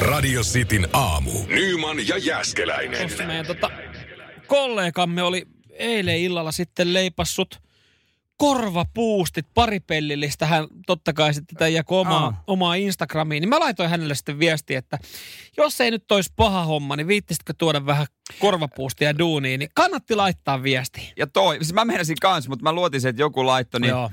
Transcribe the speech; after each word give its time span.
Radio 0.00 0.42
Cityn 0.42 0.88
aamu. 0.92 1.30
Nyman 1.46 2.08
ja 2.08 2.18
Jäskeläinen. 2.18 2.98
Tuossa 2.98 3.24
meidän 3.26 3.46
tota, 3.46 3.70
kollegamme 4.46 5.22
oli 5.22 5.46
eilen 5.70 6.18
illalla 6.18 6.52
sitten 6.52 6.92
leipassut 6.92 7.60
korvapuustit, 8.36 9.46
pari 9.54 9.80
pellillistä. 9.80 10.46
Hän 10.46 10.66
totta 10.86 11.12
kai 11.12 11.34
sitten 11.34 11.56
tätä 11.56 11.68
jakoi 11.68 12.00
omaa, 12.00 12.24
Aa. 12.24 12.42
omaa 12.46 12.74
Instagramiin. 12.74 13.40
Niin 13.40 13.48
mä 13.48 13.60
laitoin 13.60 13.90
hänelle 13.90 14.14
sitten 14.14 14.38
viesti, 14.38 14.74
että 14.74 14.98
jos 15.56 15.80
ei 15.80 15.90
nyt 15.90 16.12
olisi 16.12 16.32
paha 16.36 16.64
homma, 16.64 16.96
niin 16.96 17.08
viittisitkö 17.08 17.54
tuoda 17.58 17.86
vähän 17.86 18.06
korvapuustia 18.38 19.18
duuniin, 19.18 19.58
niin 19.58 19.70
kannatti 19.74 20.14
laittaa 20.14 20.62
viesti. 20.62 21.12
Ja 21.16 21.26
toi, 21.26 21.56
siis 21.56 21.72
mä 21.72 21.84
menisin 21.84 22.16
kanssa, 22.20 22.50
mutta 22.50 22.62
mä 22.62 22.72
luotin 22.72 23.00
sen, 23.00 23.08
että 23.10 23.22
joku 23.22 23.46
laittoi, 23.46 23.80
niin 23.80 23.90
Joo. 23.90 24.10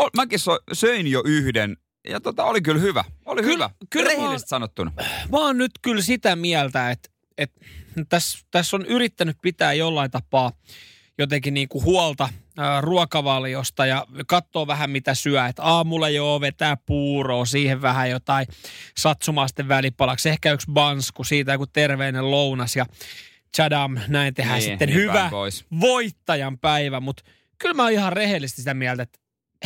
o, 0.00 0.08
mäkin 0.16 0.38
so, 0.38 0.58
söin 0.72 1.06
jo 1.06 1.22
yhden. 1.24 1.76
Ja 2.08 2.20
tota, 2.20 2.44
oli 2.44 2.62
kyllä 2.62 2.80
hyvä. 2.80 3.04
Oli 3.24 3.42
Kyllä- 3.42 3.54
hyvä. 3.54 3.70
kyllä 3.90 4.04
mä 4.04 4.10
Rehellisesti 4.14 4.44
oon- 4.54 4.60
sanottuna. 4.60 4.92
Mä 5.32 5.38
oon 5.38 5.58
nyt 5.58 5.72
kyllä 5.82 6.02
sitä 6.02 6.36
mieltä, 6.36 6.90
että, 6.90 7.08
että 7.38 7.60
tässä, 8.08 8.38
tässä 8.50 8.76
on 8.76 8.86
yrittänyt 8.86 9.36
pitää 9.42 9.72
jollain 9.72 10.10
tapaa 10.10 10.52
jotenkin 11.18 11.54
niin 11.54 11.68
kuin 11.68 11.84
huolta 11.84 12.28
ää, 12.58 12.80
ruokavaliosta 12.80 13.86
ja 13.86 14.06
katsoo 14.26 14.66
vähän 14.66 14.90
mitä 14.90 15.14
syö. 15.14 15.46
Että 15.46 15.62
aamulla 15.62 16.08
joo 16.08 16.40
vetää 16.40 16.76
puuroa, 16.86 17.44
siihen 17.44 17.82
vähän 17.82 18.10
jotain 18.10 18.46
satsumasten 18.98 19.68
välipalaksi. 19.68 20.28
Ehkä 20.28 20.52
yksi 20.52 20.70
bansku, 20.72 21.24
siitä 21.24 21.52
joku 21.52 21.66
terveinen 21.66 22.30
lounas 22.30 22.76
ja 22.76 22.86
chadam, 23.56 23.98
näin 24.08 24.34
tehdään 24.34 24.58
Niin, 24.58 24.70
sitten 24.70 24.88
niin 24.88 24.98
hyvä 25.00 25.28
pois. 25.30 25.64
voittajan 25.80 26.58
päivä. 26.58 27.00
Mutta 27.00 27.22
kyllä 27.58 27.74
mä 27.74 27.82
oon 27.82 27.92
ihan 27.92 28.12
rehellisesti 28.12 28.60
sitä 28.62 28.74
mieltä, 28.74 29.02
että 29.02 29.18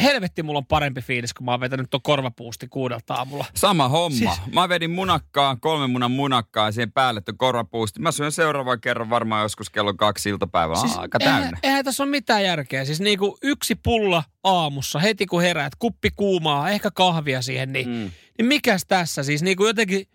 helvetti 0.02 0.42
mulla 0.42 0.58
on 0.58 0.66
parempi 0.66 1.00
fiilis, 1.00 1.34
kun 1.34 1.44
mä 1.44 1.50
oon 1.50 1.60
vetänyt 1.60 1.90
tuon 1.90 2.02
korvapuusti 2.02 2.68
kuudelta 2.68 3.14
aamulla. 3.14 3.44
Sama 3.54 3.88
homma. 3.88 4.18
Siis-. 4.18 4.40
Mä 4.52 4.68
vedin 4.68 4.90
munakkaa, 4.90 5.56
kolmen 5.56 5.90
munan 5.90 6.10
munakkaa 6.10 6.68
ja 6.68 6.72
siihen 6.72 6.92
päälle 6.92 7.20
tuon 7.20 7.38
korvapuusti. 7.38 8.00
Mä 8.00 8.12
syön 8.12 8.32
seuraavan 8.32 8.80
kerran 8.80 9.10
varmaan 9.10 9.42
joskus 9.42 9.70
kello 9.70 9.94
kaksi 9.94 10.28
iltapäivää. 10.28 10.76
Siis 10.76 10.98
aika 10.98 11.18
täynnä. 11.18 11.38
Eihän, 11.38 11.58
eihän 11.62 11.84
tässä 11.84 12.02
ole 12.02 12.10
mitään 12.10 12.44
järkeä. 12.44 12.84
Siis 12.84 13.00
niinku 13.00 13.38
yksi 13.42 13.74
pulla 13.74 14.24
aamussa, 14.44 14.98
heti 14.98 15.26
kun 15.26 15.42
heräät, 15.42 15.72
kuppi 15.78 16.10
kuumaa, 16.16 16.70
ehkä 16.70 16.90
kahvia 16.90 17.42
siihen, 17.42 17.72
niin, 17.72 17.88
mm. 17.88 18.10
Niin 18.38 18.46
mikäs 18.46 18.84
tässä? 18.88 19.22
Siis 19.22 19.42
niinku 19.42 19.66
jotenkin, 19.66 20.06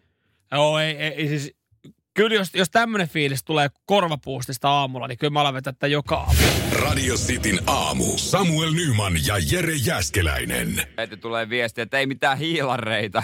joo 0.51 0.79
ei, 0.79 0.97
ei 0.97 1.27
siis, 1.27 1.56
kyllä 2.17 2.35
jos, 2.35 2.55
jos 2.55 2.69
tämmöinen 2.69 3.09
fiilis 3.09 3.43
tulee 3.43 3.69
korvapuustista 3.85 4.69
aamulla, 4.69 5.07
niin 5.07 5.17
kyllä 5.17 5.31
mä 5.31 5.41
alan 5.41 5.53
vetää 5.53 5.73
tätä 5.73 5.87
joka 5.87 6.15
aamu. 6.15 6.39
Radio 6.71 7.15
Cityn 7.15 7.59
aamu. 7.67 8.17
Samuel 8.17 8.71
Nyman 8.71 9.13
ja 9.25 9.35
Jere 9.51 9.73
Jäskeläinen. 9.85 10.81
Että 10.97 11.17
tulee 11.17 11.49
viesti, 11.49 11.81
että 11.81 11.99
ei 11.99 12.05
mitään 12.05 12.37
hiilareita. 12.37 13.23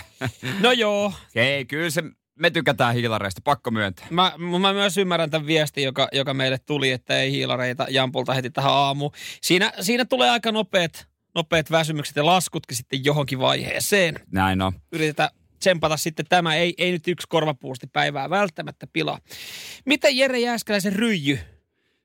No 0.60 0.72
joo, 0.72 1.14
ei, 1.36 1.66
kyllä 1.66 1.90
se, 1.90 2.04
me 2.40 2.50
tykätään 2.50 2.96
hiilareista, 2.96 3.42
pakko 3.44 3.72
myöntää. 3.72 4.08
Mä, 4.10 4.34
mä 4.60 4.74
myös 4.74 4.98
ymmärrän 4.98 5.30
tämän 5.30 5.48
viestin, 5.48 5.84
joka, 5.84 6.08
joka 6.12 6.34
meille 6.34 6.58
tuli, 6.58 6.92
että 6.92 7.18
ei 7.18 7.32
hiilareita 7.32 7.86
Jampulta 7.90 8.34
heti 8.34 8.50
tähän 8.50 8.72
aamuun. 8.72 9.12
Siinä, 9.42 9.72
siinä 9.82 10.06
tulee 10.06 10.30
aika 10.30 10.52
nopeat, 10.52 11.08
nopeat 11.36 11.72
väsymykset 11.72 12.16
ja 12.16 12.26
laskutkin 12.26 12.78
sitten 12.78 13.06
johonkin 13.06 13.40
vaiheeseen. 13.40 14.20
Näin 14.32 14.62
on. 14.62 14.74
Yritetään 14.92 15.30
tsempata 15.64 15.98
sitten 15.98 16.26
tämä. 16.30 16.56
Ei, 16.56 16.74
ei 16.78 16.92
nyt 16.92 17.08
yksi 17.08 17.28
korvapuusti 17.30 17.88
päivää 17.88 18.30
välttämättä 18.30 18.88
pilaa. 18.94 19.20
Miten 19.86 20.18
Jere 20.18 20.40
Jääskeläisen 20.40 20.94
ryijy? 20.94 21.40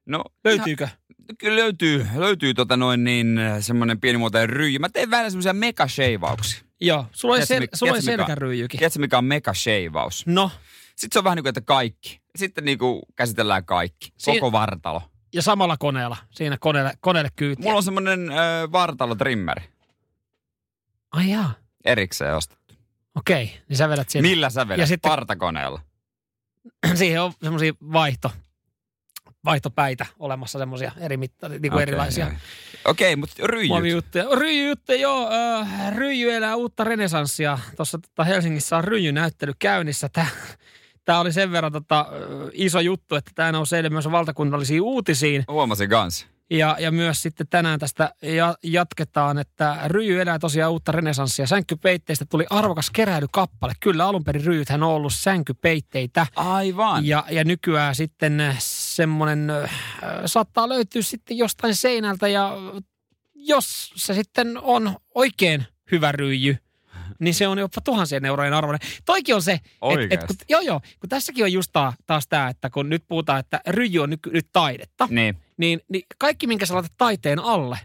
No, 0.06 0.24
Löytyykö? 0.44 0.84
Ihan, 0.84 0.96
kyllä 1.38 1.56
löytyy, 1.56 2.06
löytyy 2.16 2.54
tota 2.54 2.76
noin 2.76 3.04
niin 3.04 3.38
äh, 3.38 3.56
semmoinen 3.60 4.00
pienimuotoinen 4.00 4.50
ryijy. 4.50 4.78
Mä 4.78 4.88
teen 4.88 5.10
välillä 5.10 5.30
semmoisia 5.30 5.52
mega-shaveauksia. 5.52 6.64
Joo, 6.80 7.06
sulla 7.12 7.34
oli, 7.34 7.46
sel, 7.46 7.66
sulla 7.74 7.92
oli 7.92 8.02
selkäryijykin. 8.02 8.78
Tiedätkö, 8.78 8.98
mikä 9.00 9.18
on 9.18 9.24
mega-shaveaus? 9.24 10.22
No, 10.26 10.50
Sitten 10.96 11.08
se 11.12 11.18
on 11.18 11.24
vähän 11.24 11.36
niin 11.36 11.42
kuin, 11.44 11.48
että 11.50 11.60
kaikki. 11.60 12.20
Sitten 12.36 12.64
niin 12.64 12.78
kuin 12.78 13.02
käsitellään 13.16 13.64
kaikki. 13.64 14.12
Siin- 14.18 14.40
Koko 14.40 14.52
vartalo. 14.52 15.02
ja 15.34 15.42
samalla 15.42 15.76
koneella. 15.76 16.16
Siinä 16.30 16.56
koneelle, 16.60 16.92
koneelle 17.00 17.30
kyytiä. 17.36 17.62
Mulla 17.62 17.76
on 17.76 17.82
semmoinen 17.82 18.30
äh, 18.30 18.36
vartalotrimmeri. 18.72 19.62
Ai 21.12 21.30
jaa, 21.30 21.54
Erikseen 21.84 22.34
ostettu. 22.36 22.67
Okei. 23.18 23.60
Niin 23.68 23.76
sä 23.76 23.88
vedät 23.88 24.10
siinä. 24.10 24.28
Millä 24.28 24.50
sä 24.50 24.68
vedät? 24.68 24.78
Ja 24.80 24.86
sitten- 24.86 25.10
Partakoneella. 25.10 25.80
siihen 26.94 27.22
on 27.22 27.32
semmoisia 27.42 27.72
vaihto, 27.92 28.30
vaihtopäitä 29.44 30.06
olemassa 30.18 30.58
semmoisia 30.58 30.92
eri 31.00 31.16
mitta, 31.16 31.48
niin 31.48 31.60
kuin 31.60 31.72
Okei, 31.72 31.82
erilaisia 31.82 32.26
Okei, 32.84 33.12
okay, 33.12 33.16
mutta 33.16 33.34
ryijyt. 33.46 34.04
Ryijyjuttuja, 34.38 34.98
joo. 34.98 35.30
Äh, 35.32 35.96
ryijy 35.96 36.30
elää 36.30 36.56
uutta 36.56 36.84
renesanssia. 36.84 37.58
Tuossa 37.76 37.98
tota, 37.98 38.24
Helsingissä 38.24 38.76
on 38.76 38.84
ryijynäyttely 38.84 39.52
käynnissä. 39.58 40.08
Tämä, 40.08 40.26
tämä 41.04 41.20
oli 41.20 41.32
sen 41.32 41.52
verran 41.52 41.72
tota, 41.72 42.00
äh, 42.00 42.50
iso 42.52 42.80
juttu, 42.80 43.14
että 43.14 43.30
tämä 43.34 43.52
nousee 43.52 43.90
myös 43.90 44.10
valtakunnallisiin 44.10 44.82
uutisiin. 44.82 45.44
Huomasin 45.48 45.88
kans. 45.90 46.26
Ja, 46.50 46.76
ja 46.78 46.90
myös 46.90 47.22
sitten 47.22 47.46
tänään 47.50 47.78
tästä 47.78 48.14
ja, 48.22 48.54
jatketaan, 48.62 49.38
että 49.38 49.76
ryijy 49.86 50.20
elää 50.20 50.38
tosiaan 50.38 50.72
uutta 50.72 50.92
renesanssia. 50.92 51.46
Sänkypeitteistä 51.46 52.24
tuli 52.24 52.46
arvokas 52.50 52.90
keräilykappale. 52.90 53.72
Kyllä 53.80 54.06
alun 54.06 54.24
perin 54.24 54.44
ryijythän 54.44 54.82
on 54.82 54.90
ollut 54.90 55.12
sänkypeitteitä. 55.14 56.26
Aivan. 56.36 57.06
Ja, 57.06 57.24
ja 57.30 57.44
nykyään 57.44 57.94
sitten 57.94 58.56
semmoinen 58.58 59.50
äh, 59.50 59.70
saattaa 60.26 60.68
löytyä 60.68 61.02
sitten 61.02 61.38
jostain 61.38 61.74
seinältä 61.74 62.28
ja 62.28 62.56
jos 63.34 63.92
se 63.96 64.14
sitten 64.14 64.58
on 64.62 64.96
oikein 65.14 65.64
hyvä 65.92 66.12
ryijy, 66.12 66.56
niin 67.18 67.34
se 67.34 67.48
on 67.48 67.58
jopa 67.58 67.80
tuhansien 67.80 68.24
eurojen 68.24 68.54
arvoinen. 68.54 68.88
Toikin 69.04 69.34
on 69.34 69.42
se, 69.42 69.52
että 69.52 70.14
et, 70.14 70.24
kun, 70.26 70.36
joo 70.48 70.60
joo, 70.60 70.80
kun 71.00 71.08
tässäkin 71.08 71.44
on 71.44 71.52
just 71.52 71.70
taa- 71.72 71.94
taas 72.06 72.28
tämä, 72.28 72.48
että 72.48 72.70
kun 72.70 72.88
nyt 72.88 73.04
puhutaan, 73.08 73.40
että 73.40 73.60
ryijy 73.66 74.02
on 74.02 74.10
nyt, 74.10 74.20
nyt 74.32 74.48
taidetta, 74.52 75.08
Niin, 75.10 75.36
niin, 75.58 75.80
niin 75.92 76.02
kaikki 76.18 76.46
minkä 76.46 76.66
sä 76.66 76.74
laitat 76.74 76.92
taiteen 76.98 77.38
alle, 77.38 77.78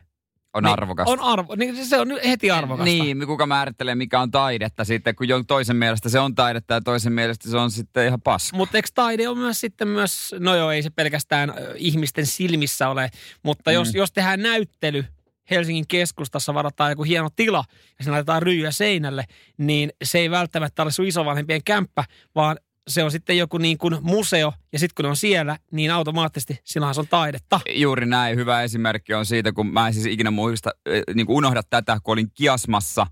on 0.53 0.63
niin 0.63 0.72
arvokasta. 0.73 1.11
On 1.11 1.19
arvo, 1.19 1.56
niin 1.56 1.85
se 1.85 2.00
on 2.00 2.07
nyt 2.07 2.23
heti 2.25 2.51
arvokasta. 2.51 2.85
Niin, 2.85 3.28
kuka 3.28 3.45
määrittelee 3.45 3.95
mikä 3.95 4.19
on 4.19 4.31
taidetta 4.31 4.84
sitten, 4.84 5.16
kun 5.16 5.28
toisen 5.47 5.75
mielestä 5.75 6.09
se 6.09 6.19
on 6.19 6.35
taidetta 6.35 6.73
ja 6.73 6.81
toisen 6.81 7.13
mielestä 7.13 7.50
se 7.50 7.57
on 7.57 7.72
sitten 7.72 8.07
ihan 8.07 8.22
paska. 8.22 8.57
Mutta 8.57 8.78
eikö 8.78 8.89
taide 8.94 9.28
on 9.29 9.38
myös 9.38 9.59
sitten 9.62 9.88
myös, 9.88 10.35
no 10.39 10.56
joo, 10.56 10.72
ei 10.72 10.83
se 10.83 10.89
pelkästään 10.89 11.53
ihmisten 11.75 12.25
silmissä 12.25 12.89
ole, 12.89 13.09
mutta 13.44 13.72
jos, 13.72 13.94
Mm. 13.94 13.97
jos 13.97 14.12
tehdään 14.12 14.41
näyttely 14.41 15.06
Helsingin 15.51 15.88
keskustassa, 15.88 16.53
varataan 16.53 16.91
joku 16.91 17.03
hieno 17.03 17.29
tila 17.35 17.63
ja 17.69 18.03
siinä 18.03 18.12
laitetaan 18.12 18.41
ryijyä 18.41 18.72
seinälle, 18.72 19.25
niin 19.57 19.89
se 20.03 20.19
ei 20.19 20.31
välttämättä 20.31 20.83
ole 20.83 20.91
sun 20.91 21.06
isovanhempien 21.06 21.63
kämppä, 21.66 22.03
vaan 22.35 22.57
se 22.88 23.03
on 23.03 23.11
sitten 23.11 23.38
joku 23.38 23.57
niin 23.57 23.77
kuin 23.77 23.97
museo, 24.01 24.53
ja 24.73 24.79
sitten 24.79 24.95
kun 24.95 25.03
ne 25.03 25.09
on 25.09 25.16
siellä, 25.16 25.57
niin 25.71 25.91
automaattisesti 25.91 26.59
silloinhan 26.63 26.95
se 26.95 27.01
on 27.01 27.07
taidetta. 27.07 27.59
Juuri 27.75 28.05
näin. 28.05 28.38
Hyvä 28.38 28.61
esimerkki 28.61 29.13
on 29.13 29.25
siitä, 29.25 29.51
kun 29.51 29.67
mä 29.67 29.88
en 29.88 29.94
siis 29.94 30.05
ikinä 30.05 30.31
muista, 30.31 30.69
äh, 30.88 31.16
niin 31.16 31.25
kuin 31.25 31.38
unohda 31.38 31.61
tätä, 31.69 31.97
kun 32.03 32.13
olin 32.13 32.31
Kiasmassa 32.33 33.07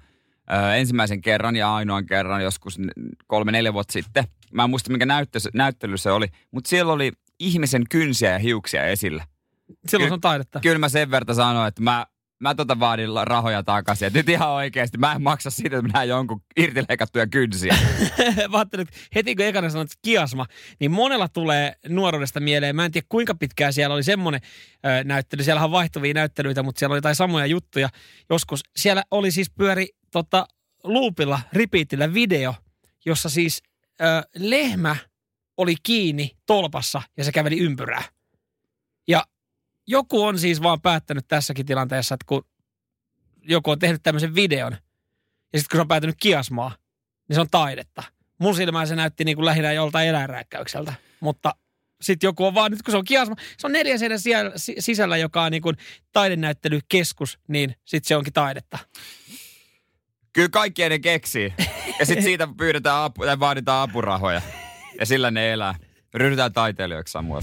äh, 0.54 0.78
ensimmäisen 0.78 1.22
kerran 1.22 1.56
ja 1.56 1.76
ainoan 1.76 2.06
kerran 2.06 2.44
joskus 2.44 2.78
kolme-neljä 3.28 3.74
vuotta 3.74 3.94
sitten. 3.94 4.24
Mä 4.54 4.64
en 4.64 4.70
muista, 4.70 4.92
minkä 4.92 5.06
näyttö, 5.06 5.40
näyttely 5.54 5.98
se 5.98 6.12
oli, 6.12 6.28
mutta 6.52 6.70
siellä 6.70 6.94
oli 6.94 7.12
ihmisen 7.40 7.84
kynsiä 7.90 8.32
ja 8.32 8.40
hiuksia 8.40 8.86
esillä. 8.86 9.26
Silloin 9.88 10.08
Ky- 10.08 10.10
se 10.10 10.14
on 10.14 10.22
taidetta. 10.22 10.60
Kyllä 10.60 10.80
mä 10.80 10.90
sen 10.90 11.12
verran 11.12 11.36
sanoin, 11.36 11.68
että 11.68 11.82
mä, 11.82 12.06
mä 12.42 12.56
tota 12.56 12.80
vaadin 12.80 13.10
rahoja 13.24 13.64
takaisin. 13.64 14.08
Et 14.08 14.14
nyt 14.14 14.30
ihan 14.30 14.50
oikeasti, 14.50 14.98
mä 14.98 15.14
en 15.14 15.22
maksa 15.22 15.50
siitä, 15.50 15.78
että 15.78 15.88
mä 15.88 15.94
näen 15.94 16.10
jonkun 16.10 16.42
irtileikattuja 16.58 17.28
kynsiä. 17.28 17.76
mä 18.52 18.58
ajattelin, 18.58 18.88
että 18.88 19.00
heti 19.16 19.36
kun 19.36 19.46
ekana 19.46 19.70
sanot 19.70 19.90
kiasma, 20.02 20.46
niin 20.80 20.92
monella 20.92 21.28
tulee 21.28 21.76
nuoruudesta 21.90 22.40
mieleen. 22.40 22.76
Mä 22.76 22.86
en 22.86 22.92
tiedä 22.92 23.08
kuinka 23.10 23.36
pitkään 23.36 23.74
siellä 23.74 23.94
oli 23.94 24.04
semmoinen 24.04 24.42
ö, 24.86 25.04
näyttely. 25.04 25.44
Siellähän 25.44 25.66
on 25.66 25.72
vaihtuvia 25.72 26.14
näyttelyitä, 26.14 26.64
mutta 26.64 26.80
siellä 26.80 26.94
oli 26.94 26.98
jotain 26.98 27.16
samoja 27.16 27.46
juttuja 27.46 27.90
joskus. 28.30 28.64
Siellä 28.76 29.04
oli 29.12 29.32
siis 29.32 29.50
pyöri 29.50 29.88
tota, 30.12 30.46
loopilla, 30.84 31.40
repeatillä 31.54 32.14
video, 32.14 32.56
jossa 33.06 33.30
siis 33.30 33.64
ö, 34.02 34.04
lehmä 34.36 34.96
oli 35.58 35.76
kiinni 35.84 36.32
tolpassa 36.46 37.02
ja 37.18 37.24
se 37.24 37.32
käveli 37.32 37.60
ympyrää. 37.60 38.04
Ja 39.08 39.24
joku 39.88 40.24
on 40.24 40.40
siis 40.40 40.64
vaan 40.64 40.82
päättänyt 40.82 41.28
tässäkin 41.28 41.66
tilanteessa, 41.66 42.16
että 42.16 42.26
kun 42.28 42.46
joku 43.42 43.72
on 43.72 43.80
tehnyt 43.80 44.04
tämmöisen 44.04 44.36
videon, 44.36 44.72
ja 45.54 45.60
sitten 45.60 45.70
kun 45.72 45.78
se 45.78 45.82
on 45.82 45.88
päätynyt 45.88 46.16
kiasmaa, 46.20 46.76
niin 47.28 47.36
se 47.36 47.42
on 47.42 47.50
taidetta. 47.52 48.04
Mun 48.38 48.56
silmään 48.56 48.88
se 48.88 48.96
näytti 48.96 49.24
niin 49.24 49.36
kuin 49.36 49.46
lähinnä 49.46 49.72
joltain 49.72 50.08
eläinrääkkäykseltä. 50.08 50.94
Mutta 51.20 51.56
sitten 52.02 52.28
joku 52.28 52.46
on 52.46 52.54
vaan, 52.54 52.72
nyt 52.72 52.82
kun 52.82 52.92
se 52.92 52.98
on 52.98 53.06
kiasma, 53.06 53.36
se 53.58 53.68
on 53.68 53.74
neljä 53.74 53.98
seinän 53.98 54.20
sisällä, 54.80 55.18
joka 55.18 55.44
on 55.44 55.52
niin 55.52 55.62
kuin 55.62 55.78
taidenäyttelykeskus, 56.12 57.40
niin 57.48 57.76
sitten 57.86 58.08
se 58.08 58.16
onkin 58.16 58.34
taidetta. 58.34 58.78
Kyllä 60.34 60.50
kaikki 60.50 60.90
ne 60.90 61.00
keksii. 61.00 61.54
Ja 62.00 62.06
sitten 62.06 62.24
siitä 62.24 62.48
pyydetään 62.58 63.04
apu, 63.04 63.26
tai 63.26 63.40
vaaditaan 63.40 63.90
apurahoja. 63.90 64.42
Ja 65.00 65.06
sillä 65.06 65.32
ne 65.32 65.54
elää. 65.54 65.76
Ryhdytään 66.14 66.54
taiteilijoiksi 66.54 67.12
Samuel. 67.12 67.42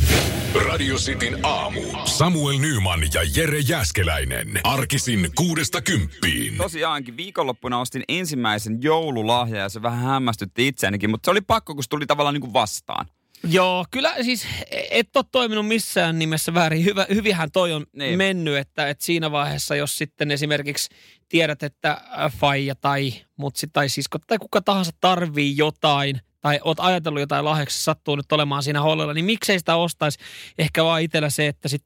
Radio 0.68 0.96
Cityn 0.96 1.38
aamu. 1.42 1.80
Samuel 2.04 2.58
Nyman 2.58 3.00
ja 3.14 3.20
Jere 3.36 3.58
Jäskeläinen. 3.58 4.48
Arkisin 4.64 5.30
kuudesta 5.34 5.82
kymppiin. 5.82 6.56
Tosiaankin 6.56 7.16
viikonloppuna 7.16 7.80
ostin 7.80 8.02
ensimmäisen 8.08 8.78
joululahja 8.82 9.60
ja 9.60 9.68
se 9.68 9.82
vähän 9.82 9.98
hämmästytti 10.04 10.68
itseänikin, 10.68 11.10
mutta 11.10 11.26
se 11.26 11.30
oli 11.30 11.40
pakko, 11.40 11.74
kun 11.74 11.84
se 11.84 11.88
tuli 11.88 12.06
tavallaan 12.06 12.34
niin 12.34 12.40
kuin 12.40 12.52
vastaan. 12.52 13.06
Joo, 13.44 13.84
kyllä 13.90 14.14
siis 14.22 14.46
et 14.90 15.16
ole 15.16 15.24
toiminut 15.32 15.66
missään 15.66 16.18
nimessä 16.18 16.54
väärin. 16.54 16.84
Hyvä, 16.84 17.06
hyvihän 17.14 17.50
toi 17.50 17.72
on 17.72 17.86
Niin. 17.92 18.18
mennyt, 18.18 18.56
että, 18.56 18.88
että 18.88 19.04
siinä 19.04 19.30
vaiheessa, 19.30 19.76
jos 19.76 19.98
sitten 19.98 20.30
esimerkiksi 20.30 20.88
tiedät, 21.28 21.62
että 21.62 22.00
faija 22.38 22.74
tai 22.74 23.12
mutsi 23.36 23.66
tai 23.72 23.88
sisko 23.88 24.18
tai 24.26 24.38
kuka 24.38 24.60
tahansa 24.60 24.92
tarvii 25.00 25.56
jotain, 25.56 26.20
tai 26.40 26.60
oot 26.64 26.80
ajatellut 26.80 27.20
jotain 27.20 27.44
lahjaksi, 27.44 27.82
sattuu 27.82 28.16
nyt 28.16 28.32
olemaan 28.32 28.62
siinä 28.62 28.80
hollilla, 28.80 29.14
niin 29.14 29.24
miksei 29.24 29.58
sitä 29.58 29.76
ostaisi? 29.76 30.18
Ehkä 30.58 30.84
vaan 30.84 31.02
itsellä 31.02 31.30
se, 31.30 31.46
että 31.46 31.68
sit, 31.68 31.84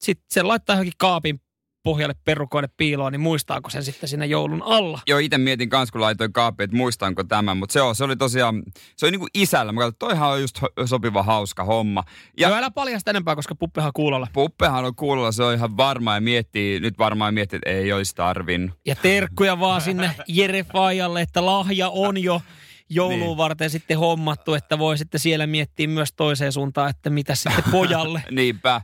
sit 0.00 0.20
se 0.30 0.42
laittaa 0.42 0.74
johonkin 0.74 0.92
kaapin 0.98 1.40
pohjalle 1.86 2.14
perukoille 2.24 2.68
piiloon, 2.76 3.12
niin 3.12 3.20
muistaako 3.20 3.70
sen 3.70 3.84
sitten 3.84 4.08
siinä 4.08 4.24
joulun 4.24 4.62
alla? 4.62 5.00
Joo, 5.06 5.18
itse 5.18 5.38
mietin 5.38 5.68
kans, 5.68 5.90
kun 5.90 6.00
laitoin 6.00 6.32
kaappiin, 6.32 6.64
että 6.64 6.76
muistanko 6.76 7.24
tämän, 7.24 7.56
mutta 7.56 7.72
se, 7.72 7.82
on, 7.82 7.94
se 7.94 8.04
oli 8.04 8.16
tosiaan, 8.16 8.62
se 8.96 9.06
oli 9.06 9.10
niinku 9.10 9.26
isällä. 9.34 9.72
Mä 9.72 9.80
katsoin, 9.80 9.98
toihan 9.98 10.30
on 10.30 10.40
just 10.40 10.60
sopiva 10.84 11.22
hauska 11.22 11.64
homma. 11.64 12.04
Ja 12.38 12.48
no 12.48 12.54
älä 12.54 12.70
paljasta 12.70 13.10
enempää, 13.10 13.36
koska 13.36 13.54
puppehan 13.54 13.92
kuulolla. 13.94 14.26
Puppehan 14.32 14.84
on 14.84 14.94
kuulolla, 14.94 15.32
se 15.32 15.42
on 15.42 15.54
ihan 15.54 15.76
varma 15.76 16.14
ja 16.14 16.20
miettii, 16.20 16.80
nyt 16.80 16.98
varmaan 16.98 17.34
miettii, 17.34 17.56
että 17.56 17.70
ei 17.70 17.92
olisi 17.92 18.14
tarvinnut. 18.14 18.78
Ja 18.86 18.94
terkkuja 18.94 19.60
vaan 19.60 19.80
sinne 19.80 20.10
Jere 20.28 20.64
Fajalle, 20.72 21.20
että 21.22 21.46
lahja 21.46 21.88
on 21.88 22.22
jo 22.22 22.42
jouluun 22.88 23.20
Niin. 23.20 23.36
varten 23.36 23.70
sitten 23.70 23.98
hommattu, 23.98 24.54
että 24.54 24.78
voi 24.78 24.98
sitten 24.98 25.20
siellä 25.20 25.46
miettiä 25.46 25.88
myös 25.88 26.12
toiseen 26.16 26.52
suuntaan, 26.52 26.90
että 26.90 27.10
mitä 27.10 27.34
sitten 27.34 27.64
pojalle. 27.72 28.22
Niinpä. 28.30 28.80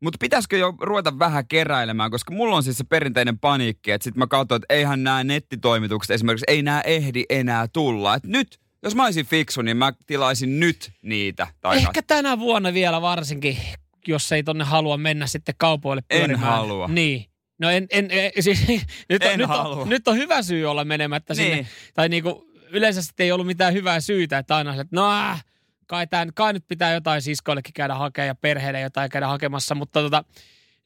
Mutta 0.00 0.16
pitäisikö 0.20 0.56
jo 0.58 0.74
ruveta 0.80 1.18
vähän 1.18 1.48
keräilemään, 1.48 2.10
koska 2.10 2.34
mulla 2.34 2.56
on 2.56 2.62
siis 2.62 2.78
se 2.78 2.84
perinteinen 2.84 3.38
paniikki, 3.38 3.90
että 3.90 4.04
sitten 4.04 4.18
mä 4.18 4.26
katson, 4.26 4.56
että 4.56 4.74
eihän 4.74 5.04
nämä 5.04 5.24
nettitoimitukset 5.24 6.14
esimerkiksi, 6.14 6.44
ei 6.48 6.62
nämä 6.62 6.80
ehdi 6.80 7.24
enää 7.30 7.68
tulla. 7.72 8.14
Et 8.14 8.24
nyt, 8.24 8.58
jos 8.82 8.94
mä 8.94 9.04
olisin 9.04 9.26
fiksu, 9.26 9.62
niin 9.62 9.76
mä 9.76 9.92
tilaisin 10.06 10.60
nyt 10.60 10.90
niitä. 11.02 11.46
Tai 11.60 11.76
Ehkä 11.76 12.02
tänä 12.02 12.38
vuonna 12.38 12.74
vielä 12.74 13.02
varsinkin, 13.02 13.58
jos 14.06 14.32
ei 14.32 14.42
tonne 14.42 14.64
halua 14.64 14.96
mennä 14.96 15.26
sitten 15.26 15.54
kaupoille 15.58 16.02
En 16.10 16.18
pyörimään. 16.18 16.52
halua. 16.52 16.88
Niin. 16.88 17.24
No 17.60 17.70
en, 17.70 17.86
en, 17.90 18.08
en 18.10 18.42
siis, 18.42 18.66
nyt, 19.08 19.24
on, 19.24 19.30
En 19.30 19.38
nyt, 19.38 19.48
halua. 19.48 19.82
on, 19.82 19.88
nyt 19.88 20.08
on 20.08 20.16
hyvä 20.16 20.42
syy 20.42 20.66
olla 20.66 20.84
menemättä 20.84 21.34
Niin. 21.34 21.56
sinne. 21.56 21.66
Tai 21.94 22.08
niinku, 22.08 22.47
yleensä 22.70 23.02
sitten 23.02 23.24
ei 23.24 23.32
ollut 23.32 23.46
mitään 23.46 23.74
hyvää 23.74 24.00
syytä, 24.00 24.38
että 24.38 24.56
aina 24.56 24.72
että 24.72 24.86
no 24.90 25.12
äh, 25.12 25.44
kai, 25.86 26.06
tämän, 26.06 26.30
kai 26.34 26.52
nyt 26.52 26.64
pitää 26.68 26.92
jotain 26.92 27.22
siskoillekin 27.22 27.74
käydä 27.74 27.94
hakemaan 27.94 28.26
ja 28.26 28.34
perheelle 28.34 28.80
jotain 28.80 29.10
käydä 29.10 29.26
hakemassa, 29.26 29.74
mutta 29.74 30.02
tota, 30.02 30.24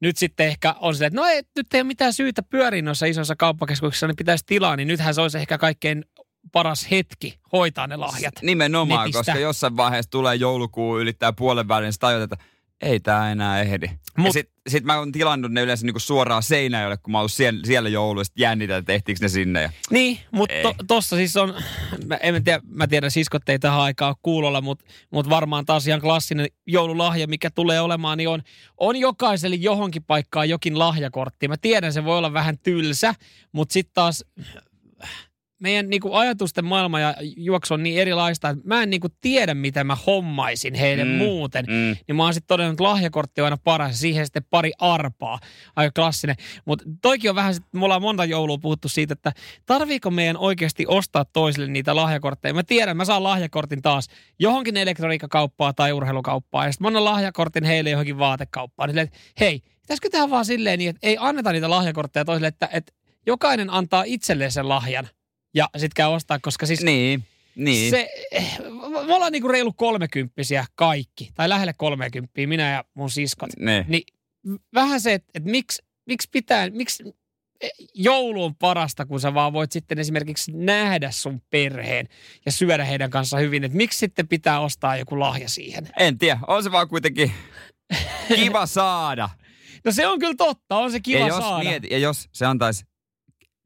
nyt 0.00 0.16
sitten 0.16 0.46
ehkä 0.46 0.74
on 0.80 0.94
se, 0.94 1.06
että 1.06 1.20
no 1.20 1.26
ei, 1.26 1.42
nyt 1.56 1.74
ei 1.74 1.80
ole 1.80 1.86
mitään 1.86 2.12
syytä 2.12 2.42
pyöriä 2.42 2.82
noissa 2.82 3.06
isoissa 3.06 3.36
kauppakeskuksissa, 3.36 4.06
niin 4.06 4.16
pitäisi 4.16 4.46
tilaa, 4.46 4.76
niin 4.76 4.88
nythän 4.88 5.14
se 5.14 5.20
olisi 5.20 5.38
ehkä 5.38 5.58
kaikkein 5.58 6.04
paras 6.52 6.90
hetki 6.90 7.38
hoitaa 7.52 7.86
ne 7.86 7.96
lahjat. 7.96 8.34
Nimenomaan, 8.42 9.00
netistä. 9.00 9.18
koska 9.18 9.38
jossain 9.38 9.76
vaiheessa 9.76 10.10
tulee 10.10 10.34
joulukuu, 10.34 11.00
ylittää 11.00 11.32
puolen 11.32 11.68
välin, 11.68 11.84
niin 11.84 11.92
sä 11.92 12.00
tajut, 12.00 12.22
että 12.22 12.36
ei 12.82 13.00
tää 13.00 13.32
enää 13.32 13.60
ehdi. 13.60 13.86
Mut, 13.86 13.98
ja 14.16 14.22
Mut- 14.22 14.32
sit, 14.32 14.50
sit 14.68 14.84
mä 14.84 14.98
oon 14.98 15.12
tilannut 15.12 15.52
ne 15.52 15.60
yleensä 15.62 15.86
niinku 15.86 16.00
suoraan 16.00 16.42
Seinäjoelle, 16.42 16.96
kun 16.96 17.12
mä 17.12 17.20
oon 17.20 17.30
siellä, 17.30 17.60
siellä 17.64 17.88
jouluista 17.88 18.34
jännitä, 18.36 18.76
että 18.76 18.92
ehtiikö 18.92 19.18
ne 19.24 19.28
sinne. 19.28 19.62
Ja 19.62 19.70
Niin, 19.90 20.18
mutta 20.30 20.54
to, 20.62 20.74
tossa 20.86 21.16
siis 21.16 21.36
on, 21.36 21.54
mä, 22.06 22.16
en 22.16 22.44
tiedä, 22.44 22.60
mä 22.64 22.86
tiedän, 22.86 23.10
siskot 23.10 23.48
ei 23.48 23.58
tähän 23.58 23.80
aikaan 23.80 24.14
kuulolla, 24.22 24.60
mutta 24.60 24.84
mut 25.10 25.30
varmaan 25.30 25.66
taas 25.66 25.86
ihan 25.86 26.00
klassinen 26.00 26.46
joululahja, 26.66 27.26
mikä 27.26 27.50
tulee 27.50 27.80
olemaan, 27.80 28.18
niin 28.18 28.28
on, 28.28 28.42
on 28.78 28.96
jokaiselle 28.96 29.56
johonkin 29.56 30.04
paikkaan 30.04 30.48
jokin 30.48 30.78
lahjakortti. 30.78 31.48
Mä 31.48 31.56
tiedän, 31.56 31.92
se 31.92 32.04
voi 32.04 32.18
olla 32.18 32.32
vähän 32.32 32.58
tylsä, 32.58 33.14
mutta 33.52 33.72
sitten 33.72 33.94
taas 33.94 34.24
meidän 35.62 35.90
niinku 35.90 36.14
ajatusten 36.14 36.64
maailma 36.64 37.00
ja 37.00 37.14
juoksu 37.36 37.74
on 37.74 37.82
niin 37.82 38.00
erilaista, 38.00 38.48
että 38.48 38.62
mä 38.68 38.82
en 38.82 38.90
niinku 38.90 39.08
tiedä, 39.20 39.54
mitä 39.54 39.84
mä 39.84 39.96
hommaisin 40.06 40.74
heille 40.74 41.04
Mm, 41.04 41.10
muuten. 41.10 41.64
mm. 41.68 41.96
Niin 42.08 42.16
mä 42.16 42.24
oon 42.24 42.34
sitten 42.34 42.48
todennut, 42.48 42.72
että 42.74 42.84
lahjakortti 42.84 43.40
on 43.40 43.44
aina 43.44 43.56
paras 43.64 44.00
siihen 44.00 44.26
sitten 44.26 44.44
pari 44.50 44.72
arpaa. 44.78 45.38
Aika 45.76 45.92
klassinen. 45.94 46.36
Mutta 46.64 46.84
toikin 47.02 47.30
on 47.30 47.36
vähän, 47.36 47.54
me 47.72 47.84
ollaan 47.84 48.02
monta 48.02 48.24
joulua 48.24 48.58
puhuttu 48.58 48.88
siitä, 48.88 49.12
että 49.12 49.32
tarviiko 49.66 50.10
meidän 50.10 50.36
oikeasti 50.36 50.84
ostaa 50.88 51.24
toisille 51.24 51.66
niitä 51.66 51.96
lahjakortteja. 51.96 52.54
Mä 52.54 52.62
tiedän, 52.62 52.96
mä 52.96 53.04
saan 53.04 53.22
lahjakortin 53.22 53.82
taas 53.82 54.06
johonkin 54.38 54.76
elektroniikkakauppaa 54.76 55.72
tai 55.72 55.92
urheilukauppaa. 55.92 56.66
Ja 56.66 56.72
sitten 56.72 56.84
mä 56.84 56.88
annan 56.88 57.04
lahjakortin 57.04 57.64
heille 57.64 57.90
johonkin 57.90 58.18
vaatekauppaan. 58.18 58.88
Niin 58.88 58.92
silleen, 58.94 59.06
että 59.06 59.18
hei, 59.40 59.60
pitäisikö 59.80 60.08
tehdä 60.10 60.30
vaan 60.30 60.44
silleen 60.44 60.78
niin, 60.78 60.90
että 60.90 61.06
ei 61.06 61.16
anneta 61.20 61.52
niitä 61.52 61.70
lahjakortteja 61.70 62.24
toisille, 62.24 62.48
että, 62.48 62.68
että 62.72 62.92
jokainen 63.26 63.70
antaa 63.70 64.02
itselleen 64.06 64.52
sen 64.52 64.68
lahjan. 64.68 65.08
Ja 65.54 65.68
sitten 65.72 65.94
käy 65.96 66.08
ostaa, 66.08 66.38
koska 66.38 66.66
siis 66.66 66.82
Niin, 66.82 67.24
niin. 67.54 67.90
se, 67.90 68.08
me 69.06 69.14
ollaan 69.14 69.32
niinku 69.32 69.48
reilu 69.48 69.72
kolmekymppisiä 69.72 70.64
kaikki, 70.74 71.30
tai 71.34 71.48
lähelle 71.48 71.72
kolmekymppisiä, 71.72 72.46
minä 72.46 72.70
ja 72.70 72.84
mun 72.94 73.10
siskot. 73.10 73.50
ne. 73.58 73.84
Niin 73.88 74.02
vähän 74.74 75.00
se, 75.00 75.12
että 75.12 75.30
et 75.34 75.44
miksi, 75.44 75.82
miksi 76.06 76.28
pitää, 76.32 76.70
miksi 76.70 77.04
joulu 77.94 78.44
on 78.44 78.54
parasta, 78.54 79.06
kun 79.06 79.20
sä 79.20 79.34
vaan 79.34 79.52
voit 79.52 79.72
sitten 79.72 79.98
esimerkiksi 79.98 80.52
nähdä 80.54 81.10
sun 81.10 81.42
perheen 81.50 82.08
ja 82.46 82.52
syödä 82.52 82.84
heidän 82.84 83.10
kanssa 83.10 83.38
hyvin. 83.38 83.64
Että 83.64 83.76
miksi 83.76 83.98
sitten 83.98 84.28
pitää 84.28 84.60
ostaa 84.60 84.96
joku 84.96 85.20
lahja 85.20 85.48
siihen? 85.48 85.88
En 85.98 86.18
tiedä, 86.18 86.38
on 86.46 86.62
se 86.62 86.72
vaan 86.72 86.88
kuitenkin 86.88 87.32
kiva 88.34 88.66
saada. 88.66 89.28
No 89.84 89.92
se 89.92 90.06
on 90.06 90.18
kyllä 90.18 90.34
totta, 90.34 90.76
on 90.76 90.92
se 90.92 91.00
kiva 91.00 91.18
ja, 91.18 91.26
jos 91.26 91.36
saada. 91.36 91.64
Mieti, 91.64 91.88
ja 91.90 91.98
jos 91.98 92.28
se 92.32 92.46
antaisi 92.46 92.84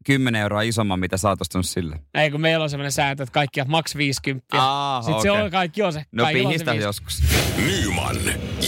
10 0.06 0.40
euroa 0.42 0.62
isomman, 0.62 1.00
mitä 1.00 1.16
sä 1.16 1.28
oot 1.28 1.40
ostanut 1.40 1.66
sille. 1.66 2.00
Ei 2.14 2.30
kun 2.30 2.40
meillä 2.40 2.62
on 2.62 2.70
sellainen 2.70 2.92
sääntö, 2.92 3.22
että 3.22 3.32
kaikki 3.32 3.60
on 3.60 3.70
maks 3.70 3.96
50. 3.96 4.46
Aa, 4.62 5.02
Sitten 5.02 5.22
se 5.22 5.30
okei. 5.30 5.42
on, 5.44 5.50
kaikki 5.50 5.82
on 5.82 5.92
se. 5.92 6.04
No 6.12 6.26
se 6.26 6.32
pihistä 6.32 6.48
50. 6.72 6.84
joskus. 6.86 7.22
Nyman, 7.66 8.16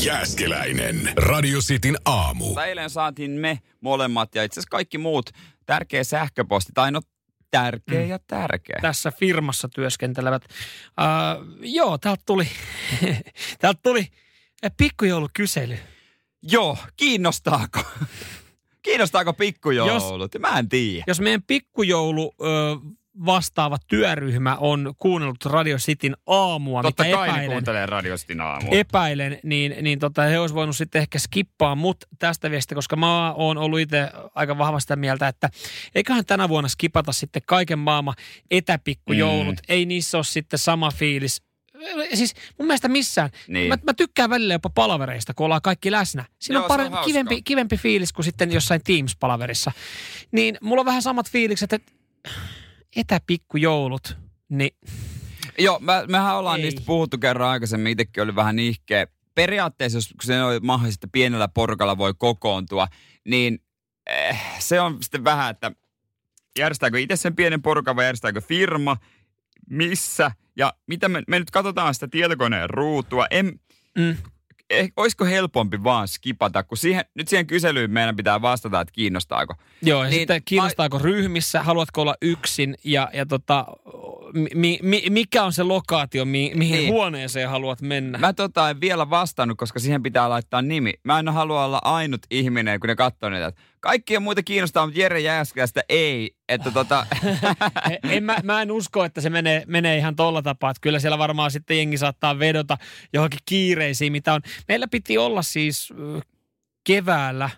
Jääskeläinen. 0.04 1.12
Radio 1.16 1.58
Cityn 1.60 1.96
aamu. 2.04 2.58
Eilen 2.58 2.90
saatiin 2.90 3.30
me 3.30 3.58
molemmat 3.80 4.34
ja 4.34 4.44
itse 4.44 4.60
asiassa 4.60 4.70
kaikki 4.70 4.98
muut 4.98 5.30
tärkeä 5.66 6.04
sähköposti. 6.04 6.72
Tai 6.74 6.92
no 6.92 7.00
tärkeä 7.50 8.00
Mm. 8.02 8.08
ja 8.08 8.18
tärkeä. 8.26 8.78
tässä 8.82 9.12
firmassa 9.20 9.68
työskentelevät. 9.68 10.44
Uh, 10.44 11.56
joo, 11.60 11.98
täältä 11.98 12.22
tuli, 12.26 12.48
täältä 13.60 13.80
tuli 13.82 14.06
pikkujoulukysely. 14.76 15.78
Joo, 16.42 16.76
kiinnostaako? 16.96 17.80
Kiinnostaako 18.82 19.32
pikkujoulut? 19.32 20.32
Mä 20.38 20.58
en 20.58 20.68
tiedä. 20.68 21.04
Jos 21.06 21.20
meidän 21.20 21.42
pikkujoulu 21.42 22.34
ö, 22.40 22.44
vastaava 23.26 23.76
työryhmä 23.88 24.56
on 24.56 24.94
kuunnellut 24.98 25.44
Radio 25.44 25.76
Cityn 25.76 26.16
aamua, 26.26 26.82
Totta 26.82 27.04
mitä 27.04 27.16
kai 27.16 27.28
epäilen, 27.28 27.50
kuuntelee 27.50 27.86
radiostin 27.86 28.40
aamu. 28.40 28.68
epäilen, 28.70 29.38
niin, 29.42 29.74
niin 29.84 29.98
tota, 29.98 30.22
he 30.22 30.38
olisi 30.38 30.54
voinut 30.54 30.76
sitten 30.76 31.02
ehkä 31.02 31.18
skippaa 31.18 31.74
mut 31.74 31.96
tästä 32.18 32.50
viestistä, 32.50 32.74
koska 32.74 32.96
mä 32.96 33.32
oon 33.32 33.58
ollut 33.58 33.80
itse 33.80 34.10
aika 34.34 34.58
vahvasti 34.58 34.84
sitä 34.84 34.96
mieltä, 34.96 35.28
että 35.28 35.50
eiköhän 35.94 36.24
tänä 36.24 36.48
vuonna 36.48 36.68
skipata 36.68 37.12
sitten 37.12 37.42
kaiken 37.46 37.78
maailman 37.78 38.14
etäpikkujoulut. 38.50 39.54
Mm. 39.56 39.62
Ei 39.68 39.86
niissä 39.86 40.18
ole 40.18 40.24
sitten 40.24 40.58
sama 40.58 40.90
fiilis. 40.90 41.42
Siis 42.14 42.34
mun 42.58 42.66
mielestä 42.66 42.88
missään. 42.88 43.30
Niin. 43.48 43.68
Mä, 43.68 43.78
mä 43.82 43.94
tykkään 43.94 44.30
välillä 44.30 44.54
jopa 44.54 44.70
palavereista, 44.70 45.34
kun 45.34 45.44
ollaan 45.44 45.62
kaikki 45.62 45.90
läsnä. 45.90 46.24
Siinä 46.38 46.58
Joo, 46.58 46.60
on, 46.60 46.64
on 46.64 46.68
parempi, 46.68 46.94
hauskaa. 46.94 47.06
kivempi, 47.06 47.42
kivempi 47.42 47.76
fiilis 47.76 48.12
kuin 48.12 48.24
sitten 48.24 48.52
jossain 48.52 48.80
Teams-palaverissa. 48.84 49.72
Niin 50.32 50.58
mulla 50.60 50.80
on 50.80 50.86
vähän 50.86 51.02
samat 51.02 51.30
fiilikset, 51.30 51.72
että 51.72 51.92
etäpikkujoulut, 52.96 54.16
niin 54.48 54.70
Joo, 55.58 55.78
mä, 55.80 56.04
mehän 56.08 56.36
ollaan 56.36 56.58
Ei. 56.60 56.64
niistä 56.64 56.82
puhuttu 56.86 57.18
kerran 57.18 57.48
aikaisemmin. 57.48 57.92
Itsekin 57.92 58.22
oli 58.22 58.36
vähän 58.36 58.56
nihkeä. 58.56 59.06
Periaatteessa, 59.34 59.96
jos 59.96 60.14
se 60.22 60.42
on 60.42 60.66
mahdollista, 60.66 61.06
että 61.06 61.12
pienellä 61.12 61.48
porukalla 61.48 61.98
voi 61.98 62.14
kokoontua, 62.18 62.88
niin 63.24 63.58
eh, 64.06 64.42
se 64.58 64.80
on 64.80 64.98
sitten 65.02 65.24
vähän, 65.24 65.50
että 65.50 65.72
järjestääkö 66.58 67.00
itse 67.00 67.16
sen 67.16 67.36
pienen 67.36 67.62
porukan 67.62 67.96
vai 67.96 68.04
järjestääkö 68.04 68.40
firma, 68.40 68.96
missä 69.70 70.30
ja 70.58 70.72
mitä 70.86 71.08
me, 71.08 71.22
me 71.28 71.38
nyt 71.38 71.50
katsotaan 71.50 71.94
sitä 71.94 72.08
tietokoneen 72.08 72.70
ruutua. 72.70 73.26
En, 73.30 73.60
mm, 73.98 74.16
eh, 74.70 74.92
olisiko 74.96 75.24
helpompi 75.24 75.84
vaan 75.84 76.08
skipata, 76.08 76.62
kun 76.62 76.78
siihen, 76.78 77.04
nyt 77.14 77.28
siihen 77.28 77.46
kyselyyn 77.46 77.90
meidän 77.90 78.16
pitää 78.16 78.42
vastata, 78.42 78.80
että 78.80 78.92
kiinnostaako. 78.92 79.54
Joo, 79.82 80.04
ja 80.04 80.10
Niin, 80.10 80.18
sitten 80.18 80.42
kiinnostaako 80.44 80.98
ryhmissä, 80.98 81.62
haluatko 81.62 82.02
olla 82.02 82.14
yksin 82.22 82.74
ja, 82.84 83.10
ja 83.12 83.26
tota, 83.26 83.66
mi, 84.54 84.78
mi, 84.82 85.02
mikä 85.10 85.44
on 85.44 85.52
se 85.52 85.62
lokaatio, 85.62 86.24
mi, 86.24 86.52
mihin 86.54 86.76
Niin. 86.78 86.92
huoneeseen 86.92 87.48
haluat 87.48 87.80
mennä. 87.82 88.18
Mä 88.18 88.32
tota 88.32 88.70
en 88.70 88.80
vielä 88.80 89.10
vastannut, 89.10 89.58
koska 89.58 89.78
siihen 89.78 90.02
pitää 90.02 90.28
laittaa 90.28 90.62
nimi. 90.62 90.92
Mä 91.04 91.18
en 91.18 91.28
halua 91.28 91.64
olla 91.64 91.80
ainut 91.84 92.20
ihminen, 92.30 92.80
kun 92.80 92.88
ne 92.88 92.96
katsoo 92.96 93.30
niitä. 93.30 93.52
Kaikkia 93.80 94.20
muita 94.20 94.42
kiinnostaa, 94.42 94.86
mutta 94.86 95.00
Jere 95.00 95.20
Jääskelästä 95.20 95.82
ei. 95.88 96.30
Että 96.48 96.70
tota, 96.70 97.06
en, 98.10 98.24
mä, 98.24 98.36
mä 98.42 98.62
en 98.62 98.72
usko, 98.72 99.04
että 99.04 99.20
se 99.20 99.30
menee, 99.30 99.62
menee 99.66 99.96
ihan 99.98 100.16
tolla 100.16 100.42
tapaa. 100.42 100.70
Että 100.70 100.80
kyllä 100.80 100.98
siellä 100.98 101.18
varmaan 101.18 101.50
sitten 101.50 101.76
jengi 101.76 101.98
saattaa 101.98 102.38
vedota 102.38 102.78
johonkin 103.12 103.40
kiireisiin, 103.48 104.12
mitä 104.12 104.34
on. 104.34 104.40
Meillä 104.68 104.88
piti 104.90 105.18
olla 105.18 105.42
siis 105.42 105.92
keväällä 106.84 107.50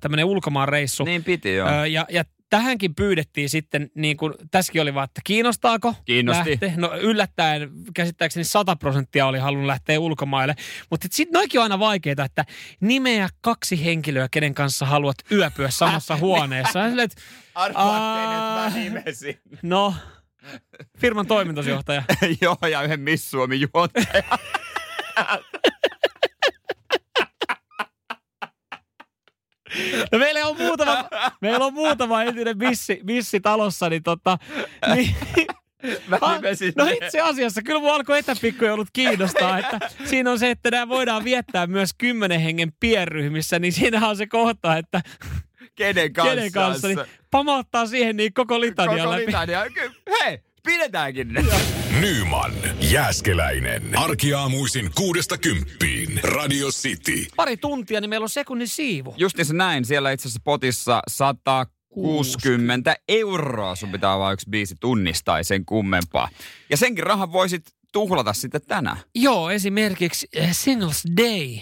tämmöinen 0.00 0.24
ulkomaan 0.24 0.68
reissu. 0.68 1.04
niin 1.04 1.24
piti 1.24 1.54
joo. 1.54 1.84
Ja, 1.84 2.06
ja 2.10 2.24
tähänkin 2.50 2.94
pyydettiin 2.94 3.48
sitten, 3.48 3.90
niin 3.94 4.16
kuin 4.16 4.34
tässäkin 4.50 4.82
oli 4.82 4.94
vaan, 4.94 5.04
että 5.04 5.20
kiinnostaako 5.24 5.94
Kiinnosti. 6.04 6.50
lähteä. 6.50 6.72
No 6.76 6.96
yllättäen 6.96 7.70
käsittääkseni 7.94 8.44
100 8.44 8.76
prosenttia 8.76 9.26
oli 9.26 9.38
halunnut 9.38 9.66
lähteä 9.66 10.00
ulkomaille. 10.00 10.54
Mutta 10.90 11.08
sitten 11.10 11.32
noikin 11.32 11.60
on 11.60 11.62
aina 11.62 11.78
vaikeita, 11.78 12.24
että 12.24 12.44
nimeä 12.80 13.28
kaksi 13.40 13.84
henkilöä, 13.84 14.28
kenen 14.30 14.54
kanssa 14.54 14.86
haluat 14.86 15.16
yöpyä 15.32 15.70
samassa 15.70 16.16
huoneessa. 16.26 16.80
Aa. 17.74 18.66
että 18.66 18.76
mä 18.76 18.80
nimesin. 18.80 19.40
no, 19.62 19.94
firman 20.98 21.26
toimitusjohtaja. 21.26 22.02
joo, 22.42 22.56
ja 22.70 22.82
yhden 22.82 23.00
Miss 23.00 23.30
Suomi 23.30 23.60
juontaja. 23.60 24.22
No 30.12 30.18
meillä 30.18 30.46
on 30.46 30.56
muutama, 30.58 31.08
meillä 31.40 31.66
on 31.66 31.74
muutama 31.74 32.22
entinen 32.22 32.58
missi, 32.58 33.00
missi 33.02 33.40
talossa, 33.40 33.88
niin 33.88 34.02
tota, 34.02 34.38
niin, 34.94 35.16
Mä 36.06 36.18
nimesin 36.34 36.72
No 36.76 36.86
itse 37.02 37.20
asiassa, 37.20 37.62
kyllä 37.62 37.80
mua 37.80 37.94
alkoi 37.94 38.18
etäpikkujoulut 38.18 38.88
kiinnostaa, 38.92 39.58
että 39.58 39.78
siinä 40.04 40.30
on 40.30 40.38
se, 40.38 40.50
että 40.50 40.70
nämä 40.70 40.88
voidaan 40.88 41.24
viettää 41.24 41.66
myös 41.66 41.90
kymmenen 41.98 42.40
hengen 42.40 42.72
pienryhmissä, 42.80 43.58
niin 43.58 43.72
siinä 43.72 44.08
on 44.08 44.16
se 44.16 44.26
kohta, 44.26 44.76
että 44.76 45.00
Kenen 45.74 46.12
kanssa? 46.12 46.34
kenen 46.34 46.52
kanssa, 46.52 46.88
niin 46.88 46.98
pamauttaa 47.30 47.86
siihen 47.86 48.16
niin 48.16 48.32
koko 48.34 48.60
litania 48.60 48.96
Koko 49.04 49.10
läpi. 49.10 49.26
litania. 49.26 49.64
Hei, 50.22 50.38
pidetäänkin 50.64 51.32
ne. 51.32 51.44
Nyman, 52.00 52.52
Jääskeläinen. 52.80 53.82
Arkiaamuisin 53.98 54.90
kuudesta 54.94 55.38
kymppiin. 55.38 56.20
Radio 56.22 56.68
City. 56.68 57.26
Pari 57.36 57.56
tuntia, 57.56 58.00
niin 58.00 58.10
meillä 58.10 58.24
on 58.24 58.28
sekunnin 58.28 58.68
siivu. 58.68 59.14
Justiinsa 59.16 59.54
näin. 59.54 59.84
Siellä 59.84 60.10
itse 60.12 60.28
asiassa 60.28 60.40
potissa 60.44 61.02
160 61.08 62.96
euroa. 63.08 63.74
Sun 63.74 63.92
pitää 63.92 64.18
vaan 64.18 64.32
yksi 64.34 64.50
biisi 64.50 64.74
tunnistaa, 64.80 65.38
ei 65.38 65.44
sen 65.44 65.64
kummempaa. 65.64 66.28
Ja 66.70 66.76
senkin 66.76 67.04
rahan 67.04 67.32
voisit 67.32 67.66
tuhlata 67.92 68.32
sitten 68.32 68.60
tänään. 68.68 68.98
Joo, 69.14 69.50
esimerkiksi 69.50 70.28
eh, 70.32 70.52
Singles 70.52 71.04
Day 71.16 71.58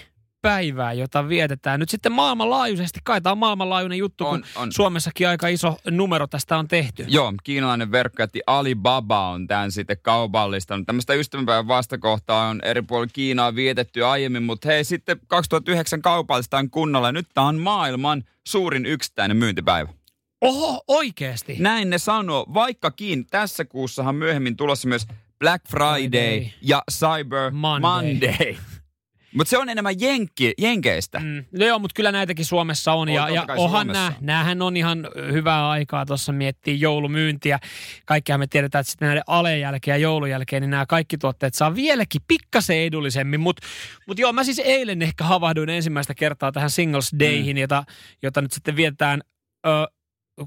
päivää, 0.47 0.93
jota 0.93 1.29
vietetään 1.29 1.81
nyt 1.81 1.89
sitten 1.89 2.13
maailmanlaajuisesti. 2.13 3.01
Kai 3.05 3.21
tämä 3.21 3.33
on 3.33 3.39
maailmanlaajuinen 3.39 3.99
juttu, 3.99 4.27
On, 4.27 4.41
kun 4.41 4.63
on. 4.63 4.73
Suomessakin 4.73 5.29
aika 5.29 5.49
iso 5.49 5.77
numero 5.91 6.27
tästä 6.27 6.59
on 6.59 6.69
tehty. 6.69 7.05
Joo, 7.09 7.33
kiinalainen 7.45 7.93
verkkojätti 7.93 8.41
Alibaba 8.47 9.29
on 9.29 9.47
tämän 9.47 9.73
sitten 9.73 9.97
kaupallistanut. 10.03 10.87
Tämmöistä 10.87 11.15
ystävänpäivän 11.15 11.69
vastakohtaa 11.69 12.49
on 12.49 12.61
eri 12.65 12.83
puolilla 12.83 13.11
Kiinaa 13.13 13.55
vietetty 13.55 14.05
aiemmin, 14.05 14.43
mutta 14.43 14.69
hei 14.69 14.85
sitten 14.85 15.21
2009 15.27 16.03
kaupallistaan 16.03 16.71
kunnolla. 16.71 17.13
Nyt 17.13 17.27
tämä 17.35 17.47
on 17.47 17.59
maailman 17.59 18.25
suurin 18.47 18.87
yksittäinen 18.87 19.37
myyntipäivä. 19.37 19.93
Oho, 20.41 20.85
oikeesti? 20.89 21.57
Näin 21.59 21.91
ne 21.91 21.99
sanoo, 21.99 22.47
vaikkakin 22.55 23.27
tässä 23.27 23.65
kuussahan 23.65 24.15
myöhemmin 24.15 24.57
tulossa 24.57 24.89
myös 24.89 25.07
Black 25.39 25.69
Friday, 25.69 25.99
Friday. 25.99 26.51
ja 26.63 26.83
Cyber 26.91 27.51
Monday. 27.51 28.03
Monday. 28.03 28.57
Mutta 29.37 29.51
se 29.51 29.59
on 29.59 29.69
enemmän 29.69 30.01
jenki, 30.01 30.55
jenkeistä. 30.59 31.19
Mm. 31.19 31.45
No 31.59 31.67
joo, 31.67 31.79
mutta 31.79 31.95
kyllä 31.95 32.13
näitäkin 32.13 32.45
Suomessa 32.45 32.93
on. 32.93 32.99
On, 32.99 33.09
ja, 33.09 33.29
ja 33.29 33.47
onhan 33.57 33.87
nämä, 33.87 34.07
on. 34.07 34.15
näähän 34.21 34.63
on 34.63 34.77
ihan 34.77 35.09
hyvää 35.33 35.69
aikaa 35.71 36.07
tuossa 36.07 36.33
miettiä 36.33 36.75
joulumyyntiä. 36.75 37.59
Kaikkihan 38.07 38.41
me 38.41 38.47
tiedetään, 38.47 38.81
että 38.81 38.91
sitten 38.91 39.07
näiden 39.07 39.23
alen 39.27 39.61
jälkeen 39.61 39.95
ja 39.95 39.99
joulun 39.99 40.31
jälkeen, 40.31 40.63
niin 40.63 40.71
nämä 40.71 40.87
kaikki 40.87 41.19
tuotteet 41.19 41.55
saa 41.55 41.75
vieläkin 41.75 42.21
pikkasen 42.29 42.79
edullisemmin. 42.79 43.41
Mutta 43.41 43.67
mut 44.07 44.19
joo, 44.19 44.33
mä 44.33 44.45
siis 44.45 44.59
eilen 44.59 45.03
ehkä 45.03 45.25
havahduin 45.25 45.69
ensimmäistä 45.69 46.15
kertaa 46.15 46.53
tähän 46.53 46.71
Singles 46.71 47.13
Dayhin, 47.19 47.57
mm. 47.57 47.61
jota, 47.61 47.85
jota 48.23 48.43
nyt 48.43 48.53
sitten 48.53 48.77
vietetään, 48.77 49.21
ö, 49.67 49.71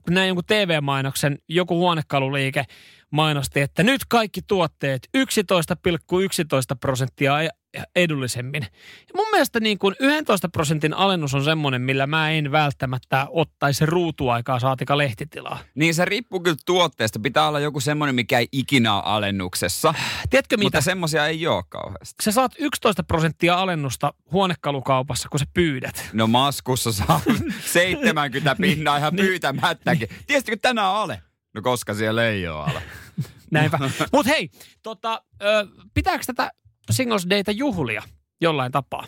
näin 0.09 0.27
jonkun 0.27 0.45
TV-mainoksen, 0.47 1.37
joku 1.47 1.77
huonekaluliike 1.77 2.65
mainosti, 3.11 3.61
että 3.61 3.83
nyt 3.83 4.01
kaikki 4.07 4.41
tuotteet 4.47 5.09
11,11 5.17 6.75
prosenttia 6.79 7.41
e- 7.41 7.49
edullisemmin. 7.95 8.61
Ja 8.63 9.13
mun 9.15 9.27
mielestä 9.31 9.59
niin 9.59 9.79
kuin 9.79 9.95
11 9.99 10.49
prosentin 10.49 10.93
alennus 10.93 11.33
on 11.33 11.43
semmoinen, 11.43 11.81
millä 11.81 12.07
mä 12.07 12.31
en 12.31 12.51
välttämättä 12.51 13.27
ottaisi 13.29 13.85
ruutuaikaa 13.85 14.59
saatika 14.59 14.97
lehtitilaa. 14.97 15.59
Niin 15.75 15.93
se 15.95 16.05
riippuu 16.05 16.39
kyllä 16.39 16.57
tuotteesta. 16.65 17.19
Pitää 17.19 17.47
olla 17.47 17.59
joku 17.59 17.79
semmoinen, 17.79 18.15
mikä 18.15 18.39
ei 18.39 18.47
ikinä 18.51 18.93
ole 18.95 19.03
alennuksessa. 19.05 19.93
Tiedätkö 20.29 20.57
mitä? 20.57 20.65
Mutta 20.65 20.81
semmoisia 20.81 21.27
ei 21.27 21.47
ole 21.47 21.63
kauheasti. 21.69 22.23
Sä 22.23 22.31
saat 22.31 22.51
11 22.59 23.03
prosenttia 23.03 23.55
alennusta 23.55 24.13
huonekalukaupassa, 24.31 25.29
kun 25.29 25.39
sä 25.39 25.45
pyydät. 25.53 26.09
No 26.13 26.27
maskussa 26.27 26.91
saa 26.91 27.21
70 27.73 28.55
pinnaa 28.55 28.97
ihan 28.97 29.13
Niin. 29.15 29.25
pyytämättäkin. 29.25 30.09
Tiesitkö 30.27 30.57
tänään 30.61 30.87
ale? 30.95 31.21
No 31.55 31.61
koska 31.61 31.93
siellä 31.93 32.25
ei 32.25 32.47
ole 32.47 32.63
ale. 32.63 32.81
Näinpä. 33.51 33.79
Mut 34.13 34.25
hei, 34.25 34.49
tota, 34.83 35.21
ö, 35.41 35.67
pitääkö 35.93 36.23
tätä 36.25 36.51
Singles 36.91 37.27
Dayta 37.29 37.51
juhlia 37.51 38.03
jollain 38.41 38.71
tapaa? 38.71 39.05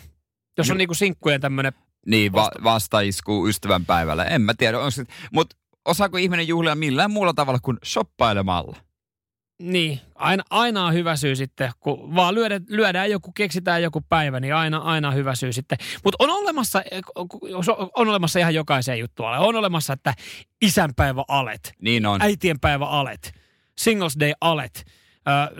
Jos 0.58 0.70
on 0.70 0.76
niinku 0.78 0.94
sinkkujen 0.94 1.40
tämmönen, 1.40 1.72
Niin, 2.06 2.32
va- 2.32 2.50
vastaisku 2.64 3.48
ystävänpäivällä. 3.48 4.24
En 4.24 4.42
mä 4.42 4.54
tiedä. 4.54 4.78
Mutta 5.32 5.56
osaako 5.84 6.16
ihminen 6.16 6.48
juhlia 6.48 6.74
millään 6.74 7.10
muulla 7.10 7.34
tavalla 7.34 7.58
kuin 7.62 7.78
shoppailemalla? 7.84 8.76
Niin, 9.58 10.00
aina, 10.14 10.42
aina 10.50 10.86
on 10.86 10.94
hyvä 10.94 11.16
syy 11.16 11.36
sitten, 11.36 11.70
kun 11.80 12.14
vaan 12.14 12.34
lyödä, 12.34 12.60
lyödään 12.68 13.10
joku, 13.10 13.32
keksitään 13.32 13.82
joku 13.82 14.00
päivä, 14.08 14.40
niin 14.40 14.54
aina, 14.54 14.78
aina 14.78 15.08
on 15.08 15.14
hyvä 15.14 15.34
syy 15.34 15.52
sitten. 15.52 15.78
Mutta 16.04 16.16
on 16.24 16.30
olemassa, 16.30 16.82
on 17.96 18.08
olemassa 18.08 18.38
ihan 18.38 18.54
jokaiseen 18.54 18.98
juttuun. 18.98 19.28
On 19.28 19.56
olemassa, 19.56 19.92
että 19.92 20.14
isänpäivä 20.62 21.24
alet, 21.28 21.72
Niin 21.80 22.06
on. 22.06 22.22
äitienpäivä 22.22 22.86
alet, 22.86 23.32
Singles 23.78 24.16
Day 24.20 24.32
alet. 24.40 24.84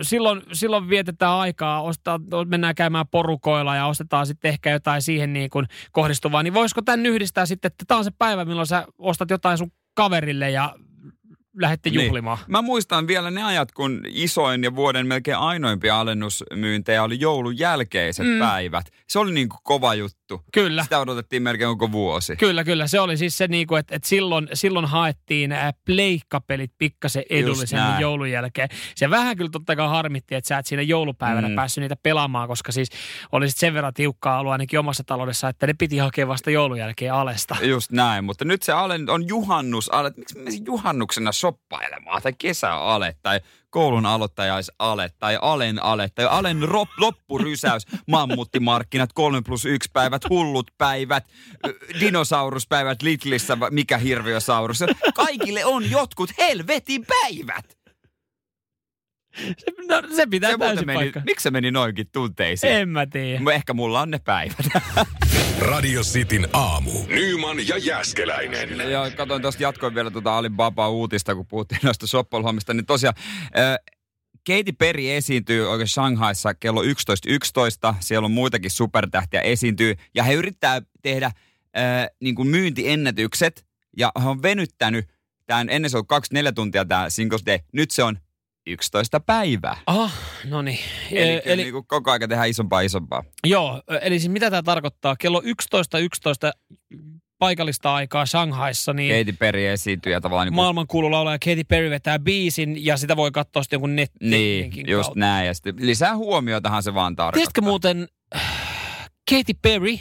Silloin, 0.01 0.41
silloin 0.53 0.89
vietetään 0.89 1.31
aikaa, 1.31 1.81
ostaa, 1.81 2.19
mennään 2.47 2.75
käymään 2.75 3.07
porukoilla 3.11 3.75
ja 3.75 3.85
ostetaan 3.85 4.27
sitten 4.27 4.49
ehkä 4.49 4.69
jotain 4.69 5.01
siihen 5.01 5.33
niin 5.33 5.49
kuin 5.49 5.65
kohdistuvaa. 5.91 6.43
Niin 6.43 6.53
voisiko 6.53 6.81
tämän 6.81 7.05
yhdistää 7.05 7.45
sitten, 7.45 7.71
että 7.71 7.85
tämä 7.87 7.97
on 7.97 8.03
se 8.03 8.11
päivä, 8.19 8.45
milloin 8.45 8.67
sä 8.67 8.85
ostat 8.97 9.29
jotain 9.29 9.57
sun 9.57 9.71
kaverille 9.93 10.49
ja 10.51 10.75
lähdette 11.57 11.89
Niin. 11.89 12.05
juhlimaan. 12.05 12.37
Mä 12.47 12.61
muistan 12.61 13.07
vielä 13.07 13.31
ne 13.31 13.43
ajat, 13.43 13.71
kun 13.71 14.01
isoin 14.09 14.63
ja 14.63 14.75
vuoden 14.75 15.07
melkein 15.07 15.37
ainoimpia 15.37 15.99
alennusmyyntejä 15.99 17.03
oli 17.03 17.19
joulun 17.19 17.59
jälkeiset 17.59 18.25
Mm. 18.27 18.39
päivät. 18.39 18.85
Se 19.09 19.19
oli 19.19 19.31
niin 19.31 19.49
kuin 19.49 19.59
kova 19.63 19.95
juttu. 19.95 20.41
Kyllä. 20.53 20.83
Sitä 20.83 20.99
odotettiin 20.99 21.43
melkein 21.43 21.69
koko 21.69 21.91
vuosi. 21.91 22.35
Kyllä, 22.35 22.63
kyllä. 22.63 22.87
Se 22.87 22.99
oli 22.99 23.17
siis 23.17 23.37
se, 23.37 23.47
niinku, 23.47 23.75
että, 23.75 23.95
että 23.95 24.07
silloin, 24.07 24.47
silloin 24.53 24.85
haettiin 24.85 25.51
ää, 25.51 25.71
pleikkapelit 25.85 26.71
pikkasen 26.77 27.23
edullisemmin 27.29 27.99
joulun 27.99 28.31
jälkeen. 28.31 28.69
Se 28.95 29.09
vähän 29.09 29.37
kyllä 29.37 29.49
totta 29.51 29.75
kai 29.75 29.87
harmitti, 29.87 30.35
että 30.35 30.47
sä 30.47 30.57
et 30.57 30.65
siinä 30.65 30.81
joulupäivänä 30.81 31.49
mm. 31.49 31.55
Päässyt 31.55 31.81
niitä 31.81 31.95
pelaamaan, 32.03 32.47
koska 32.47 32.71
siis 32.71 32.89
oli 33.31 33.49
sit 33.49 33.59
sen 33.59 33.73
verran 33.73 33.93
tiukkaa 33.93 34.37
alua 34.37 34.51
ainakin 34.51 34.79
omassa 34.79 35.03
taloudessa, 35.03 35.49
että 35.49 35.67
ne 35.67 35.73
piti 35.73 35.97
hakea 35.97 36.27
vasta 36.27 36.51
joulun 36.51 36.77
jälkeen 36.79 37.13
alesta. 37.13 37.55
Just 37.63 37.91
näin, 37.91 38.23
mutta 38.25 38.45
nyt 38.45 38.63
se 38.63 38.71
ale 38.71 38.99
on 39.07 39.27
juhannusale. 39.27 40.11
Miksi 40.35 40.61
juhannuksena 40.65 41.31
shoppailemaan? 41.43 42.21
Tai 42.21 42.33
kesäale, 42.37 43.15
tai 43.21 43.39
koulun 43.69 44.05
aloittajais-ale, 44.05 45.09
tai 45.19 45.37
alen 45.41 45.83
ale, 45.83 46.09
tai 46.15 46.25
alen 46.29 46.61
rop, 46.61 46.89
loppurysäys, 46.97 47.87
mammuttimarkkinat, 48.15 49.13
3 49.13 49.41
plus 49.41 49.65
1 49.65 49.89
päivät, 49.93 50.29
hullut 50.29 50.71
päivät, 50.77 51.23
dinosauruspäivät 51.99 53.01
Lidlissä, 53.01 53.59
va- 53.59 53.69
mikä 53.69 53.97
hirviösaurus. 53.97 54.83
Kaikille 55.15 55.65
on 55.65 55.91
jotkut 55.91 56.29
helvetin 56.37 57.05
päivät. 57.05 57.82
Se, 59.37 59.71
no, 59.87 60.15
se 60.15 60.25
pitää 60.27 60.51
Se 60.51 60.57
täysin 60.57 60.85
meni, 60.85 60.97
paikkaa. 60.97 61.23
miksi 61.25 61.43
se 61.43 61.51
meni 61.51 61.71
noinkin 61.71 62.07
tunteisiin? 62.11 62.73
En 62.73 62.89
mä 62.89 63.05
tiedä. 63.05 63.51
Ehkä 63.53 63.73
mulla 63.73 64.01
on 64.01 64.11
ne 64.11 64.19
päivät. 64.19 64.55
Radio 65.59 66.01
Cityn 66.01 66.47
aamu. 66.53 66.91
Nyman 67.07 67.67
ja 67.67 67.77
Jääskeläinen. 67.77 68.91
Ja 68.91 69.11
katsoin 69.17 69.41
tuosta 69.41 69.63
jatkoin 69.63 69.95
vielä 69.95 70.11
tuota 70.11 70.37
Alibaba-uutista, 70.37 71.35
kun 71.35 71.47
puhuttiin 71.47 71.79
noista 71.83 72.07
shoppailhommista, 72.07 72.73
niin 72.73 72.85
tosiaan 72.85 73.15
äh, 73.57 73.95
Katy 74.47 74.71
Perry 74.77 75.09
esiintyy 75.09 75.69
oikein 75.71 75.87
Shanghaissa 75.87 76.53
kello 76.53 76.83
11.11. 76.83 76.87
Siellä 77.99 78.25
on 78.25 78.31
muitakin 78.31 78.71
supertähtiä 78.71 79.41
esiintyy. 79.41 79.95
Ja 80.15 80.23
he 80.23 80.33
yrittää 80.33 80.81
tehdä 81.01 81.25
äh, 81.25 81.33
niin 82.19 82.35
kuin 82.35 82.47
myyntiennätykset. 82.47 83.65
Ja 83.97 84.11
he 84.23 84.29
on 84.29 84.41
venyttänyt 84.41 85.05
tämän, 85.45 85.69
ennen 85.69 85.91
se 85.91 85.97
oli 85.97 86.05
24 86.07 86.51
tuntia 86.51 86.85
tämä 86.85 87.09
Singles 87.09 87.45
Day. 87.45 87.59
Nyt 87.73 87.91
se 87.91 88.03
on 88.03 88.17
11 88.67 89.19
päivää. 89.19 89.77
Ah, 89.87 90.13
no 90.49 90.61
niin. 90.61 90.79
Eli, 91.11 91.41
Eli, 91.45 91.63
niin 91.63 91.73
kuin 91.73 91.87
koko 91.87 92.11
ajan 92.11 92.29
tehdään 92.29 92.49
isompaa 92.49 92.81
isompaa. 92.81 93.23
joo, 93.47 93.81
eli 94.01 94.19
siis 94.19 94.31
mitä 94.31 94.49
tämä 94.49 94.63
tarkoittaa? 94.63 95.15
Kello 95.19 95.41
11.11 95.41 96.51
paikallista 97.39 97.93
aikaa 97.95 98.25
Shanghaissa, 98.25 98.93
niin 98.93 99.25
Katy 99.25 99.37
Perry 99.39 99.67
esiintyy 99.67 100.11
ja 100.11 100.21
tavallaan... 100.21 100.45
Niin, 100.45 100.51
kuin, 100.51 100.55
maailmankuulu 100.55 101.11
laulaja 101.11 101.39
Katy 101.39 101.63
Perry 101.63 101.89
vetää 101.89 102.19
biisin 102.19 102.85
ja 102.85 102.97
sitä 102.97 103.15
voi 103.17 103.31
katsoa 103.31 103.63
sitten 103.63 103.75
jonkun 103.77 103.95
netti. 103.95 104.17
niin 104.21 104.73
just 104.87 105.05
kautta. 105.07 105.19
näin. 105.19 105.47
Ja 105.47 105.53
sitten 105.53 105.75
lisää 105.79 106.15
huomiotahan 106.17 106.83
se 106.83 106.93
vaan 106.93 107.15
tarkoittaa. 107.15 107.37
Tiedätkö 107.37 107.61
muuten, 107.61 108.07
Katy 109.29 109.53
Perry 109.61 109.97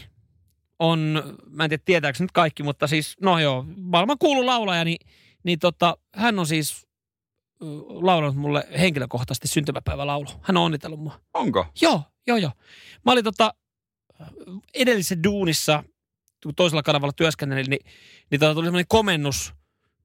on, 0.79 1.23
mä 1.51 1.65
en 1.65 1.71
tiedä 1.71 1.83
tietääkö 1.85 2.19
nyt 2.21 2.33
kaikki, 2.33 2.63
mutta 2.63 2.87
siis, 2.87 3.17
no 3.21 3.39
joo, 3.39 3.65
maailman 3.77 4.19
kuulu 4.19 4.47
laulaja, 4.47 4.85
niin, 4.85 5.09
niin 5.45 5.59
tota, 5.59 5.97
hän 6.15 6.39
on 6.39 6.47
siis 6.47 6.87
laulanut 7.89 8.37
mulle 8.37 8.69
henkilökohtaisesti 8.79 9.49
syntymäpäivälaulu. 9.49 10.27
Hän 10.43 10.57
on 10.57 10.63
onnitellut 10.63 11.01
mua. 11.01 11.21
Onko? 11.35 11.67
Joo, 11.81 12.03
joo, 12.27 12.37
joo. 12.37 12.53
Mä 13.05 13.13
olin 13.13 13.25
tota, 13.25 13.55
edellisessä 14.75 15.23
duunissa, 15.25 15.85
kun 16.43 16.55
toisella 16.55 16.83
kanavalla 16.83 17.13
työskennelin, 17.13 17.71
niin, 17.71 17.87
niin 18.31 18.41
tota, 18.41 18.55
tuli 18.55 18.67
semmoinen 18.67 18.89
komennus. 18.89 19.53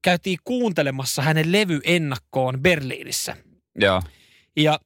Käytiin 0.01 0.37
kuuntelemassa 0.43 1.21
hänen 1.21 1.51
levy 1.51 1.79
ennakkoon 1.83 2.61
Berliinissä. 2.61 3.37
Joo. 3.75 4.01
Ja 4.55 4.79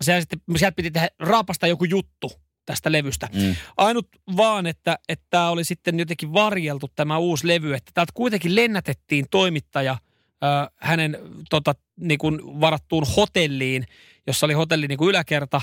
se 0.00 0.20
sitten, 0.20 0.40
sieltä 0.56 0.74
piti 0.74 0.90
tehdä, 0.90 1.08
raapasta 1.18 1.66
joku 1.66 1.84
juttu 1.84 2.32
tästä 2.66 2.92
levystä. 2.92 3.28
Mm. 3.34 3.56
Ainut 3.76 4.08
vaan, 4.36 4.66
että 4.66 4.98
että 5.08 5.26
tämä 5.30 5.50
oli 5.50 5.64
sitten 5.64 5.98
jotenkin 5.98 6.32
varjeltu 6.32 6.88
tämä 6.96 7.18
uusi 7.18 7.46
levy, 7.46 7.74
että 7.74 7.90
täältä 7.94 8.12
kuitenkin 8.14 8.54
lennätettiin 8.54 9.26
toimittaja 9.30 9.96
hänen 10.76 11.18
tota, 11.50 11.74
niin 12.00 12.18
kuin 12.18 12.60
varattuun 12.60 13.06
hotelliin, 13.16 13.86
jossa 14.26 14.46
oli 14.46 14.52
hotelli 14.52 14.88
niin 14.88 14.98
kuin 14.98 15.08
yläkerta, 15.08 15.60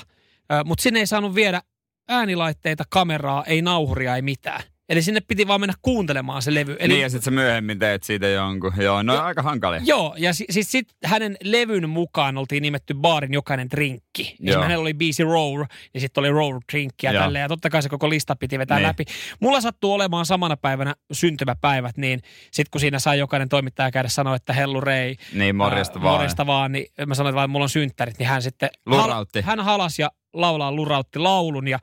mutta 0.65 0.81
sinne 0.81 0.99
ei 0.99 1.07
saanut 1.07 1.35
viedä 1.35 1.61
äänilaitteita, 2.07 2.83
kameraa, 2.89 3.43
ei 3.45 3.61
nauhuria, 3.61 4.15
ei 4.15 4.21
mitään. 4.21 4.63
Eli 4.89 5.01
sinne 5.01 5.19
piti 5.27 5.47
vaan 5.47 5.59
mennä 5.61 5.73
kuuntelemaan 5.81 6.41
se 6.41 6.53
levy. 6.53 6.75
Eli 6.79 6.93
Niin 6.93 7.01
ja 7.01 7.09
sitten 7.09 7.23
sä 7.25 7.31
myöhemmin 7.31 7.79
teet 7.79 8.03
siitä 8.03 8.27
jonkun. 8.27 8.73
Joo, 8.77 9.03
no 9.03 9.13
Jo- 9.15 9.21
aika 9.21 9.41
hankalia. 9.41 9.81
Joo, 9.85 10.15
ja 10.17 10.33
si- 10.33 10.45
siis 10.49 10.71
sit 10.71 10.87
hänen 11.05 11.37
levyn 11.43 11.89
mukaan 11.89 12.37
oltiin 12.37 12.61
nimetty 12.61 12.93
baarin 12.93 13.33
jokainen 13.33 13.69
drinkki. 13.69 14.35
Niin 14.39 14.59
hänellä 14.61 14.81
oli 14.81 14.93
biisi 14.93 15.23
Roar, 15.23 15.65
ja 15.93 15.99
sitten 15.99 16.21
oli 16.21 16.29
Roar 16.29 16.59
drinkki 16.71 17.05
ja 17.07 17.13
tälleen. 17.13 17.41
Ja 17.41 17.47
totta 17.47 17.69
kai 17.69 17.83
se 17.83 17.89
koko 17.89 18.09
lista 18.09 18.35
piti 18.35 18.59
vetää 18.59 18.77
Niin. 18.77 18.87
läpi. 18.87 19.03
Mulla 19.39 19.61
sattuu 19.61 19.93
olemaan 19.93 20.25
samana 20.25 20.57
päivänä 20.57 20.95
syntymäpäivät, 21.11 21.97
niin 21.97 22.21
sitten 22.51 22.69
kun 22.71 22.81
siinä 22.81 22.99
sai 22.99 23.19
jokainen 23.19 23.49
toimittaja 23.49 23.91
käydä 23.91 24.09
sanoa, 24.09 24.35
että 24.35 24.53
hellu 24.53 24.81
rei, 24.81 25.15
Niin, 25.33 25.55
morjesta 25.55 25.99
ää, 25.99 26.03
vaan. 26.03 26.15
morjesta 26.15 26.45
vaan, 26.47 26.71
niin 26.71 26.85
mä 27.05 27.15
sanoin, 27.15 27.35
että 27.37 27.47
mulla 27.47 27.63
on 27.63 27.69
synttärit, 27.69 28.17
niin 28.19 28.27
hän 28.27 28.41
sitten... 28.41 28.69
Lurautti. 28.85 29.41
hän 29.41 29.59
halas 29.59 29.99
ja 29.99 30.11
laulaa 30.33 30.71
lurautti 30.71 31.19
laulun, 31.19 31.67
ja 31.67 31.79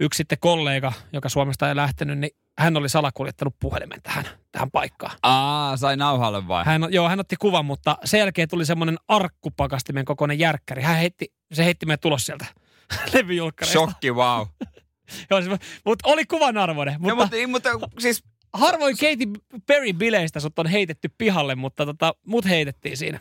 yksi 0.00 0.16
sitten 0.16 0.38
kollega, 0.40 0.92
joka 1.12 1.28
Suomesta 1.28 1.68
ei 1.68 1.76
lähtenyt, 1.76 2.18
niin 2.18 2.30
hän 2.58 2.76
oli 2.76 2.88
salakuljettanut 2.88 3.54
puhelimen 3.60 4.02
tähän, 4.02 4.24
tähän 4.52 4.70
paikkaan. 4.70 5.18
Aa, 5.22 5.76
sai 5.76 5.96
nauhalle 5.96 6.48
vai? 6.48 6.64
Hän, 6.64 6.86
joo, 6.90 7.08
hän 7.08 7.20
otti 7.20 7.36
kuvan, 7.36 7.64
mutta 7.64 7.98
sen 8.04 8.20
jälkeen 8.20 8.48
tuli 8.48 8.64
semmoinen 8.64 8.96
arkkupakastimen 9.08 10.04
kokoinen 10.04 10.38
järkkäri. 10.38 10.82
Hän 10.82 10.96
heitti, 10.96 11.32
se 11.52 11.64
heitti 11.64 11.86
meidät 11.86 12.00
tulos 12.00 12.26
sieltä 12.26 12.46
levyjulkkareista. 13.14 13.78
Shokki, 13.78 14.12
wow. 14.12 14.46
Joo, 15.30 15.42
se, 15.42 15.50
mutta 15.84 16.08
oli 16.08 16.26
kuvan 16.26 16.56
arvoinen. 16.56 17.00
Mutta, 17.00 17.14
Mutta, 17.14 17.36
mutta, 17.48 17.78
mutta 17.78 18.00
siis 18.00 18.24
harvoin 18.52 18.96
Katy 18.96 19.60
Perry 19.66 19.92
bileistä 19.92 20.40
sut 20.40 20.58
on 20.58 20.66
heitetty 20.66 21.08
pihalle, 21.18 21.54
mutta 21.54 21.86
tota, 21.86 22.14
mut 22.26 22.44
heitettiin 22.44 22.96
siinä. 22.96 23.20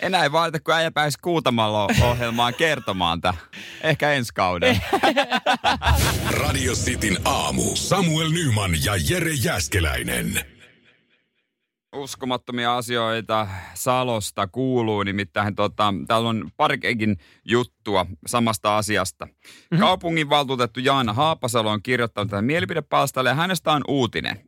Enää 0.00 0.22
ei 0.22 0.32
vaadita, 0.32 0.60
kun 0.60 0.74
äijä 0.74 0.90
pääsi 0.90 1.18
kuutamalla 1.22 1.88
ohjelmaan 2.02 2.54
kertomaan 2.54 3.20
tää. 3.20 3.34
Ehkä 3.82 4.12
ensi 4.12 4.34
kaudella. 4.34 4.80
Radio 6.40 6.72
Cityn 6.72 7.18
aamu. 7.24 7.62
Samuel 7.76 8.30
Nyman 8.30 8.70
ja 8.84 8.92
Jere 9.10 9.32
Jäskeläinen. 9.44 10.40
uskomattomia 11.96 12.76
asioita 12.76 13.48
Salosta 13.74 14.46
kuuluu, 14.46 15.02
nimittäin 15.02 15.54
tota, 15.54 15.94
täällä 16.06 16.28
on 16.28 16.50
parikin 16.56 17.16
juttua 17.44 18.06
samasta 18.26 18.76
asiasta. 18.76 19.24
Mm-hmm. 19.26 19.78
Kaupunginvaltuutettu 19.78 20.80
Jaana 20.80 21.12
Haapasalo 21.12 21.70
on 21.70 21.82
kirjoittanut 21.82 22.30
tähän 22.30 22.44
mielipidepalstalle 22.44 23.30
ja 23.30 23.34
hänestä 23.34 23.72
on 23.72 23.82
uutinen. 23.88 24.40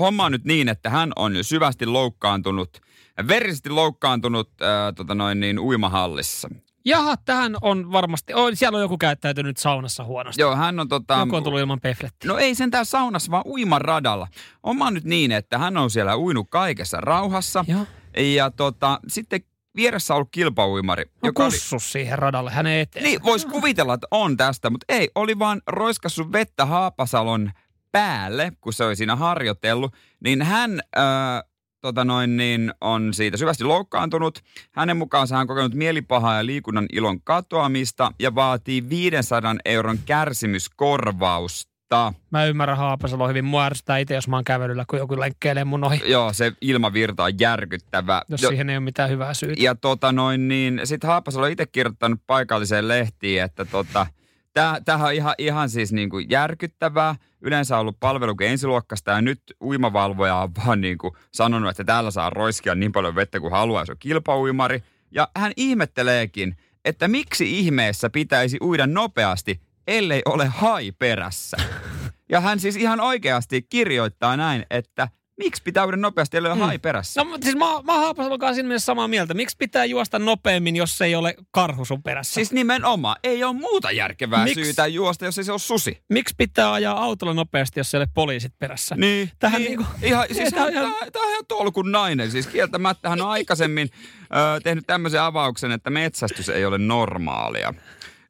Homma 0.00 0.24
on 0.24 0.32
nyt 0.32 0.44
niin, 0.44 0.68
että 0.68 0.90
hän 0.90 1.12
on 1.16 1.44
syvästi 1.44 1.86
loukkaantunut, 1.86 2.80
verisesti 3.28 3.70
loukkaantunut 3.70 4.50
ää, 4.60 4.92
tota 4.92 5.14
noin 5.14 5.40
niin, 5.40 5.58
uimahallissa. 5.58 6.48
Jaha, 6.86 7.16
tähän 7.16 7.56
on 7.62 7.92
varmasti, 7.92 8.34
oh, 8.34 8.50
siellä 8.54 8.76
on 8.76 8.82
joku 8.82 8.98
käyttäytynyt 8.98 9.56
saunassa 9.56 10.04
huonosti. 10.04 10.42
Joo, 10.42 10.56
hän 10.56 10.80
on 10.80 10.88
tota... 10.88 11.14
Joku 11.14 11.36
on 11.36 11.42
tullut 11.44 11.60
ilman 11.60 11.80
peflettiä. 11.80 12.30
No 12.30 12.38
ei 12.38 12.54
sentään 12.54 12.86
saunassa, 12.86 13.30
vaan 13.30 13.46
uimaradalla. 13.46 14.28
Oma 14.62 14.90
nyt 14.90 15.04
niin, 15.04 15.32
että 15.32 15.58
hän 15.58 15.76
on 15.76 15.90
siellä 15.90 16.16
uinut 16.16 16.46
kaikessa 16.50 17.00
rauhassa. 17.00 17.64
Joo. 17.68 17.86
Ja 18.16 18.50
tota, 18.50 19.00
sitten 19.08 19.40
vieressä 19.76 20.14
on 20.14 20.16
ollut 20.16 20.28
kilpauimari. 20.30 21.04
No 21.22 21.32
kussus 21.32 21.92
siihen 21.92 22.18
radalle, 22.18 22.50
hänen 22.50 22.78
eteen. 22.78 23.04
Niin, 23.04 23.22
voisi 23.22 23.46
kuvitella, 23.46 23.94
että 23.94 24.06
on 24.10 24.36
tästä, 24.36 24.70
mutta 24.70 24.84
ei. 24.88 25.10
Oli 25.14 25.38
vaan 25.38 25.62
roiskassu 25.66 26.32
vettä 26.32 26.66
Haapasalon 26.66 27.50
päälle, 27.92 28.52
kun 28.60 28.72
se 28.72 28.84
oli 28.84 28.96
siinä 28.96 29.16
harjoitellut. 29.16 29.94
Niin 30.20 30.42
hän 30.42 30.80
ää, 30.96 31.42
tota 31.84 32.04
noin, 32.04 32.36
niin 32.36 32.72
on 32.80 33.14
siitä 33.14 33.36
syvästi 33.36 33.64
loukkaantunut. 33.64 34.38
Hänen 34.72 34.96
mukaansa 34.96 35.34
hän 35.34 35.40
on 35.40 35.46
kokenut 35.46 35.74
mielipahaa 35.74 36.36
ja 36.36 36.46
liikunnan 36.46 36.86
ilon 36.92 37.20
katoamista 37.20 38.12
ja 38.18 38.34
vaatii 38.34 38.88
500 38.88 39.54
euron 39.64 39.98
kärsimyskorvausta. 40.06 42.12
Mä 42.30 42.44
ymmärrän 42.44 42.76
Haapasalo 42.76 43.28
hyvin. 43.28 43.44
Mua 43.44 43.64
ärsyttää 43.64 43.98
itse, 43.98 44.14
jos 44.14 44.28
mä 44.28 44.36
oon 44.36 44.44
kävelyllä, 44.44 44.84
kun 44.90 44.98
joku 44.98 45.20
lenkkeilee 45.20 45.64
mun 45.64 45.84
ohi. 45.84 46.02
Joo, 46.06 46.32
se 46.32 46.52
ilmavirta 46.60 47.24
on 47.24 47.32
järkyttävä. 47.40 48.22
Jos 48.28 48.42
Jo- 48.42 48.48
siihen 48.48 48.70
ei 48.70 48.76
ole 48.76 48.84
mitään 48.84 49.10
hyvää 49.10 49.34
syytä. 49.34 49.62
Ja 49.62 49.74
tota 49.74 50.12
noin, 50.12 50.48
niin 50.48 50.80
sitten 50.84 51.08
Haapasalo 51.08 51.46
on 51.46 51.52
itse 51.52 51.66
kirjoittanut 51.66 52.20
paikalliseen 52.26 52.88
lehtiin, 52.88 53.42
että 53.42 53.64
tota, 53.64 54.06
tämähän 54.84 55.08
on 55.08 55.14
ihan, 55.14 55.34
ihan 55.38 55.70
siis 55.70 55.92
niin 55.92 56.10
kuin 56.10 56.26
järkyttävää. 56.30 57.16
Yleensä 57.40 57.74
on 57.76 57.80
ollut 57.80 58.00
palvelu 58.00 58.36
kuin 58.36 58.48
ensiluokkasta 58.48 59.10
ja 59.10 59.22
nyt 59.22 59.42
uimavalvoja 59.60 60.36
on 60.36 60.50
vaan 60.66 60.80
niin 60.80 60.98
kuin 60.98 61.14
sanonut, 61.32 61.70
että 61.70 61.84
täällä 61.84 62.10
saa 62.10 62.30
roiskia 62.30 62.74
niin 62.74 62.92
paljon 62.92 63.14
vettä 63.14 63.40
kuin 63.40 63.52
haluaa, 63.52 63.82
jos 63.82 63.90
on 63.90 63.96
kilpauimari. 63.98 64.82
Ja 65.10 65.28
hän 65.36 65.52
ihmetteleekin, 65.56 66.56
että 66.84 67.08
miksi 67.08 67.58
ihmeessä 67.58 68.10
pitäisi 68.10 68.58
uida 68.60 68.86
nopeasti, 68.86 69.60
ellei 69.86 70.22
ole 70.24 70.46
hai 70.46 70.92
perässä. 70.92 71.56
Ja 72.28 72.40
hän 72.40 72.60
siis 72.60 72.76
ihan 72.76 73.00
oikeasti 73.00 73.62
kirjoittaa 73.62 74.36
näin, 74.36 74.66
että 74.70 75.08
miksi 75.36 75.62
pitää 75.62 75.84
uida 75.86 75.96
nopeasti, 75.96 76.36
ellei 76.36 76.52
ole 76.52 76.60
hai 76.60 76.78
perässä. 76.78 77.20
No 77.20 77.30
mutta 77.30 77.44
siis 77.44 77.56
mä, 77.56 77.64
mä 77.82 77.92
Haapasalon 77.92 78.38
kanssa 78.38 78.54
siinä 78.54 78.66
mielessä 78.66 78.86
samaa 78.86 79.08
mieltä. 79.08 79.34
Miksi 79.34 79.56
pitää 79.58 79.84
juosta 79.84 80.18
nopeammin, 80.18 80.76
jos 80.76 81.00
ei 81.00 81.14
ole 81.14 81.34
karhu 81.50 81.84
sun 81.84 82.02
perässä? 82.02 82.34
Siis 82.34 82.52
nimenomaan, 82.52 83.16
ei 83.24 83.44
ole 83.44 83.52
muuta 83.52 83.90
järkevää 83.90 84.44
Miksi? 84.44 84.64
syytä 84.64 84.86
juosta, 84.86 85.24
jos 85.24 85.38
ei 85.38 85.44
se 85.44 85.52
ole 85.52 85.58
susi. 85.58 86.02
Miksi 86.08 86.34
pitää 86.38 86.72
ajaa 86.72 87.04
autolla 87.04 87.34
nopeasti, 87.34 87.80
jos 87.80 87.94
ei 87.94 87.98
ole 87.98 88.08
poliisit 88.14 88.52
perässä? 88.58 88.94
Niin. 88.96 89.30
Tähän 89.38 89.62
niin, 89.62 89.68
niinku- 89.68 89.92
ihan, 90.02 90.26
siis 90.32 90.54
hän, 90.58 90.72
ihan- 90.72 90.92
tää, 91.00 91.10
tää 91.10 91.22
on 91.22 91.30
ihan 91.30 91.46
tolkun 91.48 91.92
nainen. 91.92 92.30
Siis 92.30 92.46
kieltämättä 92.46 93.08
hän 93.08 93.20
on 93.20 93.30
aikaisemmin 93.30 93.88
ö, 94.22 94.60
tehnyt 94.62 94.84
tämmöisen 94.86 95.22
avauksen, 95.22 95.72
että 95.72 95.90
metsästys 95.90 96.48
ei 96.48 96.64
ole 96.64 96.78
normaalia. 96.78 97.74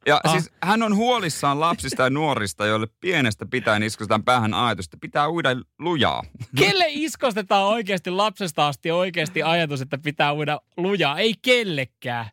Ja 0.07 0.21
Ah. 0.23 0.31
siis 0.31 0.51
hän 0.63 0.83
on 0.83 0.95
huolissaan 0.95 1.59
lapsista 1.59 2.03
ja 2.03 2.09
nuorista, 2.09 2.65
joille 2.65 2.87
pienestä 2.99 3.45
pitäen 3.45 3.83
iskostetaan 3.83 4.23
päähän 4.23 4.53
ajatus, 4.53 4.85
että 4.85 4.97
pitää 5.01 5.29
uida 5.29 5.49
lujaa. 5.79 6.23
Kelle 6.57 6.85
iskostetaan 6.89 7.63
oikeasti 7.65 8.09
lapsesta 8.09 8.67
asti 8.67 8.91
oikeasti 8.91 9.43
ajatus, 9.43 9.81
että 9.81 9.97
pitää 9.97 10.33
uida 10.33 10.61
lujaa? 10.77 11.19
Ei 11.19 11.33
kellekään. 11.41 12.25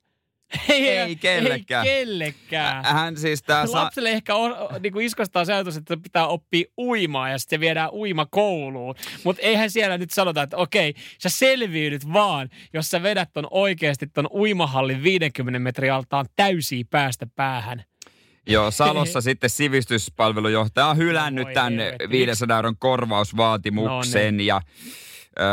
Ei 0.69 1.17
kellekään. 1.17 1.87
Ei 1.87 1.93
kellekään. 2.05 2.85
Hän 2.85 3.17
siis 3.17 3.43
tää 3.43 3.67
sa- 3.67 3.73
Lapselle 3.85 4.11
ehkä 4.11 4.35
on, 4.35 4.57
niin 4.81 4.93
kuin 4.93 5.07
iskostaa 5.07 5.45
se 5.45 5.53
ajatus, 5.55 5.77
että 5.77 5.97
pitää 5.97 6.27
oppia 6.27 6.65
uimaan 6.79 7.31
ja 7.31 7.39
sitten 7.39 7.61
viedään 7.61 7.91
uimakouluun. 7.93 8.95
Mutta 9.25 9.43
eihän 9.43 9.71
siellä 9.71 9.99
nyt 9.99 10.11
sanota, 10.11 10.43
että 10.43 10.57
okei, 10.57 10.95
sä 11.23 11.29
selviydyt 11.29 12.13
vaan, 12.13 12.49
jos 12.73 12.89
sä 12.89 13.03
vedät 13.03 13.29
ton 13.33 13.47
oikeasti 13.51 14.07
ton 14.07 14.29
uimahallin 14.33 15.03
50 15.03 15.59
metrin 15.59 15.93
altaan 15.93 16.27
täysiä 16.37 16.85
päästä 16.91 17.27
päähän. 17.37 17.85
Joo, 18.47 18.71
Salossa 18.71 19.21
sitten 19.31 19.51
sivistyspalvelujohtaja 19.51 20.87
on 20.87 20.97
hylännyt 20.97 21.45
Voi 21.45 21.55
tämän 21.55 21.73
helvetti. 21.79 22.09
500 22.09 22.57
euron 22.57 22.77
korvausvaatimuksen 22.79 24.41
ja 24.41 24.61
öö, 25.41 25.47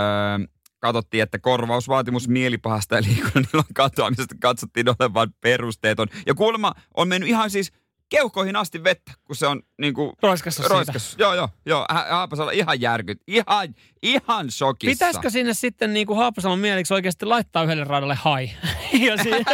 katsottiin, 0.79 1.23
että 1.23 1.39
korvausvaatimus 1.39 2.27
mielipahasta 2.27 2.95
ja 2.95 3.01
liikunnan 3.01 3.45
ilon 3.53 3.63
katoamisesta 3.73 4.35
katsottiin 4.41 4.89
olevan 4.89 5.33
perusteeton. 5.41 6.07
Ja 6.25 6.35
kuulemma 6.35 6.73
on 6.97 7.07
mennyt 7.07 7.29
ihan 7.29 7.49
siis 7.49 7.71
keuhkoihin 8.09 8.55
asti 8.55 8.83
vettä, 8.83 9.11
kun 9.23 9.35
se 9.35 9.47
on 9.47 9.61
niin 9.81 9.93
kuin... 9.93 10.13
Roiskassa. 10.21 10.63
Roiskas. 10.67 11.15
Joo, 11.19 11.33
joo, 11.33 11.49
joo. 11.65 11.85
Ha- 11.89 12.05
Haapasalo 12.09 12.51
ihan 12.51 12.81
järkyt. 12.81 13.21
Ihan, 13.27 13.75
ihan 14.03 14.51
shokissa. 14.51 14.93
Pitäisikö 14.93 15.29
sinne 15.29 15.53
sitten 15.53 15.93
niin 15.93 16.07
kuin 16.07 16.17
Haapasalon 16.17 16.59
mieliksi 16.59 16.93
oikeasti 16.93 17.25
laittaa 17.25 17.63
yhdelle 17.63 17.83
radalle 17.83 18.15
hai? 18.15 18.51
ja 19.05 19.15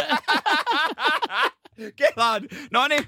Kelaan. 1.96 2.42
No 2.70 2.88
niin. 2.88 3.04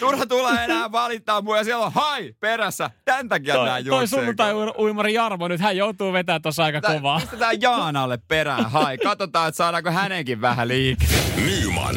Turha 0.00 0.26
tulee 0.26 0.64
enää 0.64 0.92
valittaa 0.92 1.40
mua 1.40 1.56
ja 1.58 1.64
siellä 1.64 1.86
on 1.86 1.92
hai 1.92 2.34
perässä. 2.40 2.90
Tän 3.04 3.28
takia 3.28 3.54
nää 3.54 3.64
toi, 3.64 3.72
toi 3.72 3.84
juoksee. 3.84 4.06
sunnuntai-uimari 4.18 5.14
Jarmo, 5.14 5.48
nyt 5.48 5.60
hän 5.60 5.76
joutuu 5.76 6.12
vetämään 6.12 6.42
tuossa 6.42 6.64
aika 6.64 6.80
Tää- 6.80 6.94
kovaa. 6.94 7.20
Pistetään 7.20 7.60
Jaanalle 7.60 8.18
perään 8.28 8.70
hai. 8.70 8.98
Katsotaan, 8.98 9.48
että 9.48 9.56
saadaanko 9.56 9.90
hänenkin 9.90 10.40
vähän 10.40 10.68
liikkeelle. 10.68 11.18
Nyman, 11.46 11.96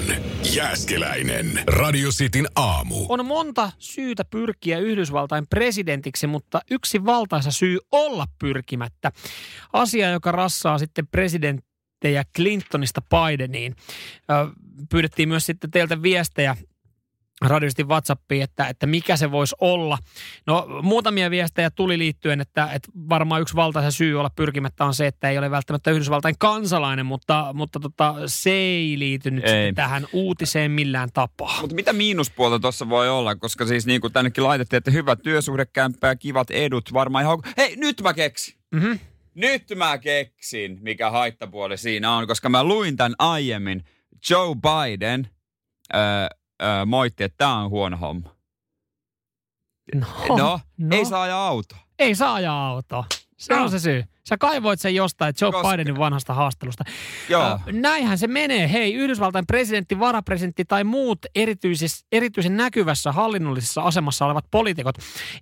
Jääskeläinen. 0.56 1.64
Radio 1.68 2.10
Cityn 2.10 2.48
aamu. 2.56 3.06
On 3.10 3.26
monta 3.26 3.72
syytä 3.80 4.26
pyrkiä 4.26 4.80
Yhdysvaltain 4.80 5.48
presidentiksi, 5.48 6.28
mutta 6.28 6.62
yksi 6.72 7.06
valtaisa 7.06 7.52
syy 7.52 7.78
olla 7.92 8.26
pyrkimättä. 8.40 9.12
Asia, 9.74 10.10
joka 10.10 10.32
rassaa 10.32 10.78
sitten 10.78 11.08
presidenttejä 11.08 12.24
Clintonista 12.36 13.02
Bideniin. 13.02 13.76
Pyydettiin 14.90 15.30
myös 15.30 15.46
sitten 15.46 15.72
teiltä 15.72 16.02
viestejä 16.02 16.56
radiosti 17.42 17.84
WhatsAppiin, 17.84 18.44
että, 18.44 18.68
että 18.68 18.88
mikä 18.88 19.18
se 19.18 19.32
voisi 19.32 19.56
olla. 19.62 19.98
No 20.48 20.68
muutamia 20.82 21.32
viestejä 21.32 21.70
tuli 21.70 21.98
liittyen, 21.98 22.42
että, 22.42 22.70
että 22.74 22.92
varmaan 23.10 23.42
yksi 23.42 23.56
valtaisa 23.56 23.92
syy 23.92 24.20
olla 24.20 24.30
pyrkimättä 24.30 24.86
on 24.86 24.94
se, 24.94 25.08
että 25.08 25.30
ei 25.30 25.38
ole 25.38 25.52
välttämättä 25.52 25.92
Yhdysvaltain 25.92 26.36
kansalainen, 26.40 27.06
mutta, 27.06 27.52
mutta 27.54 27.80
tota, 27.80 28.16
se 28.26 28.52
ei 28.52 29.00
liity 29.00 29.32
nyt 29.32 29.44
Ei. 29.44 29.50
sitten 29.50 29.76
tähän 29.76 30.08
uutiseen 30.14 30.72
millään 30.72 31.10
tapaa. 31.14 31.62
Mutta 31.62 31.76
mitä 31.76 31.94
miinuspuolta 31.94 32.60
tuossa 32.60 32.90
voi 32.90 33.10
olla, 33.10 33.36
koska 33.36 33.66
siis 33.66 33.86
niin 33.86 34.02
kuin 34.02 34.14
tännekin 34.14 34.44
laitettiin, 34.44 34.78
että 34.78 34.92
hyvä 34.92 35.16
työsuhdekämppä 35.16 36.08
ja 36.08 36.16
kivat 36.16 36.52
edut 36.52 36.94
varmaan 36.94 37.24
ihan... 37.24 37.40
Hei, 37.58 37.76
nyt 37.76 38.02
mä 38.02 38.14
keksin! 38.14 38.56
Mhm. 38.76 38.92
Nyt 39.36 39.64
mä 39.76 39.98
keksin, 39.98 40.78
mikä 40.82 41.12
haittapuoli 41.12 41.78
siinä 41.78 42.16
on, 42.16 42.28
koska 42.28 42.50
mä 42.50 42.64
luin 42.64 42.98
tämän 42.98 43.16
aiemmin. 43.20 43.84
Joe 44.30 44.56
Biden 44.56 45.30
öö, 45.96 46.02
öö, 46.64 46.86
moitti, 46.86 47.24
että 47.24 47.36
tämä 47.38 47.58
on 47.58 47.70
huono 47.70 47.98
homma. 47.98 48.36
No, 49.96 50.08
No, 50.38 50.60
no, 50.78 50.96
ei 50.98 51.06
saa 51.06 51.22
ajaa 51.22 51.48
auto. 51.48 51.76
ei 52.00 52.16
saa 52.16 52.34
ajaa 52.34 52.68
autoa. 52.68 53.06
Se 53.38 53.56
No. 53.56 53.64
on 53.64 53.72
se 53.72 53.80
syy. 53.80 54.04
Sä 54.30 54.38
kaivoit 54.38 54.80
sen 54.80 54.96
jostain 54.96 55.34
Joe 55.42 55.52
Koska- 55.52 55.72
Bidenin 55.72 55.98
vanhasta 55.98 56.34
haastelusta. 56.34 56.84
Joo. 57.30 57.44
Ö, 57.68 57.72
näinhän 57.72 58.18
se 58.18 58.28
menee. 58.28 58.72
Hei, 58.72 58.94
Yhdysvaltain 58.94 59.48
presidentti, 59.48 60.00
varapresidentti 60.00 60.66
tai 60.66 60.84
muut 60.84 61.20
erityisis, 61.36 62.06
erityisen 62.12 62.58
näkyvässä 62.58 63.12
hallinnollisessa 63.12 63.82
asemassa 63.82 64.26
olevat 64.26 64.46
poliitikot 64.52 64.96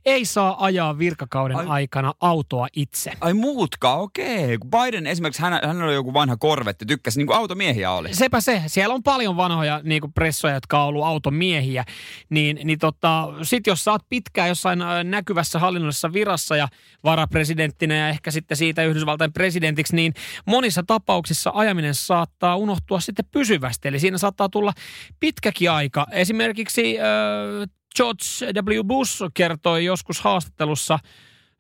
ei 0.06 0.26
saa 0.26 0.66
ajaa 0.66 0.98
virkakauden 0.98 1.58
Ai- 1.58 1.66
aikana 1.68 2.14
autoa 2.22 2.68
itse. 2.74 3.12
Ai 3.22 3.34
muutkaan, 3.34 4.00
okei. 4.00 4.58
Kun 4.58 4.72
Biden 4.72 5.08
esimerkiksi, 5.08 5.42
hän, 5.42 5.54
hänellä 5.54 5.86
oli 5.86 5.94
joku 5.94 6.14
vanha 6.14 6.38
korvetti, 6.38 6.86
tykkäsi, 6.86 7.20
niin 7.20 7.28
kuin 7.28 7.38
automiehiä 7.38 7.92
oli. 7.92 8.14
Sepä 8.14 8.42
se. 8.42 8.64
Siellä 8.68 8.96
on 8.96 9.04
paljon 9.04 9.38
vanhoja 9.38 9.82
niin 9.84 10.02
kuin 10.02 10.14
pressoja, 10.14 10.54
jotka 10.54 10.82
on 10.82 10.88
ollut 10.88 11.06
automiehiä. 11.06 11.86
Niin, 12.30 12.60
niin 12.64 12.80
tota, 12.80 13.28
sit 13.44 13.68
jos 13.68 13.84
sä 13.84 13.92
oot 13.92 14.02
pitkään 14.10 14.50
jossain 14.50 14.80
näkyvässä 15.04 15.60
hallinnollisessa 15.60 16.14
virassa 16.14 16.56
ja 16.56 16.68
varapresidenttinä 17.04 17.96
ja 17.96 18.10
ehkä 18.10 18.32
sitten 18.32 18.58
siitä 18.70 18.84
Yhdysvaltain 18.84 19.34
presidentiksi, 19.34 19.96
niin 19.96 20.14
monissa 20.46 20.84
tapauksissa 20.88 21.52
ajaminen 21.54 21.96
saattaa 21.96 22.56
unohtua 22.56 23.00
sitten 23.00 23.26
pysyvästi. 23.32 23.88
Eli 23.88 24.00
siinä 24.00 24.18
saattaa 24.18 24.50
tulla 24.50 24.74
pitkäkin 25.20 25.72
aika. 25.72 26.06
Esimerkiksi 26.12 27.00
äh, 27.00 27.70
George 27.96 28.62
W. 28.62 28.84
Bush 28.84 29.24
kertoi 29.34 29.86
joskus 29.86 30.22
haastattelussa, 30.22 31.00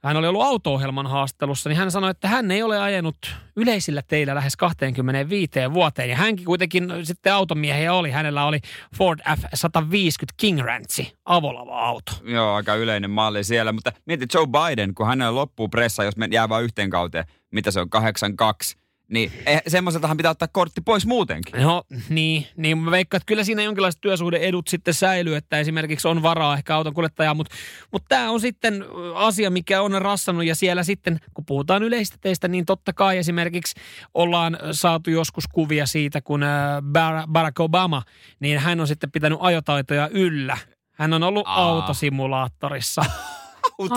hän 0.03 0.17
oli 0.17 0.27
ollut 0.27 0.41
auto-ohjelman 0.41 1.07
haastattelussa, 1.07 1.69
niin 1.69 1.77
hän 1.77 1.91
sanoi, 1.91 2.11
että 2.11 2.27
hän 2.27 2.51
ei 2.51 2.63
ole 2.63 2.79
ajanut 2.79 3.35
yleisillä 3.55 4.01
teillä 4.07 4.35
lähes 4.35 4.57
25 4.57 5.51
vuoteen. 5.73 6.09
Ja 6.09 6.15
hänkin 6.15 6.45
kuitenkin 6.45 6.89
sitten 7.03 7.33
automiehiä 7.33 7.93
oli. 7.93 8.11
Hänellä 8.11 8.45
oli 8.45 8.59
Ford 8.95 9.19
F-150 9.19 10.25
King 10.37 10.59
Ranchi, 10.61 11.13
avolava-auto. 11.25 12.11
Joo, 12.23 12.53
aika 12.53 12.75
yleinen 12.75 13.11
malli 13.11 13.43
siellä, 13.43 13.71
mutta 13.71 13.91
mieti 14.05 14.25
Joe 14.33 14.45
Biden, 14.47 14.93
kun 14.93 15.07
hänellä 15.07 15.35
loppuu 15.35 15.69
pressa, 15.69 16.03
jos 16.03 16.17
me 16.17 16.27
jää 16.31 16.49
vain 16.49 16.63
yhteen 16.65 16.89
kauteen, 16.89 17.25
mitä 17.51 17.71
se 17.71 17.79
on, 17.79 17.89
82, 17.89 18.77
niin 19.09 19.31
eh, 19.45 19.61
semmoiseltahan 19.67 20.17
pitää 20.17 20.31
ottaa 20.31 20.47
kortti 20.47 20.81
pois 20.81 21.05
muutenkin. 21.05 21.61
No 21.61 21.83
niin, 22.09 22.47
niin 22.55 22.77
mä 22.77 22.91
veikkaan, 22.91 23.17
että 23.17 23.25
kyllä 23.25 23.43
siinä 23.43 23.63
jonkinlaiset 23.63 24.01
työsuhdeedut 24.01 24.67
sitten 24.67 24.93
säilyy, 24.93 25.35
että 25.35 25.59
esimerkiksi 25.59 26.07
on 26.07 26.23
varaa 26.23 26.57
ehkä 26.57 26.75
auton 26.75 26.93
kuljettajaa, 26.93 27.33
mutta, 27.33 27.55
mutta 27.91 28.05
tämä 28.09 28.31
on 28.31 28.39
sitten 28.39 28.85
asia, 29.15 29.49
mikä 29.49 29.81
on 29.81 30.01
rassannut 30.01 30.45
ja 30.45 30.55
siellä 30.55 30.83
sitten, 30.83 31.19
kun 31.33 31.45
puhutaan 31.45 31.83
yleisistä 31.83 32.17
teistä, 32.21 32.47
niin 32.47 32.65
totta 32.65 32.93
kai 32.93 33.17
esimerkiksi 33.17 33.79
ollaan 34.13 34.57
saatu 34.71 35.09
joskus 35.09 35.47
kuvia 35.47 35.85
siitä, 35.85 36.21
kun 36.21 36.41
Bar- 36.81 37.31
Barack 37.31 37.59
Obama, 37.59 38.01
niin 38.39 38.59
hän 38.59 38.79
on 38.79 38.87
sitten 38.87 39.11
pitänyt 39.11 39.39
ajotaitoja 39.41 40.09
yllä. 40.11 40.57
Hän 40.91 41.13
on 41.13 41.23
ollut 41.23 41.47
Aa. 41.47 41.69
autosimulaattorissa. 41.69 43.05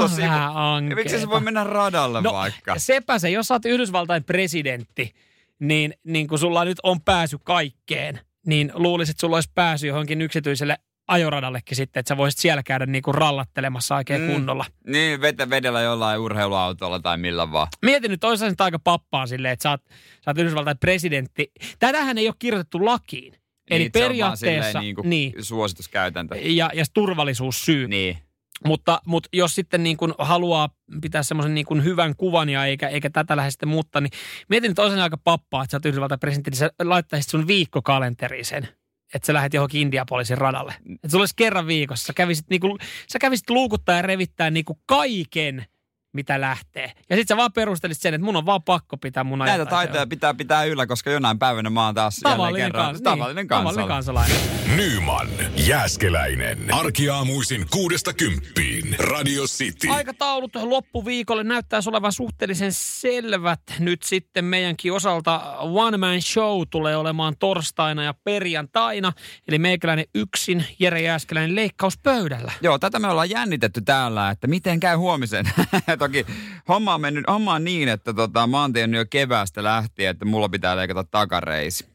Siinä. 0.08 0.30
vähän 0.30 0.88
Ja 0.90 0.96
Miksi 0.96 1.20
se 1.20 1.28
voi 1.28 1.40
mennä 1.40 1.64
radalle 1.64 2.20
No, 2.22 2.32
vaikka? 2.32 2.74
sepä 2.78 3.18
se, 3.18 3.30
jos 3.30 3.48
sä 3.48 3.54
oot 3.54 3.64
Yhdysvaltain 3.64 4.24
presidentti, 4.24 5.12
niin, 5.58 5.94
niin 6.04 6.28
kun 6.28 6.38
sulla 6.38 6.64
nyt 6.64 6.78
on 6.82 7.00
pääsy 7.00 7.38
kaikkeen, 7.44 8.20
niin 8.46 8.72
luulisit, 8.74 9.10
että 9.12 9.20
sulla 9.20 9.36
olisi 9.36 9.50
pääsy 9.54 9.86
johonkin 9.86 10.22
yksityiselle 10.22 10.76
ajoradallekin 11.08 11.76
sitten, 11.76 12.00
että 12.00 12.08
sä 12.08 12.16
voisit 12.16 12.40
siellä 12.40 12.62
käydä 12.62 12.86
niin 12.86 13.02
kuin 13.02 13.14
rallattelemassa 13.14 13.96
oikein 13.96 14.20
Mm. 14.20 14.32
kunnolla. 14.32 14.64
Niin, 14.86 15.20
vetä 15.20 15.50
vedellä 15.50 15.80
jollain 15.80 16.20
urheiluautolla 16.20 17.00
tai 17.00 17.16
millä 17.16 17.52
vaan. 17.52 17.68
Mieti 17.82 18.08
nyt, 18.08 18.20
nyt 18.50 18.60
aika 18.60 18.78
pappaa 18.78 19.26
silleen, 19.26 19.52
että 19.52 19.62
sä 19.62 19.70
oot, 19.70 19.80
sä 20.24 20.30
oot 20.30 20.38
Yhdysvaltain 20.38 20.78
presidentti. 20.78 21.52
Tätähän 21.78 22.18
ei 22.18 22.28
ole 22.28 22.34
kirjoitettu 22.38 22.84
lakiin. 22.84 23.34
Eli 23.70 23.78
Niin, 23.78 23.86
että 23.86 23.98
se 23.98 24.04
on 24.04 24.08
periaatteessa, 24.08 24.80
niin 24.80 24.94
kuin 24.94 25.10
niin, 25.10 25.32
suosituskäytäntö. 25.40 26.36
ja, 26.36 26.70
ja 26.74 26.84
turvallisuussyy. 26.94 27.88
Niin. 27.88 28.18
Mutta, 28.64 29.00
mutta 29.06 29.28
jos 29.32 29.54
sitten 29.54 29.82
niin 29.82 29.96
kuin 29.96 30.14
haluaa 30.18 30.68
pitää 31.02 31.22
semmoisen 31.22 31.54
niin 31.54 31.84
hyvän 31.84 32.16
kuvan 32.16 32.48
ja 32.48 32.64
eikä, 32.64 32.88
eikä 32.88 33.10
tätä 33.10 33.36
lähde 33.36 33.50
sitten 33.50 33.68
muuttaa, 33.68 34.00
niin 34.00 34.12
mietin 34.48 34.68
nyt 34.68 34.78
olisi 34.78 35.00
aika 35.00 35.16
pappaa, 35.16 35.62
että 35.62 35.70
sä 35.70 35.76
oot 35.76 35.86
Yhdysvaltain 35.86 36.20
presidentti, 36.20 36.50
niin 36.50 36.58
sä 36.58 36.70
laittaisit 36.82 37.30
sun 37.30 37.46
viikkokalenteriin 37.46 38.44
sen, 38.44 38.68
että 39.14 39.26
sä 39.26 39.34
lähdet 39.34 39.54
johonkin 39.54 39.80
Indiapolisin 39.80 40.38
radalle. 40.38 40.74
Että 40.94 41.08
sulla 41.08 41.22
olisi 41.22 41.34
kerran 41.36 41.66
viikossa. 41.66 42.06
Sä 42.06 42.12
kävisit, 42.12 42.46
niin 42.50 42.60
kuin, 42.60 42.78
sä 43.12 43.18
kävisit 43.18 43.50
luukuttaa 43.50 43.96
ja 43.96 44.02
revittää 44.02 44.50
niin 44.50 44.64
kuin 44.64 44.78
kaiken, 44.86 45.66
mitä 46.12 46.40
lähtee. 46.40 46.92
Ja 47.10 47.16
sitten 47.16 47.26
sä 47.28 47.36
vaan 47.36 47.52
perustelisit 47.52 48.02
sen, 48.02 48.14
että 48.14 48.24
mun 48.24 48.36
on 48.36 48.46
vaan 48.46 48.62
pakko 48.62 48.96
pitää 48.96 49.24
mun 49.24 49.38
Näitä 49.38 49.66
taitoja 49.66 50.06
pitää 50.06 50.34
pitää 50.34 50.64
yllä, 50.64 50.86
koska 50.86 51.10
jonain 51.10 51.38
päivänä 51.38 51.70
mä 51.70 51.84
oon 51.84 51.94
taas 51.94 52.20
jälleen 52.24 52.38
Tavallinen, 52.38 52.72
kerran 52.72 52.86
kans, 52.86 53.02
tavallinen 53.02 53.42
niin, 53.42 53.48
tavallinen 53.48 53.88
kansalainen. 53.88 54.36
kansalainen. 54.36 54.92
Nyman, 54.92 55.28
Jääskeläinen. 55.56 56.74
Arkiaamuisin 56.74 57.66
kuudesta 57.70 58.12
kymppiin. 58.12 58.96
Radio 58.98 59.44
City. 59.44 59.88
Aikataulut 59.88 60.54
loppuviikolle 60.54 61.44
näyttäisi 61.44 61.88
olevan 61.88 62.12
suhteellisen 62.12 62.72
selvät 62.72 63.60
nyt 63.78 64.02
sitten 64.02 64.44
meidänkin 64.44 64.92
osalta. 64.92 65.56
One 65.58 65.96
Man 65.96 66.22
Show 66.22 66.62
tulee 66.70 66.96
olemaan 66.96 67.34
torstaina 67.38 68.02
ja 68.02 68.14
perjantaina. 68.24 69.12
Eli 69.48 69.58
meikäläinen 69.58 70.04
yksin, 70.14 70.64
Jere 70.78 71.02
Jääskeläinen 71.02 71.54
leikkauspöydällä. 71.54 72.52
Joo, 72.60 72.78
tätä 72.78 72.98
me 72.98 73.08
ollaan 73.08 73.30
jännitetty 73.30 73.80
täällä, 73.80 74.30
että 74.30 74.46
miten 74.46 74.80
käy 74.80 74.96
huomisen. 74.96 75.44
Toki 76.02 76.26
homma 76.68 76.94
on 76.94 77.00
mennyt, 77.00 77.24
homma 77.28 77.54
on 77.54 77.64
niin, 77.64 77.88
että 77.88 78.14
tota, 78.14 78.46
mä 78.46 78.60
oon 78.60 78.72
tiennyt 78.72 78.98
jo 78.98 79.06
keväästä 79.10 79.62
lähtien, 79.62 80.10
että 80.10 80.24
mulla 80.24 80.48
pitää 80.48 80.76
leikata 80.76 81.04
takareisi. 81.04 81.86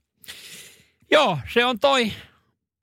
Joo, 1.11 1.39
se 1.53 1.65
on 1.65 1.79
toi 1.79 2.13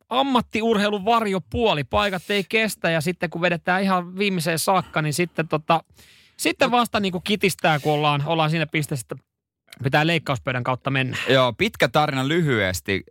ammattiurheilun 0.08 1.04
varjopuoli. 1.04 1.84
Paikat 1.84 2.30
ei 2.30 2.44
kestä 2.48 2.90
ja 2.90 3.00
sitten 3.00 3.30
kun 3.30 3.40
vedetään 3.40 3.82
ihan 3.82 4.18
viimeiseen 4.18 4.58
saakka, 4.58 5.02
niin 5.02 5.14
sitten, 5.14 5.48
tota, 5.48 5.84
sitten 6.36 6.70
vasta 6.70 7.00
niin 7.00 7.12
kuin 7.12 7.24
kitistää, 7.24 7.78
kun 7.78 7.92
ollaan, 7.92 8.22
ollaan 8.26 8.50
siinä 8.50 8.66
pisteessä, 8.66 9.06
että 9.10 9.24
pitää 9.84 10.06
leikkauspöydän 10.06 10.64
kautta 10.64 10.90
mennä. 10.90 11.16
Joo, 11.28 11.52
pitkä 11.52 11.88
tarina 11.88 12.28
lyhyesti. 12.28 13.04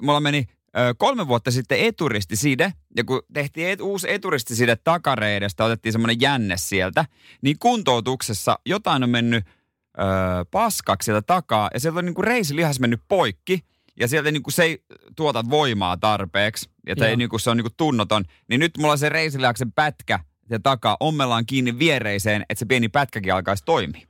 Mulla 0.00 0.20
meni 0.20 0.48
kolme 0.96 1.28
vuotta 1.28 1.50
sitten 1.50 1.80
eturistiside, 1.80 2.72
ja 2.96 3.04
kun 3.04 3.22
tehtiin 3.32 3.68
et, 3.68 3.80
uusi 3.80 4.12
eturistiside 4.12 4.76
takareidestä, 4.76 5.64
otettiin 5.64 5.92
semmoinen 5.92 6.20
jänne 6.20 6.56
sieltä, 6.56 7.04
niin 7.42 7.58
kuntoutuksessa 7.58 8.58
jotain 8.66 9.02
on 9.02 9.10
mennyt 9.10 9.46
ö, 9.46 10.02
paskaksi 10.50 11.04
sieltä 11.04 11.22
takaa, 11.22 11.70
ja 11.74 11.80
sieltä 11.80 11.98
on 11.98 12.04
niinku 12.04 12.22
reisilihas 12.22 12.80
mennyt 12.80 13.00
poikki, 13.08 13.60
ja 14.00 14.08
sieltä 14.08 14.30
niinku 14.30 14.50
se 14.50 14.62
ei 14.62 14.78
tuota 15.16 15.44
voimaa 15.50 15.96
tarpeeksi, 15.96 16.70
ja 16.86 17.06
ei 17.06 17.16
niinku, 17.16 17.38
se 17.38 17.50
on 17.50 17.56
niinku 17.56 17.74
tunnoton, 17.76 18.24
niin 18.48 18.60
nyt 18.60 18.78
mulla 18.78 18.92
on 18.92 18.98
se 18.98 19.08
reisilihaksen 19.08 19.72
pätkä 19.72 20.20
ja 20.50 20.60
takaa 20.60 20.96
ommellaan 21.00 21.46
kiinni 21.46 21.78
viereiseen, 21.78 22.42
että 22.42 22.58
se 22.58 22.66
pieni 22.66 22.88
pätkäkin 22.88 23.34
alkaisi 23.34 23.64
toimia. 23.64 24.06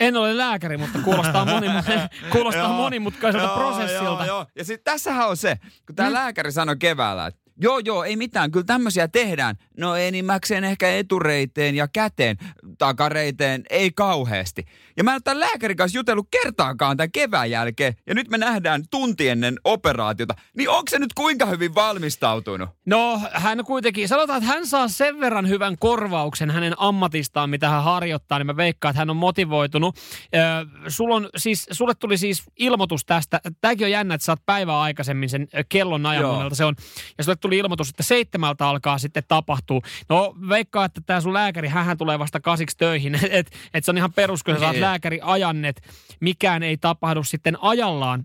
En 0.00 0.16
ole 0.16 0.36
lääkäri, 0.36 0.76
mutta 0.76 0.98
kuulostaa, 1.04 1.44
monimut- 1.44 2.08
kuulostaa 2.32 2.62
Joo, 2.64 2.72
monimutkaiselta 2.72 3.46
joo, 3.46 3.56
prosessilta. 3.58 4.04
Joo, 4.04 4.24
joo. 4.24 4.46
Ja 4.56 4.64
sitten 4.64 4.92
tässähän 4.92 5.28
on 5.28 5.36
se, 5.36 5.56
kun 5.86 5.96
tämä 5.96 6.08
Mm. 6.08 6.12
lääkäri 6.14 6.52
sanoi 6.52 6.76
keväällä, 6.76 7.26
että 7.26 7.40
Joo, 7.62 7.78
joo, 7.78 8.04
ei 8.04 8.16
mitään. 8.16 8.50
Kyllä 8.50 8.64
tämmöisiä 8.64 9.08
tehdään. 9.08 9.56
No 9.76 9.96
enimmäkseen 9.96 10.64
ehkä 10.64 10.96
etureiteen 10.96 11.74
ja 11.74 11.88
käteen, 11.88 12.36
takareiteen, 12.78 13.62
ei 13.70 13.90
kauheasti. 13.90 14.64
Ja 14.96 15.04
mä 15.04 15.10
en 15.10 15.14
ole 15.14 15.20
tämän 15.24 15.40
lääkärin 15.40 15.76
kanssa 15.76 15.98
jutellut 15.98 16.28
kertaakaan 16.30 16.96
tämän 16.96 17.12
kevään 17.12 17.50
jälkeen. 17.50 17.94
Ja 18.06 18.14
nyt 18.14 18.30
me 18.30 18.38
nähdään 18.38 18.82
tunti 18.90 19.28
ennen 19.28 19.58
operaatiota. 19.64 20.34
Niin 20.56 20.68
onko 20.68 20.84
se 20.90 20.98
nyt 20.98 21.12
kuinka 21.14 21.46
hyvin 21.46 21.74
valmistautunut? 21.74 22.68
No, 22.86 23.20
hän 23.32 23.64
kuitenkin, 23.64 24.08
sanotaan, 24.08 24.42
että 24.42 24.52
hän 24.52 24.66
saa 24.66 24.88
sen 24.88 25.20
verran 25.20 25.48
hyvän 25.48 25.76
korvauksen 25.78 26.50
hänen 26.50 26.74
ammatistaan, 26.76 27.50
mitä 27.50 27.68
hän 27.68 27.84
harjoittaa, 27.84 28.38
niin 28.38 28.46
mä 28.46 28.56
veikkaan, 28.56 28.90
että 28.90 28.98
hän 28.98 29.10
on 29.10 29.16
motivoitunut. 29.16 29.96
Öö, 30.34 30.42
sul 30.88 31.10
on, 31.10 31.28
siis, 31.36 31.66
sulle 31.70 31.94
tuli 31.94 32.18
siis 32.18 32.42
ilmoitus 32.58 33.04
tästä. 33.04 33.40
Tämäkin 33.60 33.84
on 33.84 33.90
jännä, 33.90 34.14
että 34.14 34.24
saat 34.24 34.46
päivää 34.46 34.80
aikaisemmin 34.80 35.28
sen 35.28 35.48
kellon 35.68 36.06
ajan 36.06 36.54
se 36.54 36.64
on. 36.64 36.74
Ja 37.18 37.24
sulle 37.24 37.36
tuli 37.36 37.49
ilmoitus, 37.58 37.88
että 37.90 38.02
seitsemältä 38.02 38.68
alkaa 38.68 38.98
sitten 38.98 39.22
tapahtua. 39.28 39.80
No, 40.08 40.34
veikkaa, 40.48 40.84
että 40.84 41.00
tämä 41.06 41.20
sun 41.20 41.32
lääkäri, 41.34 41.68
hän 41.68 41.98
tulee 41.98 42.18
vasta 42.18 42.40
kasiksi 42.40 42.76
töihin. 42.76 43.14
Että 43.30 43.56
et 43.74 43.84
se 43.84 43.90
on 43.90 43.96
ihan 43.96 44.12
perus, 44.12 44.42
kun 44.42 44.54
sä 44.54 44.60
saat 44.60 44.72
Niin. 44.72 44.80
lääkäri 44.80 45.18
ajannet. 45.22 45.82
Mikään 46.20 46.62
ei 46.62 46.76
tapahdu 46.76 47.24
sitten 47.24 47.56
ajallaan. 47.60 48.24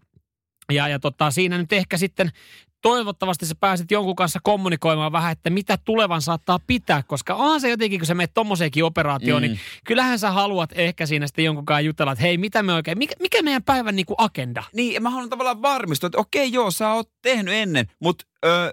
Ja, 0.72 0.88
ja 0.88 1.00
tota, 1.00 1.32
siinä 1.32 1.58
nyt 1.58 1.74
ehkä 1.74 1.98
sitten 1.98 2.32
toivottavasti 2.86 3.46
sä 3.46 3.56
pääset 3.60 3.92
jonkun 3.92 4.16
kanssa 4.16 4.40
kommunikoimaan 4.44 5.12
vähän, 5.12 5.32
että 5.32 5.50
mitä 5.50 5.78
tulevan 5.78 6.22
saattaa 6.22 6.60
pitää, 6.68 7.04
koska 7.04 7.36
onhan 7.36 7.62
se 7.62 7.70
jotenkin, 7.70 8.00
kun 8.00 8.06
sä 8.06 8.14
menet 8.14 8.34
tommoseenkin 8.34 8.84
operaatioon, 8.84 9.44
mm. 9.44 9.48
niin 9.48 9.60
kyllähän 9.86 10.20
sä 10.20 10.32
haluat 10.32 10.70
ehkä 10.76 11.06
siinä 11.06 11.28
sitten 11.28 11.46
jonkun 11.46 11.66
kanssa 11.66 11.82
jutella, 11.82 12.12
että 12.12 12.22
hei, 12.22 12.38
mitä 12.38 12.64
me 12.64 12.74
oikein, 12.74 12.98
mikä, 12.98 13.16
mikä 13.20 13.42
meidän 13.42 13.64
päivän 13.64 13.96
niinku 13.96 14.16
agenda? 14.18 14.64
Niin, 14.74 15.04
mä 15.04 15.10
haluan 15.10 15.30
tavallaan 15.30 15.62
varmistua, 15.62 16.08
että 16.08 16.18
okei, 16.18 16.52
joo, 16.54 16.72
sä 16.72 16.92
oot 16.92 17.10
tehnyt 17.22 17.54
ennen, 17.54 17.88
mutta 18.00 18.26
öö, 18.46 18.72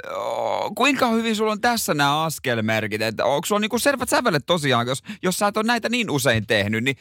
kuinka 0.76 1.08
hyvin 1.08 1.36
sulla 1.36 1.52
on 1.52 1.60
tässä 1.60 1.94
nämä 1.94 2.22
askelmerkit? 2.22 3.02
Että 3.02 3.24
onko 3.24 3.46
sulla 3.46 3.60
niinku 3.60 3.78
selvät 3.78 4.08
sävelet 4.08 4.46
tosiaan, 4.46 4.86
jos, 4.86 5.02
jos 5.22 5.36
sä 5.36 5.46
et 5.46 5.56
ole 5.56 5.66
näitä 5.66 5.88
niin 5.88 6.10
usein 6.10 6.46
tehnyt, 6.46 6.84
niin 6.84 6.96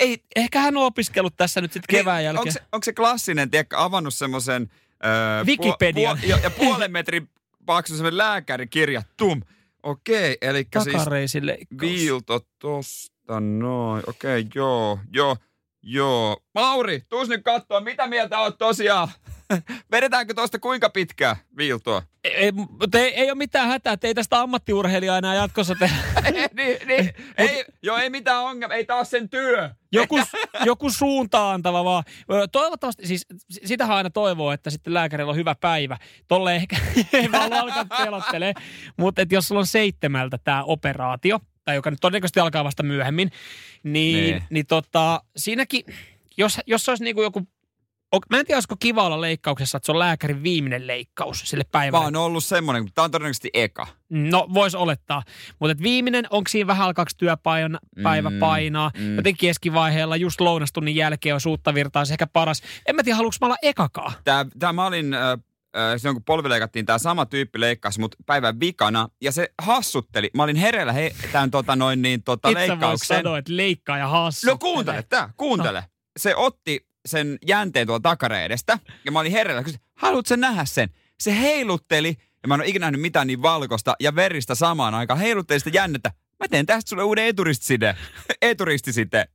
ei, 0.00 0.18
Ehkä 0.36 0.60
hän 0.60 0.76
on 0.76 0.84
opiskellut 0.84 1.36
tässä 1.36 1.60
nyt 1.60 1.72
sitten 1.72 1.96
kevään 1.96 2.18
niin, 2.18 2.24
jälkeen. 2.24 2.40
Onko 2.40 2.52
se, 2.52 2.60
onko 2.72 2.84
se 2.84 2.92
klassinen, 2.92 3.50
tiedätkö, 3.50 3.76
avannut 3.78 4.14
semmoisen... 4.14 4.70
Öö, 5.04 5.44
Wikipedian. 5.44 6.18
Puo, 6.18 6.26
puo, 6.26 6.36
ja, 6.36 6.42
ja 6.42 6.50
puolen 6.50 6.92
metrin 6.92 7.28
paksu 7.66 7.96
semmoinen 7.96 8.18
lääkärikirja, 8.18 9.02
tum. 9.16 9.42
Okei, 9.82 10.38
eli 10.40 10.66
siis 10.82 11.44
viilto 11.80 12.40
tosta 12.58 13.40
noin. 13.40 14.02
Okei, 14.06 14.46
joo, 14.54 14.98
joo, 15.12 15.36
joo. 15.82 16.36
Mauri, 16.54 17.02
tuus 17.08 17.28
nyt 17.28 17.42
katsoa, 17.44 17.80
mitä 17.80 18.06
mieltä 18.06 18.38
oot 18.38 18.58
tosiaan? 18.58 19.08
Vedetäänkö 19.92 20.34
tosta 20.34 20.58
kuinka 20.58 20.90
pitkää 20.90 21.36
viiltoa? 21.56 22.02
Ei, 22.24 22.34
ei, 22.94 23.14
ei 23.14 23.30
ole 23.30 23.38
mitään 23.38 23.68
hätää, 23.68 23.92
että 23.92 24.06
ei 24.06 24.14
tästä 24.14 24.40
ammattiurheilijaa 24.40 25.18
enää 25.18 25.34
jatkossa 25.34 25.74
tehdä. 25.74 25.96
niin, 26.56 26.88
niin, 26.88 27.14
ei, 27.38 27.64
joo, 27.82 27.96
ei 27.96 28.10
mitään 28.10 28.42
ongelmaa, 28.42 28.76
ei 28.76 28.84
taas 28.84 29.10
sen 29.10 29.28
työ. 29.28 29.70
Joku, 29.92 30.18
joku 30.64 30.90
suuntaan 30.90 31.54
antava 31.54 31.84
vaan. 31.84 32.04
Toivottavasti, 32.52 33.06
siis 33.06 33.26
sitähän 33.64 33.96
aina 33.96 34.10
toivoo, 34.10 34.52
että 34.52 34.70
sitten 34.70 34.94
lääkärillä 34.94 35.30
on 35.30 35.36
hyvä 35.36 35.54
päivä. 35.54 35.98
Tolle 36.28 36.54
ehkä, 36.56 36.76
ei 37.12 37.26
halua 37.32 37.58
alkaa 37.58 37.84
pelottelee. 37.84 38.52
Mutta 38.96 39.22
jos 39.30 39.48
sulla 39.48 39.58
on 39.58 39.66
seitsemältä 39.66 40.38
tämä 40.44 40.62
operaatio, 40.64 41.40
tai 41.64 41.74
joka 41.74 41.90
nyt 41.90 42.00
todennäköisesti 42.00 42.40
alkaa 42.40 42.64
vasta 42.64 42.82
myöhemmin, 42.82 43.30
niin, 43.82 43.92
Niin. 44.16 44.30
niin. 44.30 44.42
niin 44.50 44.66
tota, 44.66 45.22
siinäkin, 45.36 45.84
jos, 46.36 46.58
jos 46.66 46.84
se 46.84 46.90
olisi 46.90 47.04
niinku 47.04 47.22
joku, 47.22 47.42
o- 48.12 48.20
mä 48.30 48.38
en 48.40 48.46
tiedä, 48.46 48.56
olisiko 48.56 48.76
kiva 48.80 49.06
olla 49.06 49.20
leikkauksessa, 49.20 49.76
että 49.76 49.86
se 49.86 49.92
on 49.92 49.98
lääkärin 49.98 50.42
viimeinen 50.42 50.86
leikkaus 50.86 51.40
sille 51.44 51.64
päivälle. 51.72 52.04
oon 52.04 52.16
ollut 52.16 52.44
semmonen, 52.44 52.82
mutta 52.82 52.94
tää 52.94 53.04
on 53.04 53.10
todennäköisesti 53.10 53.50
eka. 53.54 53.86
No, 54.10 54.46
voisi 54.54 54.76
olettaa. 54.76 55.22
Mutta 55.58 55.82
viimeinen, 55.82 56.24
onko 56.30 56.48
siinä 56.48 56.66
vähän 56.66 56.86
alkaako 56.86 57.10
työpäivä 57.16 57.78
päivä 58.02 58.30
Mm, 58.30 58.38
painaa? 58.38 58.90
mm. 58.98 59.16
Joten 59.16 59.36
keskivaiheella, 59.36 60.16
just 60.16 60.40
lounastunnin 60.40 60.96
jälkeen 60.96 61.34
on 61.34 61.40
suutta 61.40 61.74
virtaa 61.74 62.04
se 62.04 62.14
ehkä 62.14 62.26
paras. 62.26 62.62
En 62.86 62.96
mä 62.96 63.02
tiedä, 63.02 63.16
haluanko 63.16 63.36
mä 63.40 63.46
olla 63.46 63.56
ekakaan. 63.62 64.12
Tää, 64.24 64.46
tää 64.58 64.72
mä 64.72 64.86
olin, 64.86 65.14
äh, 65.14 65.38
silloin 65.96 66.16
kun 66.16 66.24
polvi 66.24 66.48
leikattiin, 66.48 66.86
tää 66.86 66.98
sama 66.98 67.26
tyyppi 67.26 67.60
leikkasi 67.60 68.00
mut 68.00 68.14
päivän 68.26 68.60
vikana. 68.60 69.08
Ja 69.22 69.32
se 69.32 69.48
hassutteli. 69.62 70.30
Mä 70.34 70.42
olin 70.42 70.56
hereillä 70.56 70.92
he, 70.92 71.14
tämän 71.32 71.50
tota 71.50 71.76
noin 71.76 72.02
niin 72.02 72.22
tota 72.22 72.48
Et 72.48 72.54
leikkauksen. 72.54 73.16
sanoa, 73.16 73.38
että 73.38 73.56
leikkaa 73.56 73.98
ja 73.98 74.08
hassu. 74.08 74.46
No 74.46 74.58
kuuntele, 74.58 75.02
tää, 75.02 75.30
kuuntele. 75.36 75.80
No. 75.80 75.86
Se 76.18 76.36
otti 76.36 76.86
sen 77.06 77.38
jänteen 77.46 77.86
tuolta 77.86 78.02
takareidestä. 78.02 78.78
Ja 79.04 79.12
mä 79.12 79.20
olin 79.20 79.32
hereillä, 79.32 79.62
kysyin, 79.62 79.82
haluatko 79.94 80.36
nähdä 80.36 80.64
sen? 80.64 80.90
Se 81.20 81.40
heilutteli, 81.40 82.16
ja 82.42 82.48
mä 82.48 82.54
en 82.54 82.60
ole 82.60 82.68
ikinä 82.68 82.84
nähnyt 82.86 83.00
mitään 83.00 83.26
niin 83.26 83.42
valkoista 83.42 83.96
ja 84.00 84.14
veristä 84.14 84.54
samaan 84.54 84.94
aikaan. 84.94 85.20
Heilutteli 85.20 85.60
sitä 85.60 85.70
jännettä. 85.74 86.12
Mä 86.40 86.48
teen 86.48 86.66
tästä 86.66 86.88
sulle 86.88 87.02
uuden 87.02 87.26
eturistiside. 87.26 87.96
Eturistiside. 88.42 89.28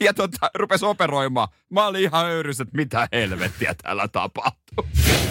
Ja 0.00 0.14
tota, 0.14 0.50
rupes 0.54 0.82
operoimaan. 0.82 1.48
Mä 1.70 1.86
olin 1.86 2.02
ihan 2.02 2.26
höyrys, 2.26 2.60
että 2.60 2.76
mitä 2.76 3.08
helvettiä 3.12 3.74
täällä 3.82 4.08
tapahtuu. 4.08 4.64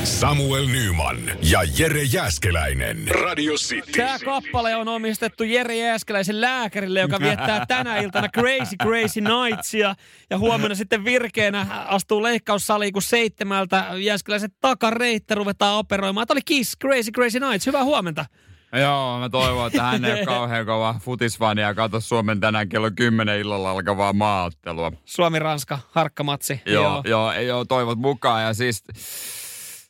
Samuel 0.04 0.68
Nyman 0.68 1.18
ja 1.42 1.60
Jere 1.78 2.04
Jäskeläinen. 2.04 3.08
Radio 3.08 3.54
City. 3.54 3.92
Tämä 3.92 4.20
kappale 4.26 4.76
on 4.76 4.88
omistettu 4.88 5.44
Jere 5.44 5.76
Jääskeläisen 5.76 6.42
lääkärille, 6.42 7.00
joka 7.00 7.20
viettää 7.20 7.66
tänä 7.66 7.98
iltana 7.98 8.28
Crazy 8.30 8.76
Crazy 8.84 9.22
Nightsia. 9.22 9.96
Ja 10.30 10.38
huomenna 10.38 10.76
sitten 10.76 11.04
virkeänä 11.06 11.68
astuu 11.88 12.24
leikkaussaliin, 12.24 12.94
kun 12.94 13.02
seitsemältä 13.02 13.86
Jääskeläisen 13.96 14.50
takareittä 14.62 15.36
ruvetaan 15.36 15.78
operoimaan. 15.78 16.28
Tämä 16.28 16.36
oli 16.36 16.42
Kiss, 16.46 16.78
Crazy 16.82 17.12
Crazy 17.12 17.40
Nights. 17.40 17.68
Hyvää 17.68 17.84
huomenta. 17.84 18.26
Joo, 18.74 19.20
mä 19.20 19.30
toivon, 19.30 19.68
että 19.68 19.84
hän 19.84 20.06
ei 20.06 20.12
ole 20.12 20.26
kauhean 20.36 20.66
kova 20.66 20.96
futisfani 21.00 21.62
ja 21.62 21.74
katso 21.74 22.00
Suomen 22.00 22.40
tänään 22.40 22.70
kello 22.70 22.92
10 22.96 23.40
illalla 23.40 23.72
alkavaa 23.72 24.14
maaottelua. 24.14 24.92
Suomi-Ranska, 25.06 25.80
harkkamatsi. 25.92 26.62
Joo, 26.66 26.84
joo, 26.84 27.04
joo, 27.06 27.32
ei 27.32 27.48
joo, 27.48 27.66
toivot 27.66 28.00
mukaan 28.00 28.44
ja 28.44 28.54
siis, 28.54 28.84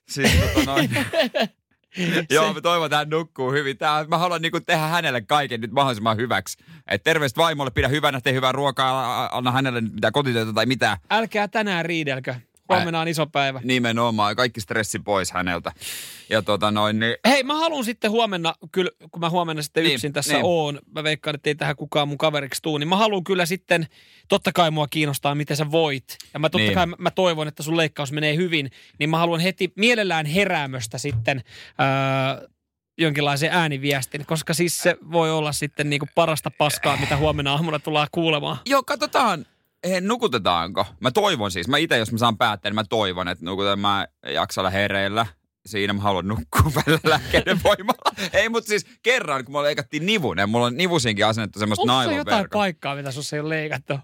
siis 0.10 0.32
tota 0.32 0.72
noin. 0.72 0.90
Joo, 2.30 2.54
mä 2.54 2.62
toivon, 2.62 2.86
että 2.86 2.98
hän 2.98 3.10
nukkuu 3.10 3.52
hyvin. 3.52 3.78
Tää, 3.78 4.06
mä 4.08 4.18
haluan 4.18 4.42
niinku 4.42 4.60
tehdä 4.60 4.88
hänelle 4.88 5.22
kaiken 5.22 5.62
nyt 5.62 5.72
mahdollisimman 5.72 6.18
hyväksi. 6.18 6.58
Et 6.88 7.04
terveistä 7.04 7.42
vaimolle, 7.42 7.72
pidä 7.72 7.88
hyvänä, 7.88 8.22
tee 8.22 8.34
hyvää 8.34 8.52
ruokaa, 8.52 9.38
anna 9.38 9.52
hänelle 9.52 9.82
mitä 9.82 10.12
kotitöitä 10.12 10.54
tai 10.54 10.66
mitä. 10.66 10.98
Älkää 11.10 11.48
tänään 11.48 11.86
riidelkö. 11.86 12.36
Huomenna 12.70 13.02
on 13.02 13.08
iso 13.08 13.28
päivä. 13.28 13.62
Nimenomaan, 13.64 14.36
kaikki 14.36 14.62
stressi 14.62 15.00
pois 15.00 15.32
häneltä. 15.32 15.72
Ja 16.30 16.42
tota 16.42 16.72
noin, 16.72 17.00
niin 17.00 17.16
Hei, 17.28 17.44
mä 17.44 17.56
haluan 17.56 17.86
sitten 17.86 18.12
huomenna, 18.12 18.56
kyllä, 18.72 18.92
kun 19.12 19.20
mä 19.20 19.30
huomenna 19.30 19.62
sitten 19.62 19.84
Niin, 19.84 19.94
yksin 19.94 20.14
tässä 20.14 20.34
niin. 20.34 20.46
oon, 20.46 20.80
mä 20.96 21.04
veikkaan, 21.04 21.36
että 21.36 21.50
ei 21.50 21.56
tähän 21.56 21.76
kukaan 21.76 22.08
mun 22.08 22.18
kaveriksi 22.18 22.62
tuu, 22.62 22.78
niin 22.78 22.88
mä 22.88 22.98
haluan 22.98 23.24
kyllä 23.24 23.46
sitten, 23.46 23.88
totta 24.30 24.52
kai 24.52 24.72
mua 24.72 24.88
kiinnostaa, 24.88 25.36
miten 25.36 25.58
sä 25.58 25.72
voit. 25.72 26.18
Ja 26.34 26.40
mä 26.40 26.50
totta 26.50 26.58
Niin. 26.66 26.74
kai 26.74 26.86
mä, 26.98 27.12
toivon, 27.12 27.48
että 27.48 27.64
sun 27.64 27.78
leikkaus 27.78 28.12
menee 28.12 28.36
hyvin, 28.36 28.72
niin 29.00 29.10
mä 29.10 29.18
haluan 29.18 29.40
heti 29.40 29.74
mielellään 29.76 30.26
heräämöstä 30.26 30.98
sitten 30.98 31.44
öö, 32.40 32.48
jonkinlaisen 32.98 33.50
ääniviestin, 33.52 34.26
koska 34.26 34.54
siis 34.54 34.80
se 34.82 34.98
voi 35.12 35.32
olla 35.32 35.52
sitten 35.52 35.90
niinku 35.90 36.08
parasta 36.16 36.52
paskaa, 36.58 36.98
mitä 36.98 37.18
huomenna 37.18 37.52
aamulla 37.52 37.80
tullaan 37.80 38.08
kuulemaan. 38.12 38.58
Joo, 38.66 38.84
katsotaan. 38.84 39.46
He, 39.90 40.02
nukutetaanko? 40.02 40.86
Mä 41.00 41.12
toivon 41.12 41.52
siis. 41.52 41.68
Mä 41.68 41.78
itse, 41.78 41.98
jos 41.98 42.12
mä 42.12 42.18
saan 42.18 42.38
päättää, 42.38 42.70
niin 42.70 42.76
mä 42.76 42.84
toivon, 42.84 43.28
että 43.28 43.46
nukutan 43.46 43.80
mä 43.80 44.08
jaksalla 44.34 44.70
hereillä. 44.70 45.26
Siinä 45.66 45.94
mä 45.94 46.02
haluan 46.02 46.28
nukkua 46.28 46.72
välillä 46.86 47.10
lääkkeiden 47.10 47.64
voimalla. 47.64 48.30
Ei, 48.34 48.50
mutta 48.50 48.68
siis 48.68 48.86
kerran, 49.04 49.46
kun 49.46 49.52
mulla 49.52 49.64
leikattiin 49.64 50.06
nivunen, 50.06 50.50
mulla 50.50 50.66
on 50.66 50.78
nivusinkin 50.78 51.26
asennettu 51.26 51.60
semmoista 51.60 51.82
Onko 51.94 52.10
se 52.10 52.16
jotain 52.16 52.46
paikkaa, 52.54 52.96
mitä 52.96 53.12
sussa 53.12 53.36
ei 53.36 53.40
ole 53.40 53.50
leikattu? 53.50 53.94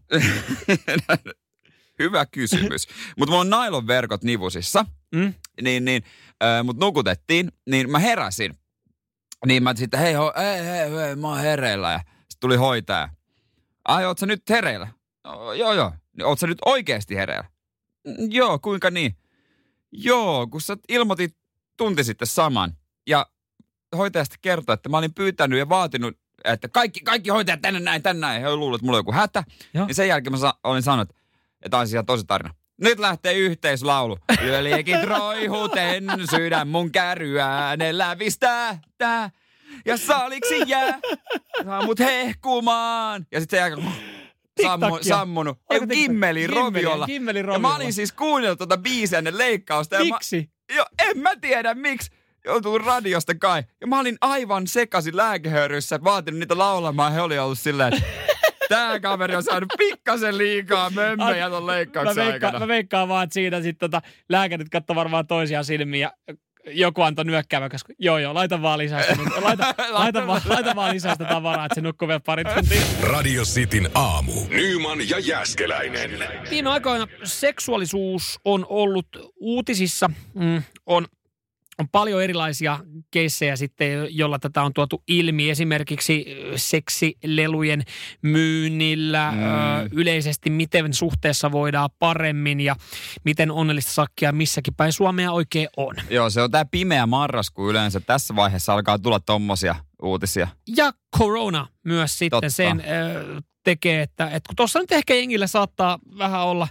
Hyvä 2.00 2.26
kysymys. 2.26 2.88
mutta 3.18 3.32
mulla 3.32 3.42
on 3.42 3.50
nailonverkot 3.50 4.24
nivusissa, 4.24 4.86
Mm? 5.16 5.34
niin, 5.62 5.86
niin, 5.86 6.04
äh, 6.44 6.64
mut 6.64 6.78
nukutettiin, 6.78 7.52
niin 7.70 7.92
mä 7.92 8.00
heräsin. 8.00 8.56
Niin 9.46 9.64
mä 9.64 9.76
sitten, 9.76 10.00
hei, 10.00 10.14
hei, 10.38 10.66
hei, 10.66 10.92
hei, 10.92 11.16
mä 11.16 11.28
oon 11.28 11.40
hereillä. 11.40 11.92
Ja 11.92 12.00
sitten 12.00 12.40
tuli 12.40 12.56
hoitaja. 12.56 13.10
Ai, 13.86 14.06
oot 14.06 14.18
sä 14.18 14.26
nyt 14.26 14.50
hereillä? 14.50 14.88
No, 15.32 15.54
joo, 15.54 15.74
joo. 15.74 15.92
Niin, 16.18 16.26
oot 16.26 16.40
sä 16.40 16.48
nyt 16.48 16.58
oikeasti 16.66 17.16
hereillä? 17.16 17.48
"Mm, 18.08 18.14
Joo, 18.32 18.60
kuinka 18.60 18.92
niin? 18.92 19.16
Joo, 19.92 20.48
kun 20.48 20.62
sä 20.62 20.78
ilmoitit 20.90 21.36
tunti 21.78 22.04
sitten 22.04 22.28
saman. 22.28 22.74
Ja 23.08 23.26
hoitaja 23.98 24.24
sitten 24.24 24.40
kertoi, 24.42 24.74
että 24.74 24.90
mä 24.90 24.98
olin 24.98 25.14
pyytänyt 25.14 25.60
ja 25.60 25.70
vaatinut, 25.70 26.18
että 26.44 26.68
kaikki, 26.68 27.00
kaikki 27.02 27.30
hoitajat 27.30 27.62
tänne 27.62 27.80
näin, 27.80 28.04
tänne 28.04 28.20
näin. 28.28 28.42
He 28.42 28.56
luulivat, 28.56 28.78
että 28.80 28.86
mulla 28.86 28.98
on 28.98 29.00
joku 29.00 29.12
hätä. 29.12 29.44
Joo. 29.74 29.86
Niin 29.86 29.96
sen 29.96 30.08
jälkeen 30.08 30.34
mä 30.34 30.38
sa- 30.38 30.54
olin 30.64 30.84
sanonut, 30.84 31.10
että 31.10 31.70
tämä 31.70 31.82
on 31.82 31.88
siis 31.88 31.94
ihan 31.94 32.06
tosi 32.06 32.24
tarina. 32.26 32.54
Nyt 32.82 33.00
lähtee 33.00 33.34
yhteislaulu. 33.34 34.18
Yöliekit 34.44 35.04
roihuten, 35.04 36.04
sydän 36.30 36.68
mun 36.68 36.92
käryä 36.92 37.46
äänellä 37.48 38.08
lävistää. 38.10 38.80
Tää. 38.98 39.30
Ja 39.86 39.98
saliksi 39.98 40.56
jää, 40.68 41.00
saa 41.66 41.86
mut 41.86 42.00
hehkumaan. 42.00 43.28
Ja 43.32 43.40
sitten 43.40 43.60
sen 43.60 43.72
jälkeen 43.72 43.94
sammu, 44.64 44.98
sammunut. 45.02 45.58
Ei, 45.58 45.64
Oliko 45.70 45.86
TikTok? 45.86 46.04
Gimmeli 46.04 46.48
roviolla. 46.48 47.06
Ja 47.10 47.20
mä 47.22 47.32
roviolla. 47.42 47.76
olin 47.76 47.94
siis 47.94 48.12
kuunnellut 48.12 48.58
tuota 48.60 48.78
biisiä 48.78 49.18
ennen 49.18 49.38
leikkausta. 49.38 49.96
Ja 49.96 50.00
mä, 50.06 50.06
Miksi? 50.06 50.50
jo, 50.76 50.86
en 51.10 51.18
mä 51.20 51.36
tiedä 51.42 51.74
miksi. 51.74 52.12
tullut 52.64 52.86
radiosta 52.86 53.36
kai. 53.36 53.64
Ja 53.82 53.88
mä 53.88 54.00
olin 54.00 54.18
aivan 54.22 54.68
sekaisin 54.68 55.18
lääkehöyryssä, 55.18 56.04
vaatinut 56.04 56.40
niitä 56.40 56.58
laulamaan. 56.58 57.14
He 57.14 57.22
oli 57.22 57.40
ollut 57.40 57.60
silleen, 57.60 57.94
Tää 58.70 59.00
kaveri 59.00 59.36
on 59.36 59.44
saanut 59.44 59.70
pikkasen 59.78 60.38
liikaa 60.38 60.90
mömmöjä 60.90 61.50
ton 61.50 61.68
leikkauksen 61.68 62.16
mä 62.16 62.32
veikkaan, 62.32 62.48
aikana. 62.50 62.66
mä 62.66 62.68
veikkaan 62.68 63.08
vaan, 63.08 63.24
että 63.24 63.34
siinä 63.34 63.62
sitten 63.62 63.90
tota, 63.92 64.08
lääkärit 64.30 64.70
katsoi 64.70 64.96
varmaan 64.96 65.28
toisiaan 65.28 65.66
silmiin 65.66 66.02
ja 66.02 66.14
joku 66.66 67.02
antoi 67.02 67.26
nyökkäävän, 67.26 67.70
koska 67.70 67.94
joo 68.00 68.18
joo, 68.18 68.34
laita 68.34 68.62
vaan 68.62 68.80
lisää 68.80 69.02
sitä, 69.02 69.16
nyt- 69.16 69.44
laita, 69.44 69.76
laita, 69.90 70.28
vaan, 70.28 70.42
laita 70.46 70.76
vaan 70.76 70.94
lisää 70.94 71.14
sitä 71.14 71.26
tavaraa, 71.26 71.66
että 71.66 71.76
se 71.76 71.82
nukkuu 71.82 72.08
vielä 72.08 72.20
pari 72.20 72.44
tuntia. 72.46 72.82
Radio 73.02 73.44
Cityn 73.44 73.90
aamu. 73.96 74.32
Nyman 74.50 75.10
ja 75.10 75.20
Jäskeläinen. 75.20 76.12
Viime 76.50 76.70
aikoina 76.70 77.08
seksuaalisuus 77.24 78.40
on 78.46 78.66
ollut 78.70 79.08
uutisissa, 79.40 80.10
mm, 80.34 80.64
on 80.86 81.08
on 81.80 81.90
paljon 81.90 82.24
erilaisia 82.24 82.80
keissejä 83.12 83.56
sitten, 83.56 84.08
jolla 84.10 84.40
tätä 84.40 84.64
on 84.64 84.74
tuotu 84.74 85.04
ilmi. 85.08 85.50
Esimerkiksi 85.50 86.26
seksilelujen 86.56 87.84
myynnillä, 88.22 89.32
mm. 89.32 89.44
ö, 89.44 89.90
yleisesti 89.92 90.50
miten 90.50 90.94
suhteessa 90.94 91.52
voidaan 91.52 91.90
paremmin 92.00 92.62
ja 92.62 92.76
miten 93.26 93.52
onnellista 93.52 93.92
sakkia 93.92 94.32
missäkin 94.32 94.76
päin 94.76 94.94
Suomea 94.94 95.32
oikein 95.32 95.68
on. 95.78 95.96
Joo, 96.10 96.30
se 96.30 96.42
on 96.42 96.52
tää 96.52 96.66
pimeä 96.66 97.06
marraskuu 97.06 97.70
yleensä. 97.70 98.00
Tässä 98.00 98.36
vaiheessa 98.36 98.74
alkaa 98.74 99.00
tulla 99.00 99.20
tommosia 99.20 99.76
uutisia. 100.02 100.48
Ja 100.78 100.92
corona 101.18 101.68
myös 101.86 102.18
sitten 102.18 102.38
Totta. 102.38 102.50
sen 102.50 102.80
ö, 102.82 103.42
tekee, 103.64 104.02
että, 104.02 104.26
että 104.26 104.48
kun 104.48 104.56
tuossa 104.56 104.80
nyt 104.80 104.92
ehkä 104.92 105.14
jengillä 105.14 105.48
saattaa 105.48 106.00
vähän 106.18 106.42
olla 106.42 106.68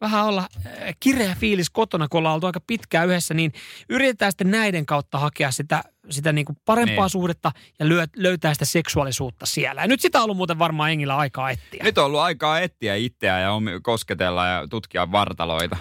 vähän 0.00 0.24
olla 0.24 0.48
äh, 0.66 0.94
kireä 1.00 1.36
fiilis 1.40 1.70
kotona, 1.70 2.08
kun 2.08 2.18
ollaan 2.18 2.34
oltu 2.34 2.46
aika 2.46 2.60
pitkään 2.66 3.08
yhdessä, 3.08 3.34
niin 3.34 3.52
yritetään 3.88 4.32
sitten 4.32 4.50
näiden 4.50 4.86
kautta 4.86 5.18
hakea 5.18 5.50
sitä, 5.50 5.84
sitä 6.10 6.32
niin 6.32 6.44
kuin 6.44 6.56
parempaa 6.64 7.04
Niin. 7.04 7.10
suhdetta 7.10 7.52
ja 7.78 7.88
lyö, 7.88 8.06
löytää 8.16 8.52
sitä 8.54 8.64
seksuaalisuutta 8.64 9.46
siellä. 9.46 9.80
Ja 9.80 9.86
nyt 9.88 10.00
sitä 10.00 10.18
on 10.18 10.24
ollut 10.24 10.36
muuten 10.36 10.58
varmaan 10.58 10.90
Engillä 10.90 11.16
aikaa 11.16 11.50
etsiä. 11.50 11.84
Nyt 11.84 11.98
on 11.98 12.04
ollut 12.04 12.20
aikaa 12.20 12.60
etsiä 12.60 12.94
itseä 12.94 13.40
ja 13.40 13.50
kosketella 13.82 14.46
ja 14.46 14.68
tutkia 14.68 15.12
vartaloita. 15.12 15.76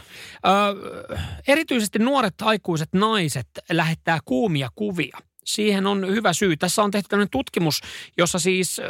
Ö, 0.45 1.17
erityisesti 1.47 1.99
nuoret 1.99 2.33
aikuiset 2.41 2.89
naiset 2.93 3.47
lähettää 3.71 4.19
kuumia 4.25 4.69
kuvia. 4.75 5.17
Siihen 5.45 5.87
on 5.87 6.07
hyvä 6.07 6.33
syy. 6.33 6.57
Tässä 6.57 6.83
on 6.83 6.91
tehty 6.91 7.07
tämmöinen 7.09 7.29
tutkimus, 7.29 7.81
jossa 8.17 8.39
siis 8.39 8.81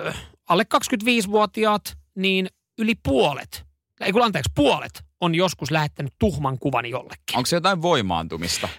alle 0.50 0.64
25-vuotiaat, 0.76 1.98
niin 2.16 2.48
yli 2.80 2.94
puolet, 3.04 3.66
ei 4.02 4.12
kun 4.12 4.24
anteeksi, 4.24 4.52
puolet 4.56 5.05
on 5.22 5.36
joskus 5.36 5.72
lähettänyt 5.72 6.14
tuhman 6.20 6.60
kuvan 6.60 6.86
jollekin. 6.86 7.36
Onko 7.38 7.46
se 7.46 7.56
jotain 7.56 7.82
voimaantumista? 7.82 8.70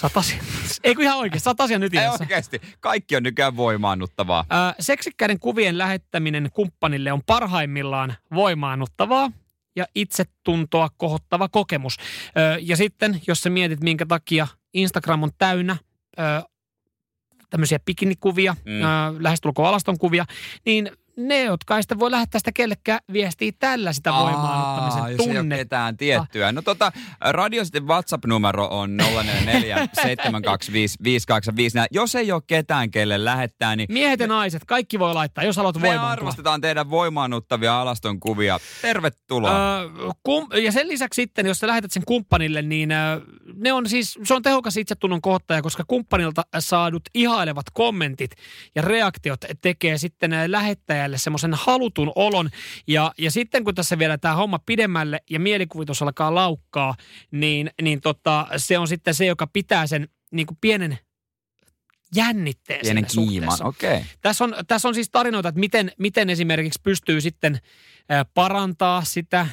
Saat 0.00 0.16
asian, 0.16 0.44
ei 0.84 0.94
kun 0.94 1.04
ihan 1.04 1.18
oikein, 1.18 1.40
saat 1.40 1.60
asian 1.60 1.80
nyt 1.80 1.94
Ei 1.94 2.08
oikeasti. 2.08 2.60
Kaikki 2.80 3.16
on 3.16 3.22
nykyään 3.22 3.56
voimaannuttavaa. 3.56 4.44
Ö, 4.52 4.74
seksikkäiden 4.80 5.38
kuvien 5.38 5.78
lähettäminen 5.78 6.50
kumppanille 6.54 7.12
on 7.12 7.22
parhaimmillaan 7.26 8.14
voimaannuttavaa 8.34 9.30
ja 9.76 9.86
itsetuntoa 9.94 10.88
kohottava 10.96 11.48
kokemus. 11.48 11.96
Ö, 11.96 12.58
ja 12.60 12.76
sitten, 12.76 13.20
jos 13.26 13.40
sä 13.40 13.50
mietit, 13.50 13.80
minkä 13.80 14.06
takia 14.06 14.46
Instagram 14.74 15.22
on 15.22 15.30
täynnä 15.38 15.76
ö, 16.18 16.22
tämmöisiä 17.50 17.78
bikinikuvia, 17.78 18.56
Mm. 18.64 18.72
ö, 18.82 18.86
lähestulkoon 19.22 19.68
alastonkuvia, 19.68 20.24
niin 20.66 20.90
ne, 21.16 21.42
jotka 21.42 21.76
ei 21.76 21.82
sitä 21.82 21.98
voi 21.98 22.10
lähettää 22.10 22.38
sitä 22.38 22.52
kellekään, 22.52 23.00
viestii 23.12 23.52
tällä 23.52 23.92
sitä 23.92 24.12
voimaannuttamisen 24.12 25.02
Aa, 25.02 25.10
jos 25.10 25.26
ei 25.26 25.38
ole 25.38 25.56
ketään 25.56 25.96
tiettyä. 25.96 26.52
No 26.52 26.62
tota, 26.62 26.92
Radio 27.20 27.64
sitten 27.64 27.86
WhatsApp-numero 27.86 28.68
on 28.70 28.96
044 28.96 29.88
725 29.92 30.98
585. 31.04 31.78
Jos 31.90 32.14
ei 32.14 32.32
ole 32.32 32.42
ketään, 32.46 32.90
kelle 32.90 33.24
lähettää, 33.24 33.76
niin 33.76 33.86
Miehet 33.92 34.20
ja 34.20 34.26
naiset, 34.26 34.64
kaikki 34.64 34.98
voi 34.98 35.14
laittaa, 35.14 35.44
jos 35.44 35.56
haluat 35.56 35.76
me 35.76 35.80
voimaantua. 35.80 36.10
arvostetaan 36.10 36.60
teidän 36.60 36.90
voimaannuttavia 36.90 37.80
alaston 37.80 38.20
kuvia. 38.20 38.58
Tervetuloa. 38.82 39.80
Öö, 39.80 39.88
kum, 40.22 40.48
ja 40.62 40.72
sen 40.72 40.88
lisäksi 40.88 41.22
sitten, 41.22 41.46
jos 41.46 41.58
sä 41.58 41.66
lähetät 41.66 41.92
sen 41.92 42.02
kumppanille, 42.06 42.62
niin 42.62 42.92
öö, 42.92 43.20
ne 43.54 43.72
on 43.72 43.88
siis, 43.88 44.18
se 44.24 44.34
on 44.34 44.42
tehokas 44.42 44.76
itsetunnon 44.76 45.20
kohottaja, 45.20 45.62
koska 45.62 45.84
kumppanilta 45.88 46.42
saadut 46.58 47.02
ihailevat 47.14 47.66
kommentit 47.72 48.30
ja 48.74 48.82
reaktiot 48.82 49.40
tekee 49.60 49.98
sitten 49.98 50.32
öö, 50.32 50.50
lähettäjälle 51.04 51.18
semmoisen 51.18 51.54
halutun 51.54 52.12
olon. 52.14 52.50
Ja, 52.86 53.12
ja 53.18 53.30
sitten 53.30 53.64
kun 53.64 53.74
tässä 53.74 53.98
vielä 53.98 54.18
tämä 54.18 54.34
homma 54.34 54.58
pidemmälle 54.66 55.20
ja 55.30 55.40
mielikuvitus 55.40 56.02
alkaa 56.02 56.34
laukkaa, 56.34 56.94
niin, 57.30 57.70
niin 57.82 58.00
tota, 58.00 58.46
se 58.56 58.78
on 58.78 58.88
sitten 58.88 59.14
se, 59.14 59.26
joka 59.26 59.46
pitää 59.46 59.86
sen 59.86 60.08
niin 60.32 60.46
kuin 60.46 60.58
pienen 60.60 60.98
jännitteen 62.14 62.80
Pienen 62.80 63.10
siinä 63.10 63.26
kiiman, 63.28 63.58
okei. 63.62 63.96
Okay. 63.96 64.04
Tässä 64.20 64.44
on, 64.44 64.54
tässä 64.66 64.88
on 64.88 64.94
siis 64.94 65.10
tarinoita, 65.10 65.48
että 65.48 65.60
miten, 65.60 65.92
miten 65.98 66.30
esimerkiksi 66.30 66.80
pystyy 66.82 67.20
sitten 67.20 67.58
parantaa 68.34 69.04
sitä 69.04 69.46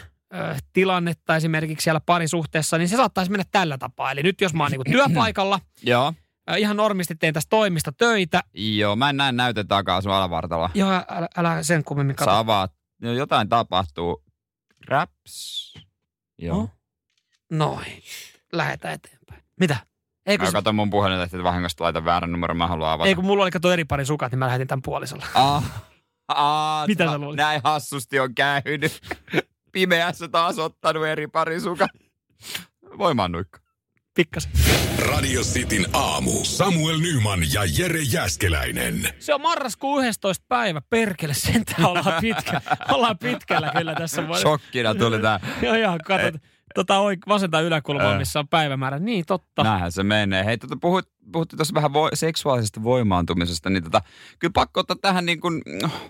tilannetta 0.74 1.36
esimerkiksi 1.36 1.84
siellä 1.84 2.00
parisuhteessa, 2.00 2.78
niin 2.78 2.90
se 2.90 2.96
saattaisi 2.96 3.32
mennä 3.32 3.46
tällä 3.52 3.78
tapaa. 3.78 4.12
Eli 4.12 4.24
nyt 4.24 4.42
jos 4.42 4.54
mä 4.54 4.64
oon 4.64 4.72
niin 4.72 4.96
työpaikalla, 4.98 5.60
Joo. 5.84 6.14
Äh, 6.52 6.60
ihan 6.60 6.78
normisti 6.78 7.16
teen 7.16 7.34
tästä 7.34 7.50
toimista 7.50 7.92
töitä, 7.92 8.42
Joo, 8.54 8.96
mä 8.96 9.10
en 9.10 9.18
näe 9.18 9.32
näytä 9.32 9.64
takaa 9.64 10.02
sun 10.02 10.12
alavartaloa. 10.12 10.70
joo, 10.74 10.92
älä, 10.92 11.28
älä 11.38 11.64
sen 11.64 11.84
kummemmin 11.84 12.16
Sä 12.20 12.26
katso. 12.26 12.32
avaat, 12.40 12.72
no 13.02 13.12
jotain 13.14 13.50
tapahtuu. 13.50 14.24
Raps. 14.88 15.74
Joo. 16.38 16.58
No. 16.58 16.70
Noin, 17.52 18.04
lähdetään 18.54 18.94
eteenpäin. 18.94 19.44
Mitä? 19.60 19.78
Eikö, 20.26 20.46
Mä 20.46 20.52
katson 20.52 20.76
mun 20.76 20.90
puhelinta, 20.90 21.24
että 21.24 21.44
vahingosta 21.44 21.84
laitan 21.84 22.06
väärän 22.06 22.32
numeron, 22.32 22.58
mä 22.58 22.68
haluan 22.68 22.92
avata. 22.92 23.08
ei 23.08 23.16
kun 23.16 23.26
mulla 23.26 23.44
oli 23.44 23.52
kato 23.52 23.72
eri 23.72 23.86
pari 23.86 24.06
sukat, 24.06 24.32
niin 24.32 24.40
mä 24.40 24.46
lähetin 24.46 24.68
tämän 24.68 24.82
puolisolla. 24.82 25.26
Ah, 26.28 26.82
ah, 26.82 26.88
Mitä 26.88 27.06
sä 27.06 27.18
luulit? 27.18 27.38
Näin 27.38 27.62
hassusti 27.64 28.20
on 28.20 28.36
käynyt. 28.36 29.02
Pimeässä 29.72 30.28
taas 30.28 30.60
ottanut 30.60 31.06
eri 31.06 31.28
parisuka. 31.28 31.88
Voimaannuikka. 32.98 33.60
Pikkasen. 34.16 34.52
Radio 35.00 35.42
Cityn 35.42 35.86
aamu. 35.94 36.32
Samuel 36.44 36.98
Nyman 36.98 37.40
ja 37.54 37.62
Jere 37.78 38.02
Jäskeläinen. 38.02 39.10
Se 39.20 39.34
on 39.34 39.42
marraskuun 39.42 40.06
11. 40.06 40.46
päivä, 40.48 40.82
perkele, 40.90 41.34
sentään 41.34 41.86
ollaan, 41.86 42.22
pitkä, 42.22 42.62
ollaan 42.90 43.18
pitkällä 43.18 43.72
kyllä 43.78 43.96
tässä. 43.96 44.24
Shokkina 44.42 44.96
tuli 44.96 45.20
tää. 45.20 45.40
Joo, 45.62 45.76
joo, 45.76 45.98
katsot 46.06 46.36
tota 46.76 47.00
oik- 47.00 47.28
vasenta 47.28 47.62
yläkulmaa, 47.62 48.18
missä 48.18 48.40
on 48.40 48.48
päivämäärä. 48.48 49.00
Niin, 49.00 49.26
totta. 49.26 49.64
Näinhän 49.64 49.92
se 49.92 50.04
menee. 50.04 50.46
Hei, 50.46 50.58
tota, 50.58 50.78
puhut, 50.82 51.10
puhuttiin 51.32 51.58
tuossa 51.58 51.74
vähän 51.74 51.94
vo, 51.94 52.10
seksuaalisesta 52.14 52.84
voimaantumisesta, 52.84 53.70
niin 53.70 53.84
tota, 53.84 54.02
kyllä 54.40 54.52
pakko 54.54 54.80
ottaa 54.80 54.98
tähän 55.02 55.26
niin 55.26 55.40
kuin, 55.40 55.62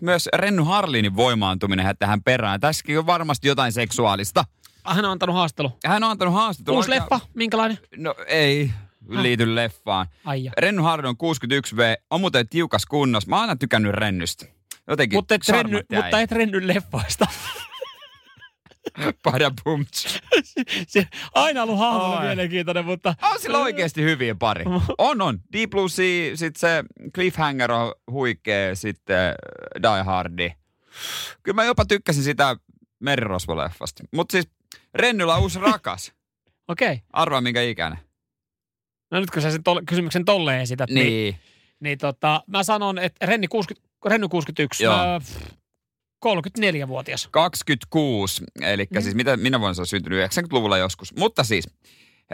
myös 0.02 0.30
Renny 0.34 0.64
Harlinin 0.64 1.16
voimaantuminen 1.16 1.96
tähän 2.00 2.24
perään. 2.24 2.60
Tässäkin 2.60 3.00
on 3.00 3.06
varmasti 3.06 3.48
jotain 3.48 3.72
seksuaalista. 3.72 4.46
Hän 4.86 5.06
on 5.06 5.12
antanut 5.12 5.36
haastelu. 5.36 5.72
Hän 5.86 6.04
on 6.04 6.12
antanut 6.12 6.34
haastattelua. 6.34 6.78
Uusi 6.78 6.90
leffa, 6.90 7.20
minkälainen? 7.34 7.78
No 7.98 8.16
ei 8.28 8.72
liity 9.10 9.56
leffaan. 9.56 10.08
Ai 10.26 10.44
ja. 10.44 10.52
Renny 10.58 10.82
Harlin 10.82 11.06
on 11.06 11.16
61V, 11.16 12.04
on 12.10 12.22
muuten 12.22 12.50
tiukas 12.50 12.86
kunnossa. 12.86 13.30
Mä 13.30 13.36
oon 13.36 13.42
aina 13.42 13.56
tykännyt 13.56 13.94
Rennystä. 13.94 14.46
Jotenkin 14.88 15.18
Mutta 15.18 15.36
et, 15.36 15.50
renny, 15.50 15.82
mutta 15.96 16.20
et 16.20 16.32
renny 16.32 16.68
leffoista. 16.68 17.28
Padabumts. 19.24 20.20
Se, 20.88 21.08
aina 21.34 21.64
ollut 21.64 21.78
hahmona 21.78 22.20
Oi. 22.20 22.26
mielenkiintoinen, 22.26 22.86
mutta... 22.86 23.16
On 23.22 23.40
sillä 23.40 23.58
oikeasti 23.58 24.02
hyviä 24.02 24.36
pari. 24.36 24.66
On, 24.98 25.22
on. 25.22 25.40
Deep 25.54 25.70
Blue 25.70 25.90
Sea, 25.90 26.36
sit 26.36 26.56
se 26.56 26.84
Cliffhanger 27.16 27.72
on 27.72 27.94
huikea, 28.12 28.76
sitten 28.76 29.18
äh, 29.18 29.34
Die 29.82 30.04
Hardi. 30.04 30.52
Kyllä 31.44 31.56
mä 31.56 31.64
jopa 31.64 31.86
tykkäsin 31.86 32.24
sitä 32.24 32.56
merirosvoleffasta. 33.00 34.04
Mutta 34.12 34.32
siis 34.32 34.50
Rennyllä 34.94 35.38
uusi 35.38 35.60
rakas. 35.60 36.12
Okei. 36.68 36.94
Okay. 36.94 37.00
Arvaa 37.14 37.42
minkä 37.42 37.62
ikäinen. 37.62 38.00
No 39.12 39.20
nyt 39.20 39.32
kun 39.32 39.42
sä 39.42 39.52
sen 39.52 39.62
tol- 39.62 39.84
kysymyksen 39.86 40.26
tolleen 40.26 40.62
esität, 40.62 40.90
niin, 40.90 41.06
niin, 41.06 41.36
Niin. 41.80 41.98
tota, 41.98 42.44
mä 42.48 42.64
sanon, 42.64 43.00
että 43.00 43.26
Renni 43.26 43.48
60, 43.48 43.90
Renny 44.06 44.30
61, 44.30 44.84
Joo. 44.84 44.96
öö, 44.96 45.20
34-vuotias. 46.26 47.28
26, 47.32 48.44
eli 48.62 48.88
mm. 48.90 49.02
siis 49.02 49.16
mitä, 49.16 49.38
minä 49.38 49.74
se 49.74 49.82
on 49.82 49.88
syntynyt 49.88 50.32
90-luvulla 50.32 50.78
joskus. 50.78 51.16
Mutta 51.18 51.44
siis, 51.44 51.68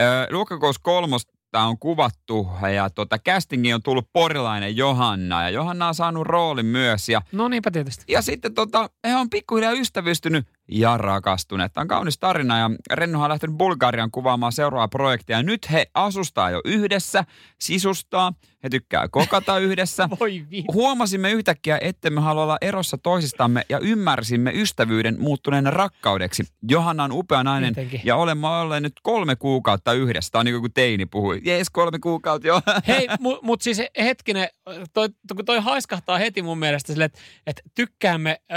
äh, 0.02 0.28
Luokkakous 0.32 0.80
kolmosta 0.80 1.32
on 1.54 1.80
kuvattu 1.80 2.48
ja 2.74 2.90
tota, 2.90 3.20
castingiin 3.20 3.76
on 3.76 3.84
tullut 3.84 4.10
porilainen 4.14 4.78
Johanna 4.78 5.44
ja 5.44 5.50
Johanna 5.50 5.88
on 5.88 5.96
saanut 5.96 6.28
roolin 6.28 6.66
myös 6.66 7.10
ja 7.10 7.22
No 7.32 7.48
niinpä 7.48 7.72
tietysti. 7.72 8.06
Ja 8.08 8.22
sitten 8.22 8.54
tota, 8.54 8.90
he 9.08 9.16
on 9.16 9.30
pikkuhiljaa 9.30 9.72
ystävystynyt 9.72 10.48
ja 10.72 10.98
rakastuneet. 10.98 11.74
Tämä 11.74 11.82
on 11.82 11.88
kaunis 11.88 12.18
tarina 12.18 12.60
ja 12.60 12.72
Rennohan 12.92 13.26
on 13.26 13.30
lähtenyt 13.30 13.58
Bulgarian 13.58 14.12
kuvaamaan 14.12 14.52
seuraavaa 14.52 14.88
projektia. 14.88 15.44
Nyt 15.44 15.72
he 15.72 15.86
asustaa 15.94 16.50
jo 16.50 16.62
yhdessä, 16.66 17.24
sisustaa, 17.60 18.34
he 18.64 18.70
tykkää 18.70 19.08
kokata 19.08 19.60
yhdessä. 19.68 20.10
Voi 20.20 20.46
Huomasimme 20.74 21.32
yhtäkkiä, 21.32 21.78
ettemme 21.82 22.22
halua 22.22 22.44
olla 22.44 22.58
erossa 22.62 22.98
toisistamme 22.98 23.66
ja 23.70 23.80
ymmärsimme 23.80 24.52
ystävyyden 24.54 25.16
muuttuneen 25.20 25.74
rakkaudeksi. 25.74 26.44
Johanna 26.70 27.04
on 27.04 27.12
upea 27.12 27.44
nainen 27.44 27.76
Tietenkin. 27.76 28.02
ja 28.04 28.16
olemme 28.16 28.48
olleet 28.48 28.84
nyt 28.84 28.94
kolme 29.04 29.36
kuukautta 29.36 29.94
yhdessä. 29.94 30.32
Tämä 30.32 30.40
on 30.40 30.46
niin 30.46 30.60
kuin 30.60 30.74
teini 30.74 31.06
puhui. 31.06 31.42
Jees, 31.46 31.70
kolme 31.70 32.00
kuukautta 32.00 32.48
jo. 32.48 32.62
Hei, 32.88 33.08
mutta 33.20 33.46
mut 33.46 33.62
siis 33.62 33.82
hetkinen, 34.00 34.48
toi, 34.94 35.10
kun 35.36 35.46
toi 35.46 35.60
haiskahtaa 35.60 36.18
heti 36.18 36.42
mun 36.42 36.58
mielestä 36.60 36.94
sille, 36.94 37.06
että, 37.06 37.20
että 37.48 37.62
tykkäämme 37.76 38.42
ö, 38.52 38.56